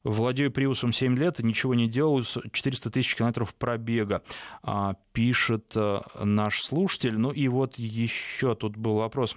А, 0.05 0.09
Владею 0.09 0.51
Приусом 0.51 0.93
7 0.93 1.17
лет, 1.17 1.39
ничего 1.41 1.75
не 1.75 1.89
делал, 1.89 2.23
400 2.23 2.91
тысяч 2.91 3.17
километров 3.17 3.55
пробега, 3.55 4.23
а, 4.63 4.97
пишет 5.13 5.73
э, 5.75 6.01
наш 6.23 6.63
слушатель. 6.63 7.19
Ну 7.19 7.31
и 7.31 7.49
вот 7.49 7.79
еще 7.79 8.55
тут 8.55 8.77
был 8.77 8.97
вопрос 8.97 9.37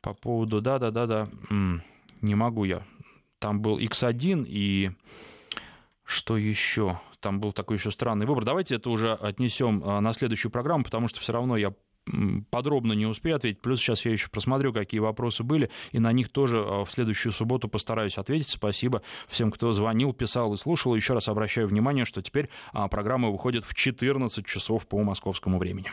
по 0.00 0.14
поводу, 0.14 0.60
да-да-да-да, 0.60 1.28
не 2.20 2.34
могу 2.34 2.64
я. 2.64 2.82
Там 3.38 3.60
был 3.60 3.78
X1 3.78 4.44
и 4.48 4.90
что 6.04 6.36
еще? 6.36 7.00
Там 7.20 7.40
был 7.40 7.52
такой 7.52 7.76
еще 7.76 7.90
странный 7.90 8.26
выбор. 8.26 8.44
Давайте 8.44 8.74
это 8.74 8.90
уже 8.90 9.14
отнесем 9.14 9.82
э, 9.82 10.00
на 10.00 10.12
следующую 10.12 10.50
программу, 10.50 10.84
потому 10.84 11.08
что 11.08 11.20
все 11.20 11.32
равно 11.32 11.56
я 11.56 11.72
подробно 12.50 12.92
не 12.92 13.06
успею 13.06 13.36
ответить. 13.36 13.60
Плюс 13.60 13.80
сейчас 13.80 14.04
я 14.04 14.12
еще 14.12 14.28
просмотрю, 14.28 14.72
какие 14.72 15.00
вопросы 15.00 15.44
были, 15.44 15.70
и 15.92 15.98
на 15.98 16.12
них 16.12 16.28
тоже 16.28 16.58
а, 16.58 16.84
в 16.84 16.90
следующую 16.90 17.32
субботу 17.32 17.68
постараюсь 17.68 18.18
ответить. 18.18 18.48
Спасибо 18.48 19.02
всем, 19.28 19.50
кто 19.50 19.72
звонил, 19.72 20.12
писал 20.12 20.52
и 20.54 20.56
слушал. 20.56 20.94
Еще 20.94 21.14
раз 21.14 21.28
обращаю 21.28 21.68
внимание, 21.68 22.04
что 22.04 22.22
теперь 22.22 22.48
а, 22.72 22.88
программа 22.88 23.30
выходит 23.30 23.64
в 23.64 23.74
14 23.74 24.46
часов 24.46 24.86
по 24.86 25.02
московскому 25.02 25.58
времени. 25.58 25.92